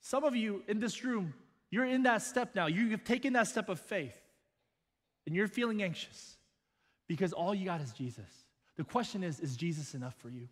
Some 0.00 0.22
of 0.22 0.36
you 0.36 0.62
in 0.68 0.78
this 0.78 1.02
room, 1.02 1.34
you're 1.68 1.84
in 1.84 2.04
that 2.04 2.22
step 2.22 2.54
now. 2.54 2.66
You've 2.66 3.02
taken 3.02 3.32
that 3.32 3.48
step 3.48 3.68
of 3.68 3.80
faith 3.80 4.14
and 5.26 5.34
you're 5.34 5.48
feeling 5.48 5.82
anxious 5.82 6.36
because 7.08 7.32
all 7.32 7.52
you 7.52 7.64
got 7.64 7.80
is 7.80 7.92
Jesus. 7.92 8.30
The 8.76 8.84
question 8.84 9.24
is 9.24 9.40
is 9.40 9.56
Jesus 9.56 9.94
enough 9.94 10.14
for 10.18 10.28
you? 10.28 10.42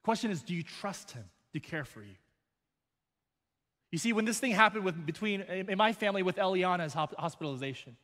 The 0.00 0.04
Question 0.04 0.32
is 0.32 0.42
do 0.42 0.54
you 0.54 0.64
trust 0.64 1.12
him 1.12 1.24
to 1.52 1.60
care 1.60 1.84
for 1.84 2.02
you? 2.02 2.16
You 3.90 3.98
see, 3.98 4.12
when 4.12 4.24
this 4.24 4.38
thing 4.38 4.52
happened 4.52 4.84
with, 4.84 5.04
between 5.04 5.40
in 5.42 5.76
my 5.76 5.92
family 5.92 6.22
with 6.22 6.36
Eliana's 6.36 6.94
hospitalization, 6.94 7.96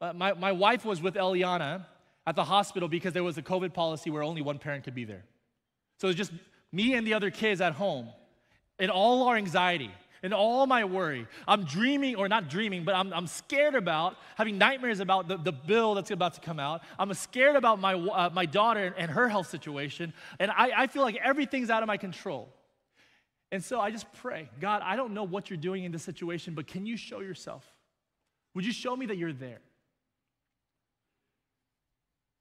my, 0.00 0.34
my 0.34 0.52
wife 0.52 0.84
was 0.84 1.00
with 1.02 1.14
Eliana 1.14 1.86
at 2.26 2.36
the 2.36 2.44
hospital 2.44 2.88
because 2.88 3.14
there 3.14 3.24
was 3.24 3.38
a 3.38 3.42
COVID 3.42 3.72
policy 3.72 4.10
where 4.10 4.22
only 4.22 4.42
one 4.42 4.58
parent 4.58 4.84
could 4.84 4.94
be 4.94 5.04
there. 5.04 5.24
So 5.98 6.06
it 6.06 6.10
was 6.10 6.16
just 6.16 6.32
me 6.70 6.94
and 6.94 7.06
the 7.06 7.14
other 7.14 7.30
kids 7.30 7.60
at 7.60 7.72
home. 7.72 8.08
And 8.78 8.90
all 8.90 9.26
our 9.26 9.36
anxiety 9.36 9.90
and 10.22 10.34
all 10.34 10.66
my 10.66 10.84
worry, 10.84 11.26
I'm 11.48 11.64
dreaming, 11.64 12.16
or 12.16 12.28
not 12.28 12.48
dreaming, 12.48 12.84
but 12.84 12.94
I'm, 12.94 13.12
I'm 13.12 13.26
scared 13.26 13.74
about 13.74 14.16
having 14.36 14.58
nightmares 14.58 15.00
about 15.00 15.26
the, 15.26 15.36
the 15.36 15.52
bill 15.52 15.94
that's 15.94 16.10
about 16.10 16.34
to 16.34 16.40
come 16.40 16.60
out. 16.60 16.82
I'm 16.98 17.12
scared 17.14 17.56
about 17.56 17.80
my, 17.80 17.94
uh, 17.94 18.30
my 18.32 18.46
daughter 18.46 18.94
and 18.96 19.10
her 19.10 19.28
health 19.28 19.48
situation. 19.48 20.12
And 20.38 20.50
I, 20.50 20.82
I 20.82 20.86
feel 20.86 21.02
like 21.02 21.16
everything's 21.16 21.70
out 21.70 21.82
of 21.82 21.86
my 21.86 21.96
control. 21.96 22.48
And 23.50 23.64
so 23.64 23.80
I 23.80 23.90
just 23.90 24.12
pray, 24.14 24.50
God, 24.60 24.82
I 24.84 24.96
don't 24.96 25.14
know 25.14 25.24
what 25.24 25.48
you're 25.48 25.56
doing 25.56 25.84
in 25.84 25.92
this 25.92 26.02
situation, 26.02 26.54
but 26.54 26.66
can 26.66 26.84
you 26.84 26.96
show 26.96 27.20
yourself? 27.20 27.64
Would 28.54 28.66
you 28.66 28.72
show 28.72 28.94
me 28.94 29.06
that 29.06 29.16
you're 29.16 29.32
there? 29.32 29.60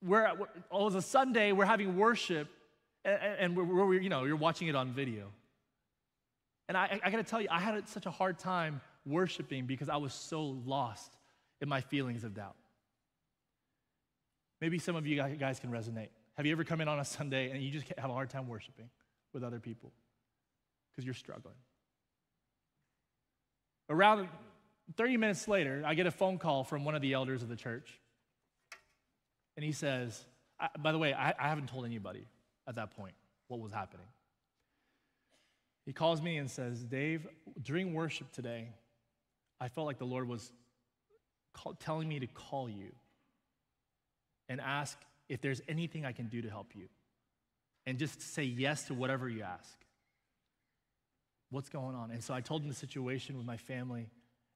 We're, 0.03 0.35
we're 0.35 0.47
oh, 0.71 0.81
it 0.81 0.85
was 0.85 0.95
a 0.95 1.01
Sunday, 1.01 1.51
we're 1.53 1.65
having 1.65 1.97
worship, 1.97 2.49
and, 3.05 3.19
and 3.39 3.57
we're, 3.57 3.63
we're, 3.63 4.01
you 4.01 4.09
know, 4.09 4.25
you're 4.25 4.35
watching 4.35 4.67
it 4.67 4.75
on 4.75 4.91
video. 4.91 5.29
And 6.67 6.77
I, 6.77 6.99
I 7.03 7.09
gotta 7.09 7.23
tell 7.23 7.41
you, 7.41 7.47
I 7.49 7.59
had 7.59 7.87
such 7.87 8.05
a 8.05 8.11
hard 8.11 8.37
time 8.37 8.81
worshiping 9.05 9.65
because 9.65 9.87
I 9.87 9.97
was 9.97 10.13
so 10.13 10.59
lost 10.65 11.17
in 11.61 11.69
my 11.69 11.81
feelings 11.81 12.25
of 12.25 12.33
doubt. 12.33 12.55
Maybe 14.59 14.77
some 14.79 14.95
of 14.95 15.07
you 15.07 15.15
guys 15.15 15.59
can 15.59 15.71
resonate. 15.71 16.09
Have 16.35 16.45
you 16.45 16.51
ever 16.51 16.63
come 16.63 16.81
in 16.81 16.87
on 16.87 16.99
a 16.99 17.05
Sunday 17.05 17.51
and 17.51 17.61
you 17.61 17.71
just 17.71 17.85
have 17.97 18.09
a 18.09 18.13
hard 18.13 18.29
time 18.29 18.47
worshiping 18.47 18.89
with 19.33 19.43
other 19.43 19.59
people? 19.59 19.91
Because 20.97 21.05
you're 21.05 21.13
struggling. 21.13 21.53
Around 23.87 24.29
30 24.95 25.17
minutes 25.17 25.47
later, 25.47 25.83
I 25.85 25.93
get 25.93 26.07
a 26.07 26.11
phone 26.11 26.39
call 26.39 26.63
from 26.63 26.85
one 26.85 26.95
of 26.95 27.03
the 27.03 27.13
elders 27.13 27.43
of 27.43 27.49
the 27.49 27.55
church. 27.55 27.87
And 29.55 29.63
he 29.63 29.73
says, 29.73 30.25
by 30.79 30.91
the 30.91 30.97
way, 30.97 31.13
I, 31.13 31.35
I 31.37 31.49
haven't 31.49 31.69
told 31.69 31.85
anybody 31.85 32.25
at 32.67 32.75
that 32.75 32.97
point 32.97 33.13
what 33.47 33.59
was 33.59 33.71
happening. 33.71 34.07
He 35.85 35.93
calls 35.93 36.19
me 36.19 36.37
and 36.37 36.49
says, 36.49 36.83
Dave, 36.83 37.27
during 37.61 37.93
worship 37.93 38.31
today, 38.31 38.69
I 39.61 39.69
felt 39.69 39.85
like 39.85 39.99
the 39.99 40.05
Lord 40.05 40.27
was 40.27 40.51
call, 41.53 41.75
telling 41.75 42.09
me 42.09 42.19
to 42.19 42.27
call 42.27 42.67
you 42.67 42.91
and 44.49 44.59
ask 44.59 44.97
if 45.29 45.41
there's 45.41 45.61
anything 45.67 46.05
I 46.05 46.11
can 46.11 46.25
do 46.27 46.41
to 46.41 46.49
help 46.49 46.71
you. 46.75 46.87
And 47.85 47.99
just 47.99 48.19
say 48.21 48.43
yes 48.43 48.85
to 48.85 48.95
whatever 48.95 49.29
you 49.29 49.43
ask. 49.43 49.77
What's 51.49 51.69
going 51.69 51.95
on? 51.95 52.11
And 52.11 52.23
so 52.23 52.33
I 52.33 52.41
told 52.41 52.61
him 52.61 52.69
the 52.69 52.75
situation 52.75 53.37
with 53.37 53.45
my 53.45 53.57
family, 53.57 54.09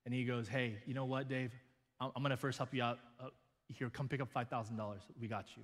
and 0.05 0.13
he 0.13 0.25
goes, 0.25 0.47
Hey, 0.47 0.77
you 0.85 0.93
know 0.93 1.05
what, 1.05 1.29
Dave? 1.29 1.51
I'm, 1.99 2.11
going 2.17 2.31
to 2.31 2.37
first 2.37 2.57
help 2.57 2.73
you 2.73 2.81
out. 2.81 2.97
Uh, 3.19 3.27
here, 3.67 3.89
come 3.89 4.07
pick 4.07 4.21
up 4.21 4.33
$5,000. 4.33 4.95
We 5.19 5.27
got 5.27 5.45
you. 5.55 5.63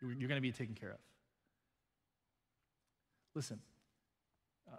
You're, 0.00 0.12
you're 0.12 0.28
going 0.28 0.40
to 0.40 0.42
be 0.42 0.52
taken 0.52 0.74
care 0.74 0.92
of. 0.92 0.98
Listen, 3.34 3.58
uh, 4.72 4.76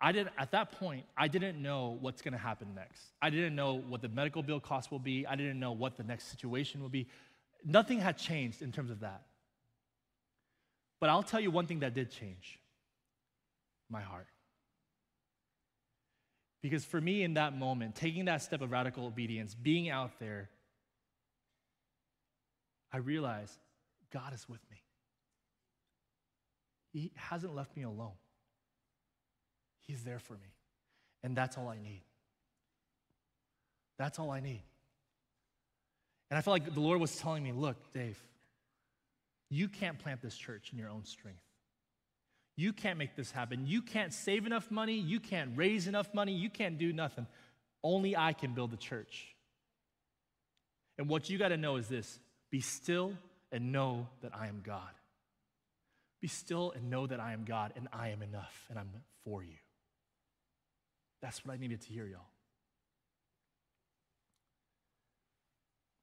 I 0.00 0.12
didn't, 0.12 0.34
at 0.38 0.50
that 0.52 0.72
point, 0.72 1.06
I 1.16 1.26
didn't 1.26 1.60
know 1.60 1.96
what's 2.00 2.22
going 2.22 2.32
to 2.32 2.38
happen 2.38 2.68
next. 2.74 3.00
I 3.22 3.30
didn't 3.30 3.56
know 3.56 3.74
what 3.88 4.02
the 4.02 4.08
medical 4.08 4.42
bill 4.42 4.60
cost 4.60 4.92
will 4.92 4.98
be. 4.98 5.26
I 5.26 5.36
didn't 5.36 5.58
know 5.58 5.72
what 5.72 5.96
the 5.96 6.04
next 6.04 6.30
situation 6.30 6.82
will 6.82 6.90
be. 6.90 7.08
Nothing 7.64 7.98
had 7.98 8.18
changed 8.18 8.62
in 8.62 8.72
terms 8.72 8.90
of 8.90 9.00
that. 9.00 9.22
But 11.00 11.10
I'll 11.10 11.22
tell 11.22 11.40
you 11.40 11.50
one 11.50 11.66
thing 11.66 11.80
that 11.80 11.94
did 11.94 12.10
change 12.10 12.60
my 13.90 14.02
heart. 14.02 14.26
Because 16.62 16.84
for 16.84 17.00
me, 17.00 17.22
in 17.22 17.34
that 17.34 17.56
moment, 17.56 17.94
taking 17.94 18.24
that 18.26 18.42
step 18.42 18.60
of 18.60 18.72
radical 18.72 19.06
obedience, 19.06 19.54
being 19.54 19.88
out 19.88 20.18
there, 20.18 20.48
I 22.92 22.98
realized 22.98 23.58
God 24.12 24.32
is 24.32 24.48
with 24.48 24.60
me. 24.70 24.78
He 26.92 27.12
hasn't 27.14 27.54
left 27.54 27.76
me 27.76 27.82
alone, 27.82 28.16
He's 29.82 30.02
there 30.02 30.18
for 30.18 30.34
me. 30.34 30.54
And 31.22 31.36
that's 31.36 31.58
all 31.58 31.68
I 31.68 31.78
need. 31.78 32.02
That's 33.98 34.18
all 34.18 34.30
I 34.30 34.40
need. 34.40 34.62
And 36.30 36.38
I 36.38 36.40
felt 36.40 36.52
like 36.52 36.74
the 36.74 36.80
Lord 36.80 37.00
was 37.00 37.16
telling 37.16 37.42
me, 37.42 37.52
look, 37.52 37.76
Dave, 37.92 38.22
you 39.48 39.68
can't 39.68 39.98
plant 39.98 40.20
this 40.22 40.36
church 40.36 40.70
in 40.72 40.78
your 40.78 40.88
own 40.88 41.04
strength. 41.04 41.45
You 42.56 42.72
can't 42.72 42.98
make 42.98 43.14
this 43.14 43.30
happen. 43.30 43.66
You 43.66 43.82
can't 43.82 44.12
save 44.12 44.46
enough 44.46 44.70
money. 44.70 44.94
You 44.94 45.20
can't 45.20 45.52
raise 45.56 45.86
enough 45.86 46.12
money. 46.14 46.32
You 46.32 46.48
can't 46.48 46.78
do 46.78 46.92
nothing. 46.92 47.26
Only 47.82 48.16
I 48.16 48.32
can 48.32 48.54
build 48.54 48.70
the 48.70 48.78
church. 48.78 49.34
And 50.98 51.08
what 51.08 51.28
you 51.28 51.36
got 51.36 51.48
to 51.48 51.58
know 51.58 51.76
is 51.76 51.88
this 51.88 52.18
be 52.50 52.60
still 52.60 53.12
and 53.52 53.72
know 53.72 54.08
that 54.22 54.32
I 54.34 54.46
am 54.46 54.62
God. 54.64 54.80
Be 56.22 56.28
still 56.28 56.72
and 56.74 56.88
know 56.88 57.06
that 57.06 57.20
I 57.20 57.34
am 57.34 57.44
God 57.44 57.74
and 57.76 57.88
I 57.92 58.08
am 58.08 58.22
enough 58.22 58.64
and 58.70 58.78
I'm 58.78 58.88
for 59.24 59.42
you. 59.42 59.58
That's 61.20 61.44
what 61.44 61.52
I 61.52 61.58
needed 61.58 61.82
to 61.82 61.88
hear, 61.88 62.06
y'all. 62.06 62.20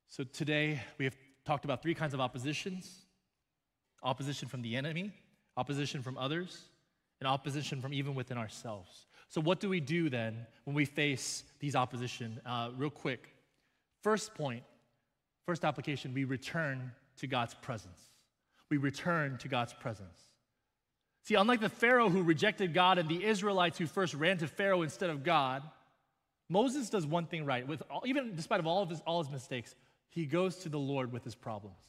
So 0.10 0.24
today 0.24 0.82
we 1.00 1.06
have 1.06 1.16
talked 1.46 1.66
about 1.66 1.82
three 1.82 1.96
kinds 1.96 2.14
of 2.14 2.20
oppositions 2.20 3.04
opposition 4.04 4.50
from 4.50 4.62
the 4.62 4.76
enemy, 4.76 5.14
opposition 5.58 6.02
from 6.02 6.18
others, 6.18 6.64
and 7.20 7.28
opposition 7.28 7.82
from 7.82 7.94
even 7.94 8.16
within 8.16 8.38
ourselves. 8.38 9.06
So, 9.30 9.42
what 9.42 9.60
do 9.60 9.70
we 9.70 9.80
do 9.80 10.10
then 10.10 10.46
when 10.66 10.76
we 10.76 10.86
face 10.86 11.44
these 11.60 11.76
opposition? 11.76 12.40
Uh, 12.46 12.70
real 12.76 12.90
quick. 12.90 13.30
First 14.02 14.36
point, 14.36 14.64
first 15.46 15.64
application, 15.64 16.14
we 16.14 16.26
return 16.26 16.92
to 17.18 17.28
God's 17.28 17.54
presence. 17.54 18.00
We 18.70 18.78
return 18.78 19.38
to 19.40 19.48
God's 19.48 19.74
presence. 19.74 20.20
See, 21.24 21.36
unlike 21.36 21.62
the 21.62 21.70
Pharaoh 21.70 22.10
who 22.10 22.22
rejected 22.22 22.74
God 22.74 22.98
and 22.98 23.08
the 23.08 23.24
Israelites 23.24 23.78
who 23.78 23.88
first 23.88 24.14
ran 24.14 24.38
to 24.40 24.48
Pharaoh 24.48 24.82
instead 24.82 25.10
of 25.10 25.24
God, 25.24 25.64
Moses 26.50 26.90
does 26.90 27.06
one 27.08 27.26
thing 27.26 27.46
right. 27.46 27.66
With 27.66 27.82
all, 27.90 28.04
even 28.06 28.36
despite 28.36 28.60
of 28.60 28.68
all 28.68 28.84
of 28.84 28.90
his, 28.90 29.02
all 29.08 29.24
his 29.24 29.32
mistakes, 29.32 29.74
he 30.10 30.26
goes 30.26 30.58
to 30.58 30.70
the 30.70 30.80
Lord 30.80 31.14
with 31.14 31.24
his 31.24 31.34
problems. 31.34 31.82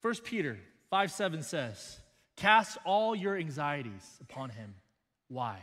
First 0.00 0.24
Peter 0.24 0.58
5 0.94 1.10
7 1.10 1.42
says, 1.42 1.98
Cast 2.36 2.78
all 2.84 3.16
your 3.16 3.36
anxieties 3.36 4.16
upon 4.20 4.50
him. 4.50 4.76
Why? 5.26 5.58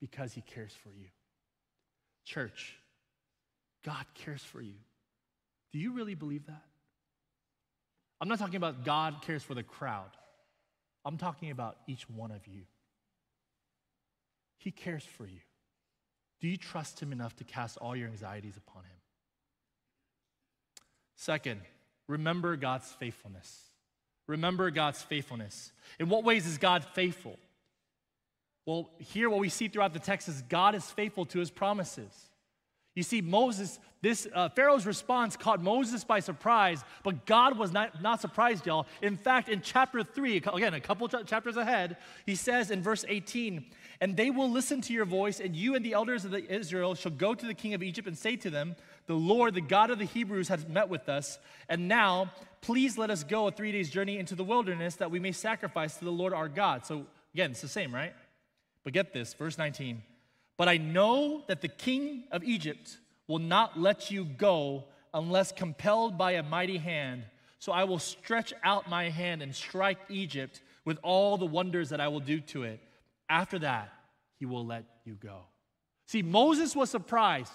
Because 0.00 0.32
he 0.32 0.40
cares 0.40 0.72
for 0.72 0.88
you. 0.88 1.08
Church, 2.24 2.74
God 3.84 4.06
cares 4.14 4.40
for 4.40 4.62
you. 4.62 4.72
Do 5.70 5.78
you 5.78 5.92
really 5.92 6.14
believe 6.14 6.46
that? 6.46 6.62
I'm 8.22 8.28
not 8.28 8.38
talking 8.38 8.56
about 8.56 8.86
God 8.86 9.16
cares 9.20 9.42
for 9.42 9.52
the 9.54 9.62
crowd, 9.62 10.16
I'm 11.04 11.18
talking 11.18 11.50
about 11.50 11.76
each 11.86 12.08
one 12.08 12.30
of 12.30 12.46
you. 12.46 12.62
He 14.56 14.70
cares 14.70 15.04
for 15.04 15.26
you. 15.26 15.40
Do 16.40 16.48
you 16.48 16.56
trust 16.56 17.00
him 17.00 17.12
enough 17.12 17.36
to 17.36 17.44
cast 17.44 17.76
all 17.76 17.94
your 17.94 18.08
anxieties 18.08 18.56
upon 18.56 18.84
him? 18.84 18.96
Second, 21.16 21.60
remember 22.06 22.56
God's 22.56 22.90
faithfulness. 22.92 23.67
Remember 24.28 24.70
God's 24.70 25.02
faithfulness. 25.02 25.72
In 25.98 26.08
what 26.08 26.22
ways 26.22 26.46
is 26.46 26.58
God 26.58 26.84
faithful? 26.84 27.38
Well, 28.66 28.90
here 28.98 29.30
what 29.30 29.40
we 29.40 29.48
see 29.48 29.68
throughout 29.68 29.94
the 29.94 29.98
text 29.98 30.28
is 30.28 30.42
God 30.42 30.74
is 30.74 30.84
faithful 30.84 31.24
to 31.26 31.38
his 31.38 31.50
promises. 31.50 32.28
You 32.94 33.02
see, 33.02 33.22
Moses, 33.22 33.78
this 34.02 34.26
uh, 34.34 34.48
Pharaoh's 34.50 34.84
response 34.84 35.36
caught 35.36 35.62
Moses 35.62 36.04
by 36.04 36.20
surprise, 36.20 36.82
but 37.04 37.24
God 37.26 37.56
was 37.56 37.72
not, 37.72 38.02
not 38.02 38.20
surprised, 38.20 38.66
y'all. 38.66 38.86
In 39.00 39.16
fact, 39.16 39.48
in 39.48 39.62
chapter 39.62 40.02
3, 40.02 40.42
again, 40.52 40.74
a 40.74 40.80
couple 40.80 41.08
ch- 41.08 41.24
chapters 41.24 41.56
ahead, 41.56 41.96
he 42.26 42.34
says 42.34 42.70
in 42.70 42.82
verse 42.82 43.04
18, 43.08 43.64
And 44.00 44.16
they 44.16 44.30
will 44.30 44.50
listen 44.50 44.80
to 44.82 44.92
your 44.92 45.04
voice, 45.04 45.40
and 45.40 45.54
you 45.54 45.74
and 45.76 45.84
the 45.84 45.92
elders 45.92 46.24
of 46.24 46.32
the 46.32 46.52
Israel 46.52 46.94
shall 46.94 47.12
go 47.12 47.34
to 47.34 47.46
the 47.46 47.54
king 47.54 47.72
of 47.72 47.82
Egypt 47.82 48.08
and 48.08 48.18
say 48.18 48.36
to 48.36 48.50
them, 48.50 48.74
The 49.08 49.14
Lord, 49.14 49.54
the 49.54 49.60
God 49.62 49.90
of 49.90 49.98
the 49.98 50.04
Hebrews, 50.04 50.48
has 50.48 50.68
met 50.68 50.88
with 50.88 51.08
us, 51.08 51.38
and 51.68 51.88
now 51.88 52.30
please 52.60 52.98
let 52.98 53.10
us 53.10 53.24
go 53.24 53.48
a 53.48 53.50
three 53.50 53.72
days 53.72 53.90
journey 53.90 54.18
into 54.18 54.34
the 54.34 54.44
wilderness 54.44 54.96
that 54.96 55.10
we 55.10 55.18
may 55.18 55.32
sacrifice 55.32 55.96
to 55.96 56.04
the 56.04 56.12
Lord 56.12 56.34
our 56.34 56.48
God. 56.48 56.84
So 56.84 57.06
again, 57.34 57.52
it's 57.52 57.62
the 57.62 57.68
same, 57.68 57.94
right? 57.94 58.12
But 58.84 58.92
get 58.92 59.14
this, 59.14 59.32
verse 59.32 59.56
19. 59.56 60.02
But 60.58 60.68
I 60.68 60.76
know 60.76 61.42
that 61.46 61.62
the 61.62 61.68
king 61.68 62.24
of 62.30 62.44
Egypt 62.44 62.98
will 63.28 63.38
not 63.38 63.80
let 63.80 64.10
you 64.10 64.24
go 64.24 64.84
unless 65.14 65.52
compelled 65.52 66.18
by 66.18 66.32
a 66.32 66.42
mighty 66.42 66.76
hand. 66.76 67.24
So 67.60 67.72
I 67.72 67.84
will 67.84 67.98
stretch 67.98 68.52
out 68.62 68.90
my 68.90 69.08
hand 69.08 69.42
and 69.42 69.54
strike 69.54 69.98
Egypt 70.10 70.60
with 70.84 70.98
all 71.02 71.38
the 71.38 71.46
wonders 71.46 71.90
that 71.90 72.00
I 72.00 72.08
will 72.08 72.20
do 72.20 72.40
to 72.40 72.64
it. 72.64 72.80
After 73.30 73.58
that, 73.60 73.90
he 74.38 74.46
will 74.46 74.66
let 74.66 74.84
you 75.04 75.14
go. 75.14 75.40
See, 76.06 76.22
Moses 76.22 76.76
was 76.76 76.90
surprised, 76.90 77.52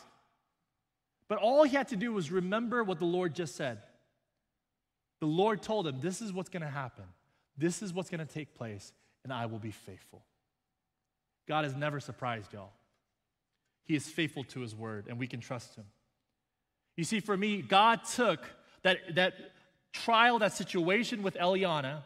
but 1.34 1.42
all 1.42 1.64
he 1.64 1.76
had 1.76 1.88
to 1.88 1.96
do 1.96 2.14
was 2.14 2.32
remember 2.32 2.84
what 2.84 3.00
the 3.00 3.06
Lord 3.06 3.34
just 3.34 3.56
said. 3.56 3.80
The 5.20 5.26
Lord 5.26 5.64
told 5.64 5.88
him, 5.88 6.00
This 6.00 6.22
is 6.22 6.32
what's 6.32 6.50
going 6.50 6.62
to 6.62 6.70
happen, 6.70 7.06
this 7.58 7.82
is 7.82 7.92
what's 7.92 8.12
going 8.12 8.20
to 8.24 8.32
take 8.32 8.54
place, 8.54 8.94
and 9.24 9.34
I 9.34 9.48
will 9.48 9.58
be 9.58 9.72
faithful. 9.72 10.22
God 11.48 11.64
has 11.64 11.76
never 11.76 12.00
surprised, 12.00 12.54
y'all. 12.54 12.70
He 13.86 13.96
is 13.96 14.08
faithful 14.08 14.44
to 14.44 14.60
his 14.60 14.76
word, 14.76 15.08
and 15.10 15.18
we 15.18 15.26
can 15.26 15.40
trust 15.40 15.74
him. 15.74 15.86
You 16.98 17.04
see, 17.04 17.20
for 17.20 17.36
me, 17.36 17.64
God 17.64 18.02
took 18.04 18.48
that, 18.84 19.16
that 19.16 19.34
trial, 19.92 20.38
that 20.38 20.54
situation 20.54 21.24
with 21.24 21.34
Eliana, 21.38 22.04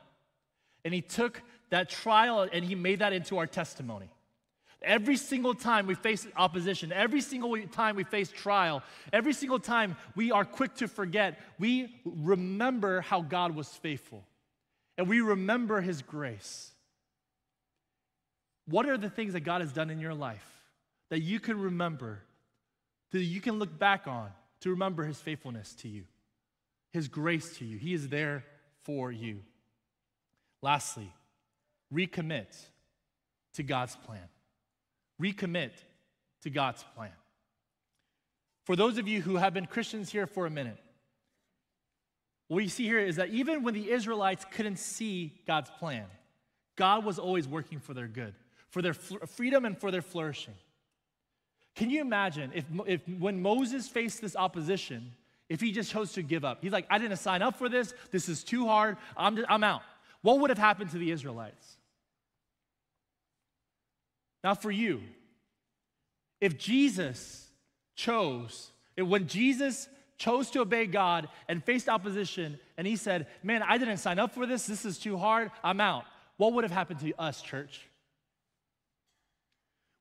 and 0.86 0.94
he 0.94 1.02
took 1.02 1.42
that 1.70 1.90
trial 1.90 2.48
and 2.50 2.64
he 2.64 2.76
made 2.76 3.00
that 3.00 3.12
into 3.12 3.40
our 3.40 3.46
testimony. 3.46 4.08
Every 4.82 5.18
single 5.18 5.56
time 5.56 5.88
we 5.88 5.96
face 5.96 6.28
opposition, 6.36 6.92
every 6.92 7.22
single 7.22 7.58
time 7.68 7.96
we 7.96 8.04
face 8.04 8.30
trial, 8.30 8.84
every 9.12 9.34
single 9.34 9.60
time 9.60 9.96
we 10.16 10.32
are 10.32 10.46
quick 10.46 10.76
to 10.76 10.88
forget, 10.88 11.40
we 11.58 11.96
remember 12.06 13.02
how 13.02 13.22
God 13.22 13.56
was 13.56 13.68
faithful 13.68 14.24
and 14.98 15.08
we 15.08 15.22
remember 15.22 15.82
his 15.82 16.02
grace. 16.02 16.72
What 18.68 18.88
are 18.88 18.98
the 18.98 19.10
things 19.10 19.34
that 19.34 19.42
God 19.42 19.62
has 19.62 19.72
done 19.72 19.90
in 19.90 20.00
your 20.00 20.14
life 20.14 20.46
that 21.10 21.22
you 21.22 21.40
can 21.40 21.60
remember, 21.60 22.20
that 23.12 23.24
you 23.24 23.42
can 23.42 23.60
look 23.60 23.80
back 23.80 24.08
on 24.08 24.30
to 24.62 24.72
remember 24.72 25.06
his 25.06 25.20
faithfulness 25.20 25.74
to 25.76 25.88
you, 25.88 26.04
his 26.92 27.08
grace 27.08 27.58
to 27.58 27.66
you? 27.66 27.78
He 27.78 27.94
is 27.94 28.10
there 28.10 28.44
for 28.84 29.12
you. 29.12 29.40
Lastly, 30.62 31.12
recommit 31.94 32.56
to 33.54 33.64
God's 33.64 33.96
plan. 33.96 34.28
Recommit 35.22 35.72
to 36.44 36.50
God's 36.50 36.84
plan. 36.96 37.12
For 38.66 38.76
those 38.76 38.98
of 38.98 39.08
you 39.08 39.22
who 39.22 39.38
have 39.38 39.54
been 39.54 39.66
Christians 39.66 40.12
here 40.12 40.28
for 40.28 40.46
a 40.46 40.50
minute, 40.50 40.78
what 42.48 42.64
you 42.64 42.70
see 42.70 42.86
here 42.86 43.00
is 43.00 43.18
that 43.18 43.30
even 43.30 43.64
when 43.64 43.74
the 43.74 43.92
Israelites 43.92 44.46
couldn't 44.52 44.78
see 44.78 45.34
God's 45.46 45.70
plan, 45.80 46.06
God 46.76 47.04
was 47.04 47.20
always 47.20 47.48
working 47.48 47.80
for 47.80 47.94
their 47.94 48.08
good, 48.08 48.34
for 48.70 48.82
their 48.82 48.94
freedom 48.94 49.66
and 49.66 49.78
for 49.78 49.92
their 49.92 50.02
flourishing. 50.02 50.54
Can 51.76 51.90
you 51.90 52.02
imagine 52.02 52.52
if, 52.54 52.66
if 52.86 53.08
when 53.08 53.42
Moses 53.42 53.88
faced 53.88 54.22
this 54.22 54.36
opposition, 54.36 55.12
if 55.50 55.62
he 55.62 55.72
just 55.72 55.92
chose 55.92 56.14
to 56.14 56.22
give 56.22 56.44
up? 56.44 56.60
He's 56.62 56.72
like, 56.72 56.88
I 56.90 56.98
didn't 56.98 57.18
sign 57.18 57.42
up 57.42 57.58
for 57.58 57.70
this. 57.70 57.94
This 58.12 58.30
is 58.30 58.44
too 58.44 58.66
hard. 58.68 58.98
I'm, 59.16 59.36
just, 59.36 59.48
I'm 59.50 59.64
out. 59.64 59.82
What 60.22 60.40
would 60.40 60.50
have 60.50 60.58
happened 60.58 60.92
to 60.92 60.98
the 60.98 61.12
Israelites? 61.12 61.77
Now, 64.44 64.54
for 64.54 64.72
you, 64.72 65.02
if 66.40 66.58
Jesus 66.58 67.48
chose, 67.96 68.72
when 68.98 69.28
Jesus 69.28 69.90
chose 70.18 70.50
to 70.52 70.62
obey 70.62 70.86
God 70.86 71.30
and 71.48 71.64
faced 71.64 71.90
opposition, 71.90 72.60
and 72.78 72.86
he 72.88 72.96
said, 72.96 73.28
Man, 73.44 73.64
I 73.64 73.78
didn't 73.78 73.98
sign 73.98 74.20
up 74.20 74.34
for 74.34 74.46
this, 74.46 74.66
this 74.66 74.86
is 74.86 74.98
too 75.00 75.18
hard, 75.18 75.52
I'm 75.64 75.82
out, 75.82 76.06
what 76.38 76.54
would 76.54 76.64
have 76.64 76.72
happened 76.72 77.00
to 77.02 77.14
us, 77.20 77.42
church? 77.42 77.88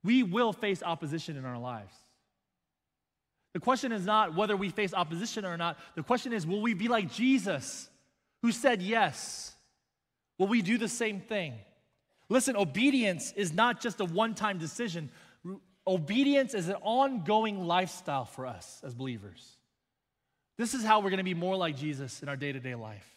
We 0.03 0.23
will 0.23 0.53
face 0.53 0.83
opposition 0.83 1.37
in 1.37 1.45
our 1.45 1.59
lives. 1.59 1.93
The 3.53 3.59
question 3.59 3.91
is 3.91 4.05
not 4.05 4.35
whether 4.35 4.55
we 4.55 4.69
face 4.69 4.93
opposition 4.93 5.43
or 5.43 5.57
not. 5.57 5.79
The 5.95 6.03
question 6.03 6.31
is, 6.31 6.45
will 6.45 6.61
we 6.61 6.75
be 6.75 6.87
like 6.87 7.11
Jesus, 7.11 7.89
who 8.43 8.51
said 8.51 8.81
yes? 8.83 9.55
Will 10.37 10.47
we 10.47 10.61
do 10.61 10.77
the 10.77 10.87
same 10.87 11.19
thing? 11.19 11.55
Listen, 12.29 12.55
obedience 12.57 13.33
is 13.35 13.53
not 13.53 13.81
just 13.81 13.99
a 13.99 14.05
one 14.05 14.35
time 14.35 14.57
decision, 14.57 15.09
obedience 15.85 16.53
is 16.53 16.67
an 16.67 16.75
ongoing 16.81 17.65
lifestyle 17.65 18.25
for 18.25 18.45
us 18.45 18.81
as 18.85 18.93
believers. 18.93 19.57
This 20.57 20.73
is 20.73 20.83
how 20.83 20.99
we're 20.99 21.11
going 21.11 21.17
to 21.19 21.23
be 21.23 21.33
more 21.33 21.55
like 21.55 21.77
Jesus 21.77 22.21
in 22.23 22.29
our 22.29 22.35
day 22.35 22.51
to 22.51 22.59
day 22.59 22.75
life. 22.75 23.07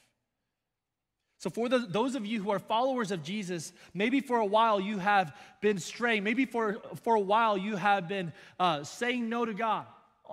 So, 1.38 1.48
for 1.48 1.70
the, 1.70 1.78
those 1.78 2.16
of 2.16 2.26
you 2.26 2.42
who 2.42 2.50
are 2.50 2.58
followers 2.58 3.10
of 3.10 3.22
Jesus, 3.22 3.72
maybe 3.94 4.20
for 4.20 4.36
a 4.38 4.44
while 4.44 4.78
you 4.78 4.98
have 4.98 5.34
been 5.62 5.78
straying. 5.78 6.22
Maybe 6.22 6.44
for, 6.44 6.82
for 7.02 7.14
a 7.14 7.20
while 7.20 7.56
you 7.56 7.76
have 7.76 8.08
been 8.08 8.34
uh, 8.58 8.84
saying 8.84 9.26
no 9.30 9.46
to 9.46 9.54
God 9.54 9.86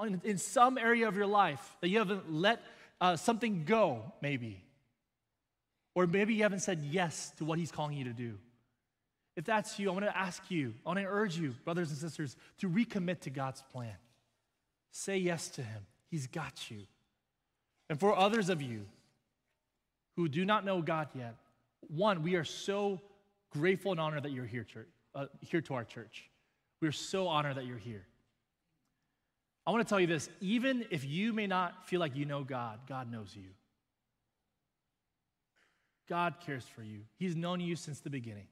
in, 0.04 0.22
in, 0.26 0.38
some 0.38 0.78
area 0.78 1.08
of 1.08 1.16
your 1.16 1.26
life, 1.26 1.78
that 1.80 1.88
you 1.88 2.00
haven't 2.00 2.34
let 2.34 2.62
uh, 3.00 3.16
something 3.16 3.64
go, 3.64 4.12
maybe. 4.22 4.62
Or 5.96 6.08
maybe 6.08 6.34
you 6.34 6.44
haven't 6.44 6.60
said 6.60 6.84
yes 6.84 7.32
to 7.38 7.46
what 7.46 7.58
He's 7.58 7.72
calling 7.72 7.96
you 7.96 8.04
to 8.04 8.14
do. 8.14 8.38
If 9.38 9.46
that's 9.46 9.78
you, 9.78 9.90
I 9.90 9.94
want 9.94 10.06
to 10.06 10.18
ask 10.18 10.50
you, 10.50 10.74
I 10.84 10.90
want 10.90 11.00
to 11.00 11.06
urge 11.06 11.38
you, 11.38 11.52
brothers 11.64 11.92
and 11.92 11.98
sisters, 12.00 12.36
to 12.58 12.68
recommit 12.68 13.22
to 13.22 13.30
God's 13.30 13.62
plan. 13.72 13.94
Say 14.92 15.18
yes 15.20 15.48
to 15.50 15.62
Him, 15.62 15.86
He's 16.10 16.26
got 16.26 16.72
you. 16.72 16.80
And 17.88 18.00
for 18.00 18.18
others 18.18 18.50
of 18.50 18.62
you 18.62 18.82
who 20.16 20.28
do 20.28 20.44
not 20.44 20.66
know 20.66 20.82
God 20.82 21.10
yet, 21.14 21.36
one, 21.88 22.24
we 22.24 22.36
are 22.36 22.44
so 22.44 23.00
grateful 23.52 23.92
and 23.92 24.02
honored 24.02 24.24
that 24.24 24.32
you're 24.32 24.46
here, 24.46 24.64
church, 24.64 24.88
uh, 25.14 25.28
here 25.42 25.62
to 25.62 25.76
our 25.76 25.86
church. 25.86 26.30
We 26.82 26.88
are 26.88 26.92
so 26.94 27.28
honored 27.28 27.58
that 27.58 27.66
you're 27.66 27.78
here. 27.78 28.06
I 29.68 29.72
want 29.72 29.86
to 29.86 29.90
tell 29.90 30.00
you 30.00 30.08
this 30.08 30.30
even 30.42 30.86
if 30.90 31.06
you 31.06 31.32
may 31.32 31.46
not 31.46 31.88
feel 31.88 32.00
like 32.00 32.16
you 32.16 32.26
know 32.26 32.44
God, 32.44 32.80
God 32.90 33.12
knows 33.12 33.36
you. 33.36 33.50
God 36.10 36.36
cares 36.44 36.64
for 36.64 36.82
you. 36.82 37.02
He's 37.18 37.36
known 37.36 37.60
you 37.60 37.76
since 37.76 38.00
the 38.00 38.10
beginning. 38.10 38.48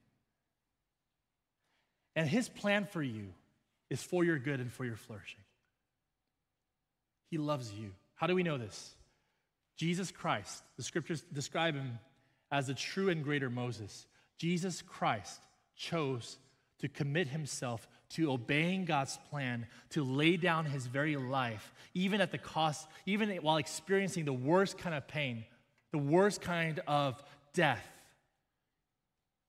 And 2.16 2.28
his 2.28 2.48
plan 2.48 2.86
for 2.86 3.02
you 3.02 3.26
is 3.90 4.02
for 4.02 4.24
your 4.24 4.38
good 4.38 4.58
and 4.58 4.72
for 4.72 4.84
your 4.84 4.96
flourishing. 4.96 5.40
He 7.30 7.38
loves 7.38 7.72
you. 7.72 7.92
How 8.14 8.26
do 8.26 8.34
we 8.34 8.42
know 8.42 8.56
this? 8.56 8.94
Jesus 9.76 10.10
Christ, 10.10 10.62
the 10.76 10.82
scriptures 10.82 11.22
describe 11.32 11.74
him 11.74 11.98
as 12.50 12.68
the 12.68 12.74
true 12.74 13.10
and 13.10 13.22
greater 13.22 13.50
Moses. 13.50 14.06
Jesus 14.38 14.80
Christ 14.80 15.42
chose 15.76 16.38
to 16.78 16.88
commit 16.88 17.28
himself 17.28 17.86
to 18.10 18.30
obeying 18.30 18.84
God's 18.84 19.18
plan, 19.30 19.66
to 19.90 20.04
lay 20.04 20.36
down 20.36 20.64
his 20.64 20.86
very 20.86 21.16
life, 21.16 21.74
even 21.94 22.20
at 22.20 22.30
the 22.30 22.38
cost, 22.38 22.86
even 23.04 23.30
while 23.36 23.56
experiencing 23.56 24.24
the 24.24 24.32
worst 24.32 24.78
kind 24.78 24.94
of 24.94 25.06
pain, 25.08 25.44
the 25.92 25.98
worst 25.98 26.40
kind 26.40 26.80
of 26.86 27.22
death. 27.52 27.86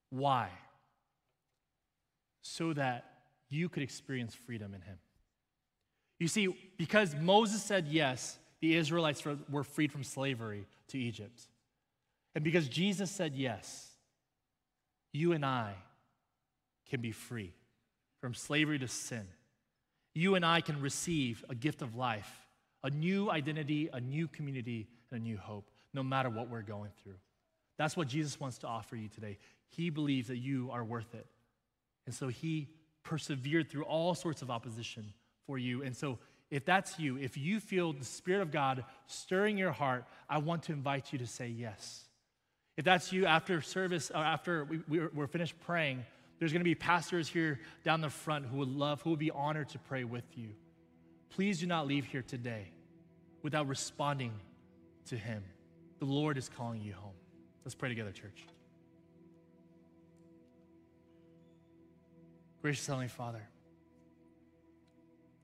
Why? 0.09 0.49
So 2.47 2.73
that 2.73 3.05
you 3.49 3.69
could 3.69 3.83
experience 3.83 4.33
freedom 4.33 4.73
in 4.73 4.81
him. 4.81 4.97
You 6.19 6.27
see, 6.27 6.55
because 6.77 7.15
Moses 7.15 7.61
said 7.61 7.87
yes, 7.87 8.37
the 8.61 8.75
Israelites 8.75 9.23
were 9.49 9.63
freed 9.63 9.91
from 9.91 10.03
slavery 10.03 10.65
to 10.89 10.97
Egypt. 10.97 11.41
And 12.33 12.43
because 12.43 12.67
Jesus 12.67 13.11
said 13.11 13.35
yes, 13.35 13.89
you 15.13 15.33
and 15.33 15.45
I 15.45 15.73
can 16.89 17.01
be 17.01 17.11
free 17.11 17.53
from 18.21 18.33
slavery 18.33 18.79
to 18.79 18.87
sin. 18.87 19.27
You 20.15 20.35
and 20.35 20.45
I 20.45 20.61
can 20.61 20.81
receive 20.81 21.43
a 21.49 21.55
gift 21.55 21.81
of 21.81 21.95
life, 21.95 22.47
a 22.83 22.89
new 22.89 23.29
identity, 23.29 23.89
a 23.91 23.99
new 23.99 24.27
community, 24.27 24.87
and 25.11 25.19
a 25.19 25.23
new 25.23 25.37
hope, 25.37 25.69
no 25.93 26.01
matter 26.01 26.29
what 26.29 26.49
we're 26.49 26.61
going 26.61 26.91
through. 27.03 27.17
That's 27.77 27.95
what 27.95 28.07
Jesus 28.07 28.39
wants 28.39 28.57
to 28.59 28.67
offer 28.67 28.95
you 28.95 29.07
today. 29.09 29.37
He 29.69 29.91
believes 29.91 30.29
that 30.29 30.37
you 30.37 30.69
are 30.71 30.83
worth 30.83 31.13
it. 31.13 31.27
And 32.07 32.15
so 32.15 32.29
he 32.29 32.69
persevered 33.03 33.69
through 33.69 33.83
all 33.83 34.15
sorts 34.15 34.41
of 34.41 34.49
opposition 34.49 35.13
for 35.45 35.59
you. 35.59 35.83
And 35.83 35.95
so 35.95 36.17
if 36.49 36.65
that's 36.65 36.97
you, 36.97 37.17
if 37.17 37.37
you 37.37 37.59
feel 37.59 37.93
the 37.93 38.05
Spirit 38.05 38.41
of 38.41 38.51
God 38.51 38.85
stirring 39.05 39.57
your 39.57 39.71
heart, 39.71 40.05
I 40.29 40.39
want 40.39 40.63
to 40.63 40.71
invite 40.71 41.11
you 41.13 41.19
to 41.19 41.27
say 41.27 41.47
yes. 41.49 42.05
If 42.77 42.85
that's 42.85 43.11
you 43.11 43.25
after 43.25 43.61
service, 43.61 44.11
or 44.11 44.17
after 44.17 44.65
we, 44.87 44.99
are 44.99 45.27
finished 45.27 45.59
praying, 45.65 46.05
there's 46.39 46.53
going 46.53 46.61
to 46.61 46.65
be 46.65 46.75
pastors 46.75 47.27
here 47.27 47.59
down 47.83 48.01
the 48.01 48.09
front 48.09 48.45
who 48.45 48.57
would 48.57 48.69
love, 48.69 49.01
who 49.01 49.11
would 49.11 49.19
be 49.19 49.31
honored 49.31 49.69
to 49.69 49.79
pray 49.79 50.03
with 50.03 50.25
you. 50.37 50.49
Please 51.29 51.59
do 51.59 51.65
not 51.65 51.87
leave 51.87 52.05
here 52.05 52.21
today 52.21 52.71
without 53.41 53.67
responding 53.67 54.31
to 55.07 55.17
Him. 55.17 55.43
The 55.99 56.05
Lord 56.05 56.37
is 56.37 56.49
calling 56.49 56.81
you 56.81 56.93
home. 56.93 57.15
Let's 57.65 57.75
pray 57.75 57.89
together, 57.89 58.11
church. 58.11 58.45
Gracious 62.67 62.85
Heavenly 62.85 63.07
Father, 63.07 63.47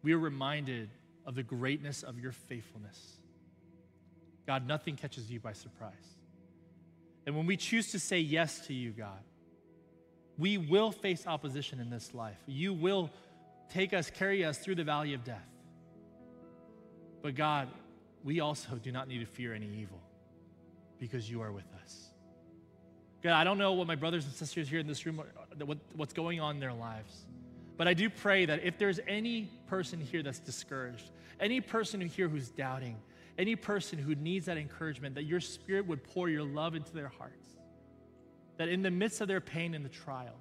we 0.01 0.11
are 0.11 0.19
reminded 0.19 0.89
of 1.25 1.35
the 1.35 1.41
greatness 1.41 2.03
of 2.03 2.19
your 2.19 2.33
faithfulness. 2.33 2.99
God, 4.45 4.67
nothing 4.67 4.97
catches 4.97 5.31
you 5.31 5.39
by 5.39 5.53
surprise. 5.53 6.17
And 7.25 7.37
when 7.37 7.45
we 7.45 7.55
choose 7.55 7.93
to 7.93 7.99
say 7.99 8.19
yes 8.19 8.67
to 8.67 8.73
you, 8.73 8.91
God, 8.91 9.21
we 10.37 10.57
will 10.57 10.91
face 10.91 11.25
opposition 11.25 11.79
in 11.79 11.89
this 11.89 12.13
life. 12.13 12.35
You 12.45 12.73
will 12.73 13.09
take 13.69 13.93
us, 13.93 14.09
carry 14.09 14.43
us 14.43 14.57
through 14.57 14.75
the 14.75 14.83
valley 14.83 15.13
of 15.13 15.23
death. 15.23 15.47
But 17.21 17.35
God, 17.35 17.69
we 18.25 18.41
also 18.41 18.75
do 18.75 18.91
not 18.91 19.07
need 19.07 19.19
to 19.19 19.25
fear 19.25 19.53
any 19.53 19.69
evil 19.77 20.01
because 20.99 21.31
you 21.31 21.41
are 21.41 21.53
with 21.53 21.71
us. 21.81 22.12
God, 23.23 23.33
I 23.33 23.45
don't 23.45 23.57
know 23.57 23.71
what 23.73 23.87
my 23.87 23.95
brothers 23.95 24.25
and 24.25 24.33
sisters 24.33 24.67
here 24.67 24.79
in 24.79 24.87
this 24.87 25.05
room, 25.05 25.21
what, 25.57 25.77
what's 25.95 26.13
going 26.13 26.41
on 26.41 26.55
in 26.55 26.59
their 26.59 26.73
lives. 26.73 27.25
But 27.77 27.87
I 27.87 27.93
do 27.93 28.09
pray 28.09 28.45
that 28.45 28.63
if 28.63 28.77
there's 28.77 28.99
any 29.07 29.49
person 29.67 30.01
here 30.01 30.21
that's 30.21 30.39
discouraged, 30.39 31.09
any 31.39 31.61
person 31.61 32.01
here 32.01 32.27
who's 32.27 32.49
doubting, 32.49 32.97
any 33.37 33.55
person 33.55 33.97
who 33.97 34.13
needs 34.15 34.45
that 34.47 34.57
encouragement, 34.57 35.15
that 35.15 35.23
your 35.23 35.39
spirit 35.39 35.87
would 35.87 36.03
pour 36.03 36.29
your 36.29 36.43
love 36.43 36.75
into 36.75 36.93
their 36.93 37.07
hearts. 37.07 37.47
That 38.57 38.67
in 38.67 38.81
the 38.81 38.91
midst 38.91 39.21
of 39.21 39.27
their 39.29 39.41
pain 39.41 39.73
and 39.73 39.83
the 39.83 39.89
trial, 39.89 40.35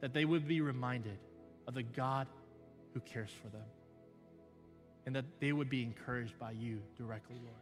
that 0.00 0.12
they 0.12 0.24
would 0.24 0.48
be 0.48 0.60
reminded 0.60 1.18
of 1.68 1.74
the 1.74 1.82
God 1.82 2.26
who 2.94 3.00
cares 3.00 3.30
for 3.42 3.48
them. 3.48 3.66
And 5.06 5.14
that 5.14 5.24
they 5.40 5.52
would 5.52 5.68
be 5.68 5.82
encouraged 5.82 6.38
by 6.38 6.52
you 6.52 6.80
directly, 6.96 7.36
Lord. 7.36 7.56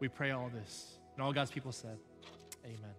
We 0.00 0.08
pray 0.08 0.30
all 0.30 0.50
this. 0.52 0.98
And 1.14 1.22
all 1.22 1.32
God's 1.32 1.50
people 1.50 1.72
said, 1.72 1.98
Amen. 2.64 2.94